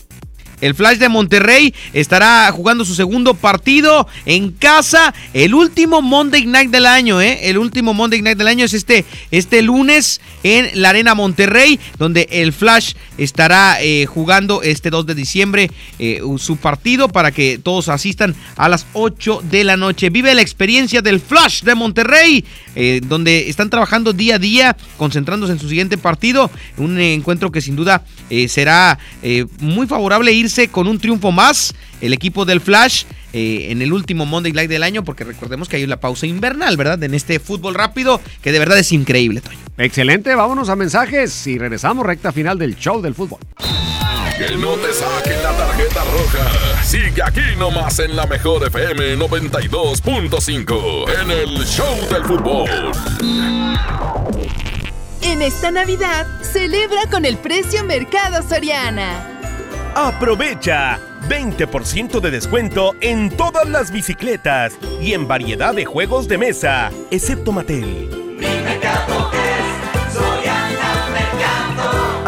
El 0.60 0.74
Flash 0.74 0.98
de 0.98 1.08
Monterrey 1.08 1.74
estará 1.92 2.50
jugando 2.52 2.84
su 2.84 2.94
segundo 2.94 3.34
partido 3.34 4.08
en 4.26 4.50
casa. 4.50 5.14
El 5.32 5.54
último 5.54 6.02
Monday 6.02 6.46
Night 6.46 6.70
del 6.70 6.86
año, 6.86 7.20
¿eh? 7.20 7.48
El 7.48 7.58
último 7.58 7.94
Monday 7.94 8.22
Night 8.22 8.38
del 8.38 8.48
año 8.48 8.64
es 8.64 8.74
este, 8.74 9.04
este 9.30 9.62
lunes 9.62 10.20
en 10.42 10.68
la 10.80 10.90
Arena 10.90 11.14
Monterrey, 11.14 11.78
donde 11.98 12.28
el 12.30 12.52
Flash 12.52 12.94
estará 13.18 13.82
eh, 13.82 14.06
jugando 14.06 14.62
este 14.62 14.90
2 14.90 15.06
de 15.06 15.14
diciembre 15.14 15.70
eh, 15.98 16.20
su 16.38 16.56
partido 16.56 17.08
para 17.08 17.32
que 17.32 17.58
todos 17.58 17.88
asistan 17.88 18.34
a 18.56 18.68
las 18.68 18.86
8 18.92 19.42
de 19.50 19.64
la 19.64 19.76
noche. 19.76 20.10
Vive 20.10 20.34
la 20.34 20.42
experiencia 20.42 21.02
del 21.02 21.20
Flash 21.20 21.62
de 21.62 21.74
Monterrey, 21.74 22.44
eh, 22.74 23.00
donde 23.04 23.48
están 23.48 23.70
trabajando 23.70 24.12
día 24.12 24.36
a 24.36 24.38
día, 24.38 24.76
concentrándose 24.96 25.52
en 25.52 25.58
su 25.58 25.68
siguiente 25.68 25.98
partido. 25.98 26.50
Un 26.76 26.98
encuentro 27.00 27.50
que 27.50 27.60
sin 27.60 27.76
duda 27.76 28.04
será 28.48 28.98
muy 29.60 29.86
favorable 29.86 30.32
irse 30.48 30.68
con 30.68 30.88
un 30.88 30.98
triunfo 30.98 31.30
más. 31.30 31.74
El 32.00 32.12
equipo 32.12 32.44
del 32.44 32.60
Flash 32.60 33.04
eh, 33.32 33.68
en 33.70 33.82
el 33.82 33.92
último 33.92 34.24
Monday 34.24 34.52
Night 34.52 34.70
del 34.70 34.82
año, 34.82 35.04
porque 35.04 35.24
recordemos 35.24 35.68
que 35.68 35.76
hay 35.76 35.84
una 35.84 35.98
pausa 35.98 36.26
invernal, 36.26 36.76
¿verdad? 36.76 37.02
En 37.02 37.14
este 37.14 37.38
fútbol 37.38 37.74
rápido, 37.74 38.20
que 38.42 38.52
de 38.52 38.58
verdad 38.58 38.78
es 38.78 38.92
increíble, 38.92 39.40
Toño. 39.40 39.58
Excelente, 39.76 40.34
vámonos 40.34 40.68
a 40.70 40.76
mensajes 40.76 41.46
y 41.46 41.58
regresamos 41.58 42.06
recta 42.06 42.32
final 42.32 42.58
del 42.58 42.76
show 42.76 43.02
del 43.02 43.14
fútbol. 43.14 43.40
Que 44.38 44.56
no 44.56 44.74
te 44.74 44.92
saquen 44.92 45.42
la 45.42 45.52
tarjeta 45.52 46.04
roja. 46.04 46.84
Sigue 46.84 47.22
aquí 47.24 47.56
nomás 47.58 47.98
en 47.98 48.16
la 48.16 48.26
mejor 48.26 48.66
FM 48.66 49.18
92.5 49.18 51.22
en 51.22 51.30
el 51.30 51.66
Show 51.66 52.08
del 52.08 52.24
Fútbol. 52.24 52.70
En 55.22 55.42
esta 55.42 55.72
Navidad, 55.72 56.26
celebra 56.40 57.10
con 57.10 57.24
el 57.24 57.36
precio 57.36 57.84
Mercado 57.84 58.48
Soriana. 58.48 59.37
Aprovecha 59.94 60.98
20% 61.28 62.20
de 62.20 62.30
descuento 62.30 62.94
en 63.00 63.30
todas 63.30 63.68
las 63.68 63.90
bicicletas 63.90 64.78
y 65.00 65.12
en 65.12 65.26
variedad 65.26 65.74
de 65.74 65.84
juegos 65.84 66.28
de 66.28 66.38
mesa, 66.38 66.90
excepto 67.10 67.52
Mattel. 67.52 68.27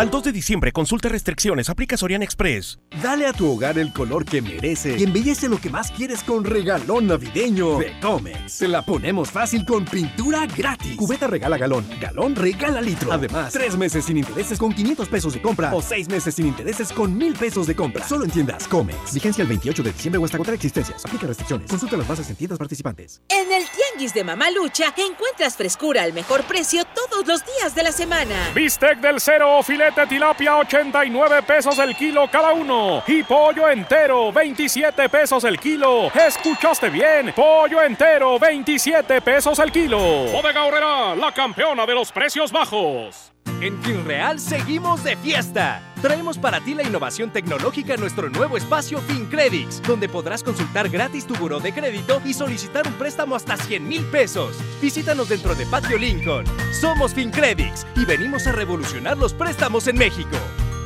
Al 0.00 0.08
2 0.08 0.24
de 0.24 0.32
diciembre, 0.32 0.72
consulta 0.72 1.10
restricciones, 1.10 1.68
aplica 1.68 1.94
Soriana 1.94 2.24
Express. 2.24 2.78
Dale 3.02 3.26
a 3.26 3.34
tu 3.34 3.52
hogar 3.52 3.78
el 3.78 3.92
color 3.92 4.24
que 4.24 4.40
merece 4.40 4.96
y 4.96 5.02
embellece 5.02 5.46
lo 5.46 5.60
que 5.60 5.68
más 5.68 5.90
quieres 5.90 6.22
con 6.22 6.42
regalón 6.42 7.08
navideño 7.08 7.76
de 7.76 7.92
Comex. 8.00 8.50
Se 8.50 8.66
la 8.66 8.80
ponemos 8.80 9.30
fácil 9.30 9.66
con 9.66 9.84
pintura 9.84 10.46
gratis. 10.46 10.96
Cubeta 10.96 11.26
regala 11.26 11.58
galón, 11.58 11.84
galón 12.00 12.34
regala 12.34 12.80
litro. 12.80 13.12
Además, 13.12 13.52
tres 13.52 13.76
meses 13.76 14.06
sin 14.06 14.16
intereses 14.16 14.58
con 14.58 14.72
500 14.72 15.06
pesos 15.06 15.34
de 15.34 15.42
compra 15.42 15.74
o 15.74 15.82
seis 15.82 16.08
meses 16.08 16.34
sin 16.34 16.46
intereses 16.46 16.94
con 16.94 17.14
1000 17.14 17.34
pesos 17.34 17.66
de 17.66 17.76
compra. 17.76 18.08
Solo 18.08 18.24
en 18.24 18.30
tiendas 18.30 18.66
Comex. 18.68 19.12
Vigencia 19.12 19.42
el 19.42 19.48
28 19.48 19.82
de 19.82 19.92
diciembre 19.92 20.18
o 20.18 20.24
hasta 20.24 20.38
agotar 20.38 20.54
existencias. 20.54 21.04
Aplica 21.04 21.26
restricciones. 21.26 21.68
Consulta 21.68 21.98
las 21.98 22.08
bases 22.08 22.30
en 22.30 22.36
tiendas 22.36 22.58
participantes. 22.58 23.20
En 23.28 23.52
el 23.52 23.64
Tianguis 24.00 24.14
de 24.14 24.24
Mamalucha 24.24 24.94
encuentras 24.96 25.56
frescura 25.56 26.02
al 26.02 26.14
mejor 26.14 26.44
precio 26.44 26.84
todos 26.86 27.26
los 27.26 27.44
días 27.44 27.74
de 27.74 27.82
la 27.82 27.92
semana. 27.92 28.34
Bistec 28.54 28.98
del 28.98 29.20
cero 29.20 29.58
o 29.58 29.62
filete 29.62 30.06
tilapia 30.06 30.56
89 30.56 31.42
pesos 31.42 31.78
el 31.78 31.94
kilo 31.94 32.26
cada 32.30 32.52
uno. 32.52 33.02
Y 33.06 33.22
pollo 33.24 33.68
entero 33.68 34.32
27 34.32 35.08
pesos 35.10 35.44
el 35.44 35.58
kilo. 35.58 36.10
¿Escuchaste 36.14 36.88
bien? 36.88 37.34
Pollo 37.34 37.82
entero 37.82 38.38
27 38.38 39.20
pesos 39.20 39.58
el 39.58 39.70
kilo. 39.70 39.98
Bodega 40.32 40.64
Horrera, 40.64 41.14
la 41.14 41.32
campeona 41.32 41.84
de 41.84 41.94
los 41.94 42.10
precios 42.10 42.50
bajos. 42.50 43.32
En 43.60 43.78
FinReal 43.82 44.40
seguimos 44.40 45.04
de 45.04 45.16
fiesta. 45.16 45.82
Traemos 46.00 46.38
para 46.38 46.60
ti 46.60 46.72
la 46.72 46.82
innovación 46.82 47.30
tecnológica 47.30 47.92
en 47.92 48.00
nuestro 48.00 48.30
nuevo 48.30 48.56
espacio 48.56 49.00
FinCredits, 49.00 49.82
donde 49.82 50.08
podrás 50.08 50.42
consultar 50.42 50.88
gratis 50.88 51.26
tu 51.26 51.34
buró 51.34 51.60
de 51.60 51.74
crédito 51.74 52.22
y 52.24 52.32
solicitar 52.32 52.86
un 52.86 52.94
préstamo 52.94 53.34
hasta 53.34 53.58
100 53.58 53.86
mil 53.86 54.02
pesos. 54.06 54.56
Visítanos 54.80 55.28
dentro 55.28 55.54
de 55.54 55.66
Patio 55.66 55.98
Lincoln. 55.98 56.46
Somos 56.72 57.12
FinCredits 57.12 57.86
y 57.96 58.06
venimos 58.06 58.46
a 58.46 58.52
revolucionar 58.52 59.18
los 59.18 59.34
préstamos 59.34 59.88
en 59.88 59.98
México. 59.98 60.38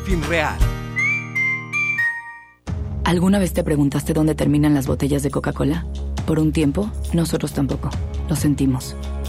FinReal. 0.04 0.58
¿Alguna 3.04 3.38
vez 3.38 3.52
te 3.52 3.62
preguntaste 3.62 4.14
dónde 4.14 4.34
terminan 4.34 4.74
las 4.74 4.88
botellas 4.88 5.22
de 5.22 5.30
Coca-Cola? 5.30 5.86
Por 6.26 6.40
un 6.40 6.50
tiempo, 6.50 6.90
nosotros 7.12 7.52
tampoco. 7.52 7.90
Lo 8.28 8.34
sentimos. 8.34 8.96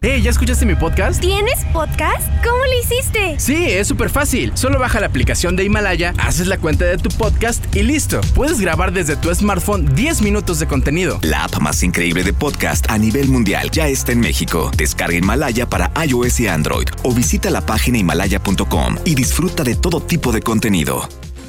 Hey, 0.00 0.22
¿ya 0.22 0.30
escuchaste 0.30 0.64
mi 0.64 0.76
podcast? 0.76 1.20
¿Tienes 1.20 1.64
podcast? 1.72 2.28
¿Cómo 2.44 2.64
lo 2.64 2.78
hiciste? 2.80 3.34
Sí, 3.40 3.64
es 3.64 3.88
súper 3.88 4.10
fácil. 4.10 4.52
Solo 4.54 4.78
baja 4.78 5.00
la 5.00 5.08
aplicación 5.08 5.56
de 5.56 5.64
Himalaya, 5.64 6.14
haces 6.18 6.46
la 6.46 6.56
cuenta 6.56 6.84
de 6.84 6.98
tu 6.98 7.08
podcast 7.08 7.64
y 7.74 7.82
listo. 7.82 8.20
Puedes 8.32 8.60
grabar 8.60 8.92
desde 8.92 9.16
tu 9.16 9.34
smartphone 9.34 9.92
10 9.96 10.22
minutos 10.22 10.60
de 10.60 10.68
contenido. 10.68 11.18
La 11.22 11.42
app 11.42 11.58
más 11.58 11.82
increíble 11.82 12.22
de 12.22 12.32
podcast 12.32 12.88
a 12.88 12.96
nivel 12.96 13.26
mundial 13.28 13.72
ya 13.72 13.88
está 13.88 14.12
en 14.12 14.20
México. 14.20 14.70
Descarga 14.76 15.16
Himalaya 15.16 15.68
para 15.68 15.90
iOS 16.06 16.38
y 16.40 16.46
Android 16.46 16.86
o 17.02 17.12
visita 17.12 17.50
la 17.50 17.66
página 17.66 17.98
himalaya.com 17.98 18.98
y 19.04 19.16
disfruta 19.16 19.64
de 19.64 19.74
todo 19.74 20.00
tipo 20.00 20.30
de 20.30 20.42
contenido. 20.42 21.08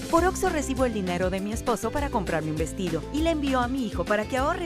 Por 0.10 0.26
Oxo 0.26 0.50
recibo 0.50 0.86
el 0.86 0.94
dinero 0.96 1.30
de 1.30 1.40
mi 1.40 1.54
esposo 1.54 1.92
para 1.92 2.10
comprarme 2.10 2.50
un 2.50 2.58
vestido 2.58 3.04
y 3.14 3.22
le 3.22 3.30
envío 3.30 3.60
a 3.60 3.68
mi 3.68 3.86
hijo 3.86 4.06
para 4.06 4.28
que 4.28 4.38
ahorre. 4.38 4.66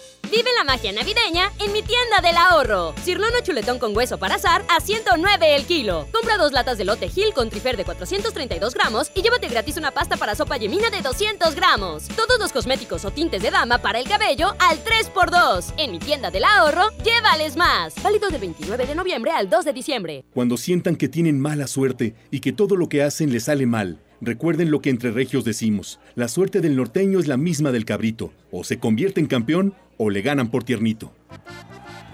Vive 0.31 0.49
la 0.57 0.63
magia 0.63 0.93
navideña 0.93 1.51
en 1.59 1.73
mi 1.73 1.81
tienda 1.81 2.21
del 2.23 2.37
ahorro. 2.37 2.95
Cirlono 3.03 3.41
chuletón 3.43 3.79
con 3.79 3.93
hueso 3.93 4.17
para 4.17 4.35
azar 4.35 4.63
a 4.69 4.79
109 4.79 5.55
el 5.57 5.65
kilo. 5.65 6.07
Compra 6.13 6.37
dos 6.37 6.53
latas 6.53 6.77
de 6.77 6.85
lote 6.85 7.09
Gil 7.09 7.33
con 7.33 7.49
trifer 7.49 7.75
de 7.75 7.83
432 7.83 8.73
gramos 8.73 9.11
y 9.13 9.23
llévate 9.23 9.49
gratis 9.49 9.75
una 9.75 9.91
pasta 9.91 10.15
para 10.15 10.33
sopa 10.33 10.55
yemina 10.55 10.89
de 10.89 11.01
200 11.01 11.53
gramos. 11.53 12.07
Todos 12.15 12.39
los 12.39 12.53
cosméticos 12.53 13.03
o 13.03 13.11
tintes 13.11 13.41
de 13.41 13.51
dama 13.51 13.79
para 13.79 13.99
el 13.99 14.07
cabello 14.07 14.55
al 14.59 14.81
3x2. 14.81 15.73
En 15.75 15.91
mi 15.91 15.99
tienda 15.99 16.31
del 16.31 16.45
ahorro, 16.45 16.91
llévales 17.03 17.57
más. 17.57 18.01
Válido 18.01 18.29
del 18.29 18.39
29 18.39 18.85
de 18.85 18.95
noviembre 18.95 19.31
al 19.31 19.49
2 19.49 19.65
de 19.65 19.73
diciembre. 19.73 20.23
Cuando 20.33 20.55
sientan 20.55 20.95
que 20.95 21.09
tienen 21.09 21.41
mala 21.41 21.67
suerte 21.67 22.15
y 22.31 22.39
que 22.39 22.53
todo 22.53 22.77
lo 22.77 22.87
que 22.87 23.03
hacen 23.03 23.33
les 23.33 23.43
sale 23.43 23.65
mal, 23.65 23.99
recuerden 24.21 24.71
lo 24.71 24.81
que 24.81 24.89
entre 24.89 25.11
regios 25.11 25.43
decimos. 25.43 25.99
La 26.15 26.27
suerte 26.27 26.61
del 26.61 26.75
norteño 26.75 27.19
es 27.19 27.27
la 27.27 27.37
misma 27.37 27.71
del 27.71 27.85
cabrito. 27.85 28.31
O 28.51 28.63
se 28.63 28.79
convierte 28.79 29.19
en 29.19 29.27
campeón 29.27 29.73
o 29.97 30.09
le 30.09 30.21
ganan 30.21 30.49
por 30.49 30.63
tiernito. 30.63 31.11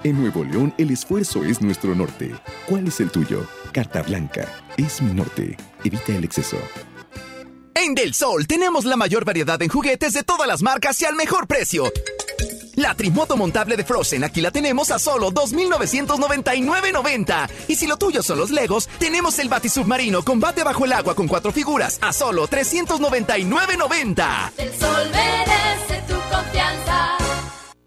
En 0.04 0.20
Nuevo 0.20 0.44
León 0.44 0.74
el 0.78 0.92
esfuerzo 0.92 1.44
es 1.44 1.62
nuestro 1.62 1.94
norte. 1.94 2.34
¿Cuál 2.68 2.88
es 2.88 3.00
el 3.00 3.12
tuyo? 3.12 3.46
Carta 3.72 4.02
Blanca. 4.02 4.48
Es 4.78 5.02
mi 5.02 5.14
norte. 5.14 5.58
Evita 5.84 6.16
el 6.16 6.24
exceso. 6.24 6.58
En 7.76 7.94
Del 7.94 8.14
Sol 8.14 8.48
tenemos 8.48 8.86
la 8.86 8.98
mayor 8.98 9.24
variedad 9.24 9.62
en 9.62 9.70
juguetes 9.70 10.14
de 10.14 10.24
todas 10.24 10.48
las 10.48 10.64
marcas 10.64 11.00
y 11.02 11.06
al 11.06 11.16
mejor 11.16 11.46
precio. 11.46 11.92
La 12.78 12.94
Trimoto 12.94 13.36
montable 13.36 13.76
de 13.76 13.84
Frozen 13.84 14.24
aquí 14.24 14.40
la 14.40 14.52
tenemos 14.52 14.92
a 14.92 15.00
solo 15.00 15.32
2.999.90. 15.32 17.50
Y 17.70 17.76
si 17.76 17.88
lo 17.88 17.98
tuyo 17.98 18.22
son 18.22 18.38
los 18.38 18.52
Legos, 18.52 18.88
tenemos 19.00 19.40
el 19.40 19.50
Batisubmarino 19.50 20.24
combate 20.24 20.64
bajo 20.64 20.86
el 20.86 20.94
agua 20.94 21.16
con 21.16 21.28
cuatro 21.28 21.52
figuras 21.52 21.98
a 22.02 22.14
solo 22.14 22.48
399.90. 22.48 24.52
El 24.58 24.72
sol 24.76 25.10
merece 25.12 26.04
tu 26.08 26.14
confianza. 26.32 27.18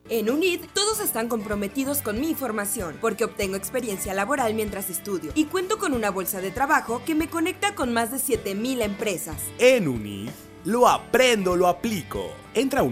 En 0.09 0.29
UNID, 0.29 0.63
todos 0.75 0.99
están 0.99 1.29
comprometidos 1.29 2.03
con 2.03 2.21
mi 2.21 2.35
formación, 2.35 2.99
porque 3.01 3.23
obtengo 3.23 3.55
experiencia 3.55 4.13
laboral 4.13 4.55
mientras 4.55 4.91
estudio 4.91 5.31
y 5.37 5.45
cuento 5.45 5.79
con 5.79 5.95
una 5.95 6.11
bolsa 6.11 6.41
de 6.41 6.51
trabajo 6.51 7.01
que 7.07 7.15
me 7.15 7.31
conecta 7.31 7.77
con 7.77 7.93
más 7.93 8.11
de 8.11 8.19
7000 8.19 8.83
empresas. 8.83 9.37
En 9.61 9.87
UNID, 9.87 10.31
lo 10.65 10.89
aprendo, 10.89 11.55
lo 11.55 11.69
aplico. 11.69 12.33
Entra 12.55 12.81
a 12.81 12.83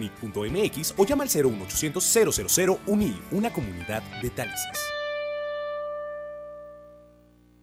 o 0.96 1.04
llama 1.04 1.24
al 1.24 1.30
01800 1.30 2.04
000 2.04 2.80
UNID, 2.86 3.14
una 3.32 3.52
comunidad 3.52 4.02
de 4.22 4.30
talentos. 4.30 4.97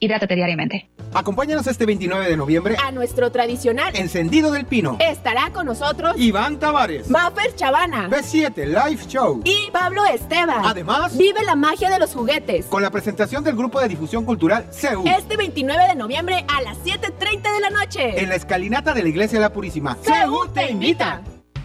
Hidrátate 0.00 0.34
diariamente. 0.34 0.88
Acompáñanos 1.14 1.66
este 1.66 1.86
29 1.86 2.28
de 2.28 2.36
noviembre 2.36 2.76
a 2.84 2.92
nuestro 2.92 3.32
tradicional 3.32 3.96
Encendido 3.96 4.50
del 4.50 4.66
Pino. 4.66 4.98
Estará 5.00 5.50
con 5.52 5.66
nosotros 5.66 6.14
Iván 6.18 6.58
Tavares, 6.58 7.08
Maffer 7.08 7.54
Chavana, 7.54 8.08
B7 8.10 8.66
Live 8.66 9.02
Show 9.08 9.40
y 9.44 9.70
Pablo 9.72 10.04
Esteban. 10.04 10.64
Además, 10.64 11.16
vive 11.16 11.42
la 11.44 11.56
magia 11.56 11.90
de 11.90 11.98
los 11.98 12.14
juguetes 12.14 12.66
con 12.66 12.82
la 12.82 12.90
presentación 12.90 13.42
del 13.42 13.56
grupo 13.56 13.80
de 13.80 13.88
difusión 13.88 14.24
cultural 14.24 14.66
CEU. 14.70 15.04
Este 15.06 15.36
29 15.36 15.88
de 15.88 15.94
noviembre 15.94 16.44
a 16.46 16.62
las 16.62 16.76
7:30 16.84 17.52
de 17.52 17.60
la 17.60 17.70
noche 17.70 18.22
en 18.22 18.28
la 18.28 18.34
escalinata 18.34 18.92
de 18.92 19.02
la 19.02 19.08
Iglesia 19.08 19.38
de 19.38 19.44
la 19.44 19.52
Purísima. 19.52 19.96
CEU 20.02 20.46
te 20.52 20.70
invita. 20.70 21.22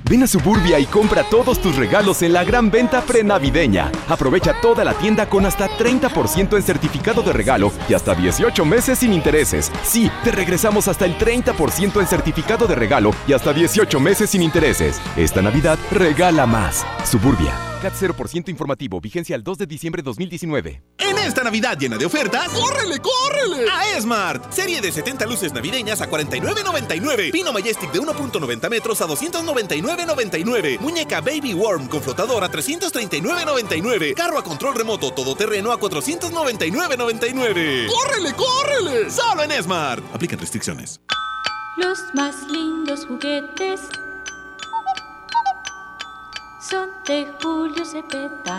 Ven 0.09 0.23
a 0.23 0.27
Suburbia 0.27 0.79
y 0.79 0.85
compra 0.85 1.23
todos 1.23 1.61
tus 1.61 1.77
regalos 1.77 2.21
en 2.23 2.33
la 2.33 2.43
gran 2.43 2.69
venta 2.69 3.01
prenavideña. 3.01 3.91
Aprovecha 4.09 4.53
toda 4.61 4.83
la 4.83 4.93
tienda 4.93 5.29
con 5.29 5.45
hasta 5.45 5.69
30% 5.69 6.57
en 6.57 6.63
certificado 6.63 7.21
de 7.21 7.31
regalo 7.31 7.71
y 7.87 7.93
hasta 7.93 8.13
18 8.13 8.65
meses 8.65 8.99
sin 8.99 9.13
intereses. 9.13 9.71
Sí, 9.83 10.11
te 10.23 10.31
regresamos 10.31 10.87
hasta 10.87 11.05
el 11.05 11.17
30% 11.17 12.01
en 12.01 12.07
certificado 12.07 12.67
de 12.67 12.75
regalo 12.75 13.11
y 13.27 13.33
hasta 13.33 13.53
18 13.53 13.99
meses 13.99 14.31
sin 14.31 14.41
intereses. 14.41 15.01
Esta 15.15 15.41
Navidad 15.41 15.79
regala 15.91 16.45
más. 16.45 16.85
Suburbia. 17.05 17.72
CAT 17.83 17.93
0% 17.99 18.47
informativo, 18.47 19.01
vigencia 19.01 19.35
al 19.35 19.43
2 19.43 19.57
de 19.57 19.67
diciembre 19.67 20.01
de 20.01 20.05
2019. 20.05 20.81
En 20.99 21.17
esta 21.17 21.43
Navidad 21.43 21.77
llena 21.77 21.97
de 21.97 22.05
ofertas, 22.05 22.47
¡córrele, 22.47 22.97
córrele! 22.99 23.69
A 23.69 23.97
Esmart. 23.97 24.53
Serie 24.53 24.79
de 24.79 24.89
70 24.89 25.25
luces 25.25 25.51
navideñas 25.51 25.99
a 25.99 26.09
49.99. 26.09 27.33
Pino 27.33 27.51
Majestic 27.51 27.91
de 27.91 27.99
1.90 27.99 28.69
metros 28.69 29.01
a 29.01 29.07
299.99. 29.07 30.79
Muñeca 30.79 31.19
Baby 31.19 31.53
Worm 31.53 31.89
con 31.89 32.01
flotador 32.01 32.45
a 32.45 32.49
339.99. 32.49 34.13
Carro 34.13 34.37
a 34.37 34.43
control 34.45 34.75
remoto 34.75 35.11
todoterreno 35.11 35.73
a 35.73 35.77
499.99. 35.77 37.87
¡Córrele, 37.87 38.33
córrele! 38.33 39.11
Solo 39.11 39.43
en 39.43 39.51
Esmart. 39.51 40.05
Aplican 40.15 40.39
restricciones. 40.39 41.01
Los 41.75 41.99
más 42.13 42.49
lindos 42.49 43.05
juguetes 43.07 43.81
son 46.73 46.89
de 47.05 47.31
Julio 47.39 47.85
Cepeda. 47.85 48.57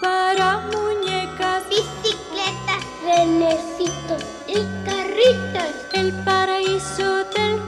Para 0.00 0.58
muñecas, 0.72 1.64
bicicletas, 1.68 2.82
renecitos 3.04 4.22
y 4.46 4.58
carritos. 4.86 5.70
El 5.94 6.12
paraíso 6.24 7.24
del 7.34 7.58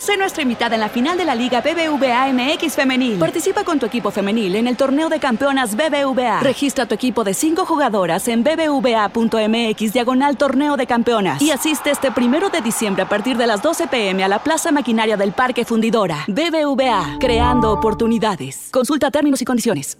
Sé 0.00 0.16
nuestra 0.16 0.42
invitada 0.42 0.76
en 0.76 0.80
la 0.80 0.88
final 0.88 1.18
de 1.18 1.26
la 1.26 1.34
Liga 1.34 1.60
BBVA 1.60 2.32
MX 2.32 2.74
Femenil. 2.74 3.18
Participa 3.18 3.64
con 3.64 3.78
tu 3.78 3.84
equipo 3.84 4.10
femenil 4.10 4.56
en 4.56 4.66
el 4.66 4.74
torneo 4.74 5.10
de 5.10 5.20
campeonas 5.20 5.76
BBVA. 5.76 6.40
Registra 6.40 6.86
tu 6.86 6.94
equipo 6.94 7.22
de 7.22 7.34
cinco 7.34 7.66
jugadoras 7.66 8.26
en 8.28 8.42
bbva.mx 8.42 9.92
diagonal 9.92 10.38
torneo 10.38 10.78
de 10.78 10.86
campeonas. 10.86 11.42
Y 11.42 11.50
asiste 11.50 11.90
este 11.90 12.10
primero 12.12 12.48
de 12.48 12.62
diciembre 12.62 13.02
a 13.02 13.08
partir 13.10 13.36
de 13.36 13.46
las 13.46 13.60
12 13.60 13.88
pm 13.88 14.24
a 14.24 14.28
la 14.28 14.42
Plaza 14.42 14.72
Maquinaria 14.72 15.18
del 15.18 15.32
Parque 15.32 15.66
Fundidora. 15.66 16.24
BBVA, 16.28 17.18
creando 17.20 17.70
oportunidades. 17.70 18.70
Consulta 18.70 19.10
términos 19.10 19.42
y 19.42 19.44
condiciones. 19.44 19.98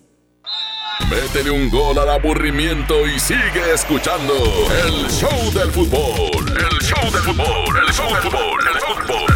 Métele 1.11 1.51
un 1.51 1.68
gol 1.68 1.98
al 1.98 2.09
aburrimiento 2.09 3.07
y 3.07 3.20
sigue 3.20 3.74
escuchando 3.74 4.32
el 4.86 5.11
show 5.11 5.53
del 5.53 5.70
fútbol. 5.70 6.57
El 6.57 6.78
show 6.80 7.05
del 7.12 7.22
fútbol, 7.22 7.84
el 7.86 7.92
show 7.92 8.09
del 8.09 8.22
fútbol, 8.22 8.61
el 8.66 8.80
fútbol. 8.80 9.30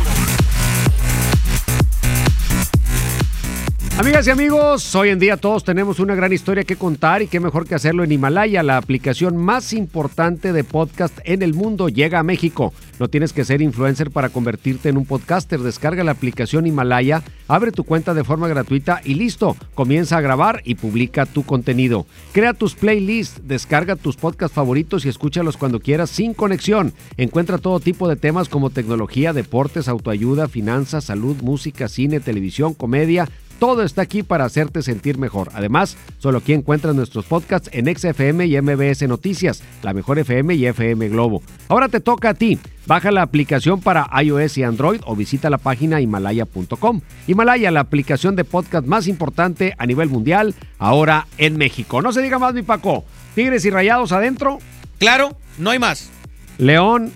Amigas 3.96 4.26
y 4.26 4.30
amigos, 4.30 4.92
hoy 4.96 5.10
en 5.10 5.20
día 5.20 5.36
todos 5.36 5.62
tenemos 5.62 6.00
una 6.00 6.16
gran 6.16 6.32
historia 6.32 6.64
que 6.64 6.74
contar 6.74 7.22
y 7.22 7.28
qué 7.28 7.38
mejor 7.38 7.64
que 7.64 7.76
hacerlo 7.76 8.02
en 8.02 8.10
Himalaya, 8.10 8.64
la 8.64 8.76
aplicación 8.76 9.36
más 9.36 9.72
importante 9.72 10.52
de 10.52 10.64
podcast 10.64 11.16
en 11.22 11.42
el 11.42 11.54
mundo, 11.54 11.88
llega 11.88 12.18
a 12.18 12.24
México. 12.24 12.74
No 12.98 13.06
tienes 13.06 13.32
que 13.32 13.44
ser 13.44 13.62
influencer 13.62 14.10
para 14.10 14.30
convertirte 14.30 14.88
en 14.88 14.96
un 14.96 15.06
podcaster, 15.06 15.60
descarga 15.60 16.02
la 16.02 16.10
aplicación 16.10 16.66
Himalaya, 16.66 17.22
abre 17.46 17.70
tu 17.70 17.84
cuenta 17.84 18.14
de 18.14 18.24
forma 18.24 18.48
gratuita 18.48 19.00
y 19.04 19.14
listo, 19.14 19.56
comienza 19.74 20.16
a 20.16 20.20
grabar 20.20 20.60
y 20.64 20.74
publica 20.74 21.24
tu 21.24 21.44
contenido. 21.44 22.04
Crea 22.32 22.52
tus 22.52 22.74
playlists, 22.74 23.46
descarga 23.46 23.94
tus 23.94 24.16
podcasts 24.16 24.54
favoritos 24.56 25.04
y 25.04 25.08
escúchalos 25.08 25.56
cuando 25.56 25.78
quieras 25.78 26.10
sin 26.10 26.34
conexión. 26.34 26.92
Encuentra 27.16 27.58
todo 27.58 27.78
tipo 27.78 28.08
de 28.08 28.16
temas 28.16 28.48
como 28.48 28.70
tecnología, 28.70 29.32
deportes, 29.32 29.86
autoayuda, 29.86 30.48
finanzas, 30.48 31.04
salud, 31.04 31.36
música, 31.42 31.88
cine, 31.88 32.18
televisión, 32.18 32.74
comedia, 32.74 33.28
todo 33.64 33.82
está 33.82 34.02
aquí 34.02 34.22
para 34.22 34.44
hacerte 34.44 34.82
sentir 34.82 35.16
mejor. 35.16 35.48
Además, 35.54 35.96
solo 36.18 36.36
aquí 36.36 36.52
encuentras 36.52 36.94
nuestros 36.94 37.24
podcasts 37.24 37.70
en 37.72 37.86
XFM 37.86 38.44
y 38.44 38.60
MBS 38.60 39.08
Noticias, 39.08 39.62
la 39.82 39.94
mejor 39.94 40.18
FM 40.18 40.54
y 40.54 40.66
FM 40.66 41.08
Globo. 41.08 41.42
Ahora 41.68 41.88
te 41.88 42.00
toca 42.00 42.28
a 42.28 42.34
ti. 42.34 42.58
Baja 42.84 43.10
la 43.10 43.22
aplicación 43.22 43.80
para 43.80 44.06
iOS 44.22 44.58
y 44.58 44.64
Android 44.64 45.00
o 45.06 45.16
visita 45.16 45.48
la 45.48 45.56
página 45.56 46.02
himalaya.com. 46.02 47.00
Himalaya, 47.26 47.70
la 47.70 47.80
aplicación 47.80 48.36
de 48.36 48.44
podcast 48.44 48.86
más 48.86 49.08
importante 49.08 49.74
a 49.78 49.86
nivel 49.86 50.10
mundial, 50.10 50.54
ahora 50.78 51.26
en 51.38 51.56
México. 51.56 52.02
No 52.02 52.12
se 52.12 52.20
diga 52.20 52.38
más, 52.38 52.52
mi 52.52 52.60
Paco. 52.60 53.06
Tigres 53.34 53.64
y 53.64 53.70
Rayados 53.70 54.12
adentro. 54.12 54.58
Claro, 54.98 55.38
no 55.56 55.70
hay 55.70 55.78
más. 55.78 56.10
León 56.58 57.14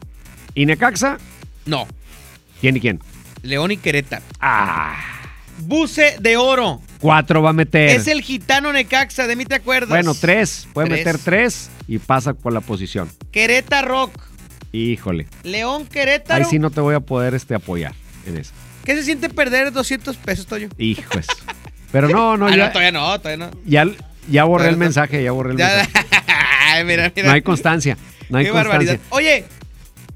y 0.54 0.64
Necaxa. 0.64 1.18
No. 1.66 1.86
¿Quién 2.62 2.78
y 2.78 2.80
quién? 2.80 3.00
León 3.42 3.70
y 3.70 3.76
Querétaro. 3.76 4.24
Ah. 4.40 5.17
Buce 5.58 6.16
de 6.20 6.36
oro. 6.36 6.80
Cuatro 7.00 7.42
va 7.42 7.50
a 7.50 7.52
meter. 7.52 7.90
Es 7.90 8.06
el 8.08 8.22
gitano 8.22 8.72
Necaxa, 8.72 9.26
de 9.26 9.36
mí 9.36 9.44
te 9.44 9.54
acuerdas. 9.56 9.88
Bueno, 9.90 10.14
tres. 10.14 10.66
Puede 10.72 10.88
Tres. 10.88 10.98
meter 11.04 11.18
tres 11.18 11.70
y 11.86 11.98
pasa 11.98 12.32
por 12.34 12.52
la 12.52 12.60
posición. 12.60 13.10
Querétaro 13.32 13.88
Rock. 13.88 14.12
Híjole. 14.72 15.26
León 15.44 15.86
Querétaro. 15.86 16.44
Ahí 16.44 16.50
sí 16.50 16.58
no 16.58 16.70
te 16.70 16.80
voy 16.80 16.94
a 16.94 17.00
poder 17.00 17.34
este, 17.34 17.54
apoyar 17.54 17.92
en 18.26 18.36
eso. 18.36 18.52
¿Qué 18.84 18.94
se 18.96 19.02
siente 19.04 19.28
perder 19.28 19.72
200 19.72 20.16
pesos, 20.16 20.46
Toyo? 20.46 20.68
Hijos. 20.78 21.26
Pero 21.92 22.08
no, 22.08 22.36
no, 22.36 22.46
Ah, 22.46 22.50
ya, 22.56 22.66
no, 22.66 22.72
todavía 22.72 22.92
no, 22.92 23.18
todavía 23.20 23.46
no. 23.46 23.50
ya, 23.66 23.84
ya 24.30 24.44
borré 24.44 24.64
Todavía 24.64 24.68
el 24.70 24.78
no. 24.78 24.84
mensaje, 24.84 25.22
ya 25.22 25.32
borré 25.32 25.52
el 25.52 25.58
Ya- 25.58 25.68
mensaje. 25.76 26.06
Ay, 26.70 26.84
mira, 26.84 27.12
mira. 27.14 27.28
No 27.28 27.34
hay 27.34 27.42
constancia. 27.42 27.96
No 28.28 28.38
hay 28.38 28.44
Qué 28.44 28.50
constancia. 28.50 28.78
barbaridad. 28.78 29.00
Oye, 29.10 29.44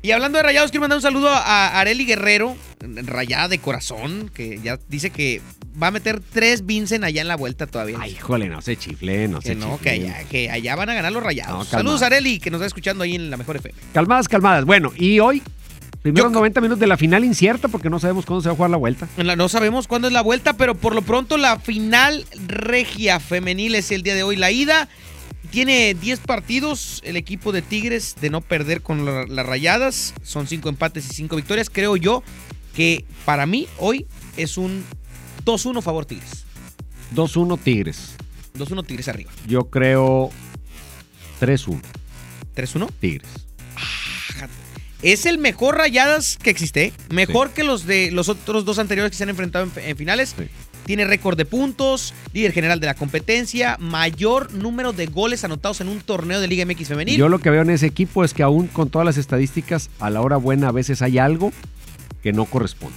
Y 0.03 0.11
hablando 0.11 0.37
de 0.39 0.43
rayados, 0.43 0.71
quiero 0.71 0.83
mandar 0.83 0.97
un 0.99 1.03
saludo 1.03 1.31
a 1.31 1.79
Areli 1.81 2.05
Guerrero, 2.05 2.57
rayada 3.05 3.49
de 3.49 3.59
corazón, 3.59 4.31
que 4.35 4.61
ya 4.63 4.79
dice 4.89 5.11
que 5.11 5.41
va 5.81 5.87
a 5.89 5.91
meter 5.91 6.21
tres 6.33 6.67
Vincent 6.67 7.05
allá 7.05 7.23
en 7.23 7.29
la 7.29 7.37
vuelta 7.37 7.67
todavía. 7.67 7.97
Ay, 8.01 8.13
híjole, 8.13 8.49
no 8.49 8.61
se 8.63 8.77
chifle, 8.77 9.29
no 9.29 9.41
que 9.41 9.49
se 9.49 9.55
no, 9.55 9.79
que 9.81 9.91
allá, 9.91 10.25
que 10.25 10.51
allá 10.51 10.75
van 10.77 10.91
a 10.91 10.95
ganar 10.95 11.13
los 11.13 11.23
rayados. 11.23 11.57
No. 11.59 11.65
Saludos, 11.65 12.03
Areli, 12.03 12.39
que 12.39 12.51
nos 12.51 12.59
está 12.59 12.67
escuchando 12.67 13.05
ahí 13.05 13.15
en 13.15 13.31
la 13.31 13.37
mejor 13.37 13.57
FM. 13.57 13.79
Calmadas, 13.95 14.29
calmadas. 14.29 14.65
Bueno, 14.65 14.93
y 14.97 15.21
hoy, 15.21 15.43
primeros 16.03 16.33
90 16.33 16.61
minutos 16.61 16.81
de 16.81 16.87
la 16.89 16.97
final 16.97 17.25
incierta 17.25 17.69
porque 17.69 17.89
no 17.89 17.99
sabemos 18.01 18.27
cuándo 18.27 18.43
se 18.43 18.49
va 18.49 18.55
a 18.55 18.57
jugar 18.57 18.71
la 18.71 18.77
vuelta. 18.77 19.09
No 19.37 19.49
sabemos 19.49 19.87
cuándo 19.87 20.09
es 20.09 20.13
la 20.15 20.23
vuelta, 20.23 20.55
pero 20.55 20.75
por 20.75 20.95
lo 20.95 21.03
pronto 21.03 21.37
la 21.37 21.59
final 21.61 22.27
regia 22.49 23.21
femenil 23.21 23.75
es 23.77 23.91
el 23.93 24.03
día 24.03 24.15
de 24.17 24.25
hoy. 24.25 24.37
La 24.37 24.51
ida 24.51 24.89
tiene 25.51 25.95
10 25.95 26.21
partidos. 26.21 27.01
El 27.05 27.17
equipo 27.17 27.53
de 27.53 27.63
Tigres 27.63 28.17
de 28.21 28.31
no 28.31 28.41
perder 28.41 28.83
con 28.83 29.05
la- 29.05 29.27
las 29.27 29.47
rayadas. 29.47 30.15
Son 30.23 30.47
5 30.49 30.69
empates 30.69 31.07
y 31.11 31.15
5 31.15 31.37
victorias. 31.37 31.71
Creo 31.71 31.97
yo 31.97 32.23
que 32.75 33.05
para 33.25 33.47
mí 33.47 33.67
hoy 33.79 34.07
es 34.37 34.57
un 34.57 34.85
2-1 35.45 35.83
favor 35.83 36.07
Tigres. 36.07 36.45
2-1 37.15 37.59
Tigres. 37.63 38.15
2-1 38.59 38.87
Tigres 38.87 39.09
arriba. 39.09 39.31
Yo 39.47 39.65
creo 39.71 40.31
3-1 41.41 41.81
¿3-1? 42.55 42.89
Tigres. 43.01 43.29
Es 45.03 45.27
el 45.27 45.39
mejor 45.39 45.77
rayadas 45.77 46.39
que 46.41 46.51
existe. 46.51 46.93
Mejor 47.11 47.51
que 47.51 47.65
los 47.65 47.87
de 47.87 48.13
los 48.13 48.29
otros 48.29 48.65
dos 48.65 48.79
anteriores 48.79 49.11
que 49.11 49.17
se 49.17 49.25
han 49.25 49.31
enfrentado 49.31 49.65
en, 49.65 49.85
en 49.85 49.97
finales. 49.97 50.35
Tiene 50.87 51.05
récord 51.05 51.37
de 51.37 51.45
puntos, 51.45 52.13
líder 52.33 52.53
general 52.53 52.81
de 52.81 52.87
la 52.87 52.95
competencia, 52.95 53.77
mayor 53.79 54.53
número 54.53 54.93
de 54.93 55.07
goles 55.07 55.45
anotados 55.45 55.81
en 55.81 55.89
un 55.89 56.01
torneo 56.01 56.41
de 56.41 56.49
Liga 56.49 56.65
MX 56.67 56.89
femenil. 56.89 57.17
Yo 57.17 57.29
lo 57.29 57.39
que 57.39 57.51
veo 57.51 57.63
en 57.63 57.71
ese 57.71 57.87
equipo 57.87 58.25
es 58.25 58.35
que 58.35 58.43
aún 58.43 58.67
con 58.67 58.91
todas 58.91 59.07
las 59.07 59.17
estadísticas, 59.17 59.91
a 60.01 60.11
la 60.11 60.21
hora 60.21 60.37
buena 60.37 60.69
a 60.69 60.73
veces 60.73 61.01
hay 61.03 61.19
algo 61.19 61.53
que 62.23 62.33
no 62.33 62.45
corresponde. 62.45 62.97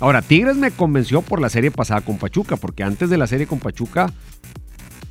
Ahora, 0.00 0.22
Tigres 0.22 0.56
me 0.56 0.70
convenció 0.70 1.22
por 1.22 1.40
la 1.40 1.48
serie 1.48 1.70
pasada 1.70 2.00
con 2.00 2.18
Pachuca, 2.18 2.56
porque 2.56 2.82
antes 2.82 3.10
de 3.10 3.16
la 3.16 3.26
serie 3.26 3.46
con 3.46 3.60
Pachuca, 3.60 4.12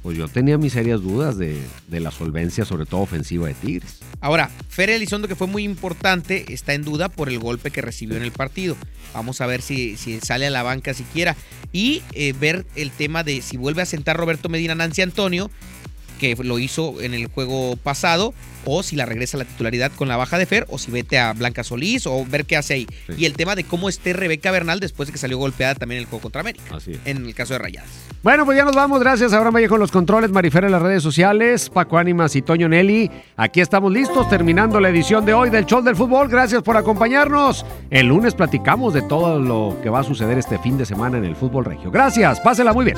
pues 0.03 0.17
yo 0.17 0.27
tenía 0.27 0.57
mis 0.57 0.73
serias 0.73 1.01
dudas 1.01 1.37
de, 1.37 1.57
de 1.87 1.99
la 2.01 2.11
solvencia, 2.11 2.65
sobre 2.65 2.85
todo 2.85 3.01
ofensiva 3.01 3.47
de 3.47 3.53
Tigres. 3.53 3.99
Ahora, 4.19 4.49
Fer 4.69 4.89
Elizondo, 4.89 5.27
que 5.27 5.35
fue 5.35 5.47
muy 5.47 5.63
importante, 5.63 6.53
está 6.53 6.73
en 6.73 6.83
duda 6.83 7.09
por 7.09 7.29
el 7.29 7.39
golpe 7.39 7.71
que 7.71 7.81
recibió 7.81 8.17
en 8.17 8.23
el 8.23 8.31
partido. 8.31 8.75
Vamos 9.13 9.39
a 9.41 9.45
ver 9.45 9.61
si, 9.61 9.95
si 9.95 10.19
sale 10.19 10.47
a 10.47 10.49
la 10.49 10.63
banca 10.63 10.93
siquiera. 10.93 11.35
Y 11.71 12.03
eh, 12.13 12.33
ver 12.39 12.65
el 12.75 12.91
tema 12.91 13.23
de 13.23 13.41
si 13.41 13.57
vuelve 13.57 13.81
a 13.81 13.85
sentar 13.85 14.17
Roberto 14.17 14.49
Medina 14.49 14.75
Nancy 14.75 15.01
Antonio, 15.01 15.49
que 16.19 16.35
lo 16.35 16.59
hizo 16.59 17.01
en 17.01 17.13
el 17.13 17.27
juego 17.27 17.75
pasado, 17.77 18.33
o 18.65 18.83
si 18.83 18.95
la 18.95 19.05
regresa 19.05 19.37
a 19.37 19.39
la 19.39 19.45
titularidad 19.45 19.91
con 19.91 20.07
la 20.07 20.17
baja 20.17 20.37
de 20.37 20.45
Fer, 20.45 20.65
o 20.69 20.77
si 20.77 20.91
vete 20.91 21.19
a 21.19 21.33
Blanca 21.33 21.63
Solís, 21.63 22.07
o 22.07 22.25
ver 22.25 22.45
qué 22.45 22.57
hace 22.57 22.73
ahí. 22.75 22.87
Y 23.17 23.25
el 23.25 23.33
tema 23.33 23.55
de 23.55 23.63
cómo 23.63 23.89
esté 23.89 24.13
Rebeca 24.13 24.51
Bernal 24.51 24.79
después 24.79 25.07
de 25.07 25.13
que 25.13 25.19
salió 25.19 25.37
golpeada 25.37 25.75
también 25.75 25.97
en 25.97 26.03
el 26.03 26.09
juego 26.09 26.21
contra 26.21 26.41
América. 26.41 26.75
Así 26.75 26.93
es. 26.93 26.99
En 27.05 27.25
el 27.25 27.35
caso 27.35 27.53
de 27.53 27.59
Rayadas. 27.59 27.89
Bueno, 28.21 28.45
pues 28.45 28.57
ya 28.57 28.63
nos 28.63 28.75
vamos. 28.75 28.99
Gracias. 28.99 29.33
Ahora 29.33 29.51
Vallejo 29.51 29.75
en 29.75 29.81
los 29.81 29.91
controles, 29.91 30.31
Marifer 30.31 30.63
en 30.63 30.71
las 30.71 30.81
redes 30.81 31.03
sociales, 31.03 31.69
Paco 31.69 31.97
Ánimas 31.97 32.35
y 32.35 32.41
Toño 32.41 32.69
Nelly. 32.69 33.11
Aquí 33.35 33.59
estamos 33.59 33.91
listos, 33.91 34.29
terminando 34.29 34.79
la 34.79 34.89
edición 34.89 35.25
de 35.25 35.33
hoy 35.33 35.49
del 35.49 35.65
Show 35.65 35.81
del 35.81 35.95
Fútbol. 35.95 36.29
Gracias 36.29 36.63
por 36.63 36.77
acompañarnos. 36.77 37.65
El 37.89 38.07
lunes 38.07 38.33
platicamos 38.33 38.93
de 38.93 39.01
todo 39.01 39.39
lo 39.39 39.77
que 39.81 39.89
va 39.89 39.99
a 39.99 40.03
suceder 40.03 40.37
este 40.37 40.57
fin 40.59 40.77
de 40.77 40.85
semana 40.85 41.17
en 41.17 41.25
el 41.25 41.35
fútbol 41.35 41.65
regio. 41.65 41.91
Gracias. 41.91 42.39
Pásela 42.39 42.71
muy 42.71 42.85
bien. 42.85 42.97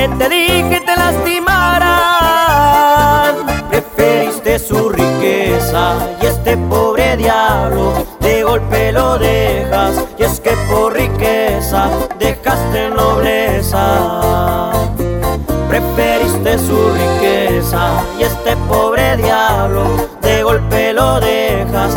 bien 0.00 0.18
te 0.18 0.28
dije 0.30 0.80
te 0.86 0.96
lastimarán 0.96 2.00
preferiste 3.68 4.58
su 4.58 4.88
riqueza 4.88 5.96
y 6.22 6.26
este 6.26 6.56
pobre 6.56 7.18
diablo 7.18 8.06
de 8.20 8.42
golpe 8.42 8.92
lo 8.92 9.18
dejas. 9.18 10.02
Y 10.18 10.22
es 10.22 10.40
que 10.40 10.52
por 10.70 10.94
riqueza 10.94 11.90
dejaste 12.18 12.88
nobleza. 12.88 14.72
Preferiste 15.68 16.58
su 16.58 16.78
riqueza 17.00 18.02
y 18.18 18.22
este 18.22 18.56
pobre 18.68 19.18
diablo 19.18 19.84
de 20.22 20.42
golpe 20.42 20.92
lo 20.94 21.20
dejas 21.20 21.96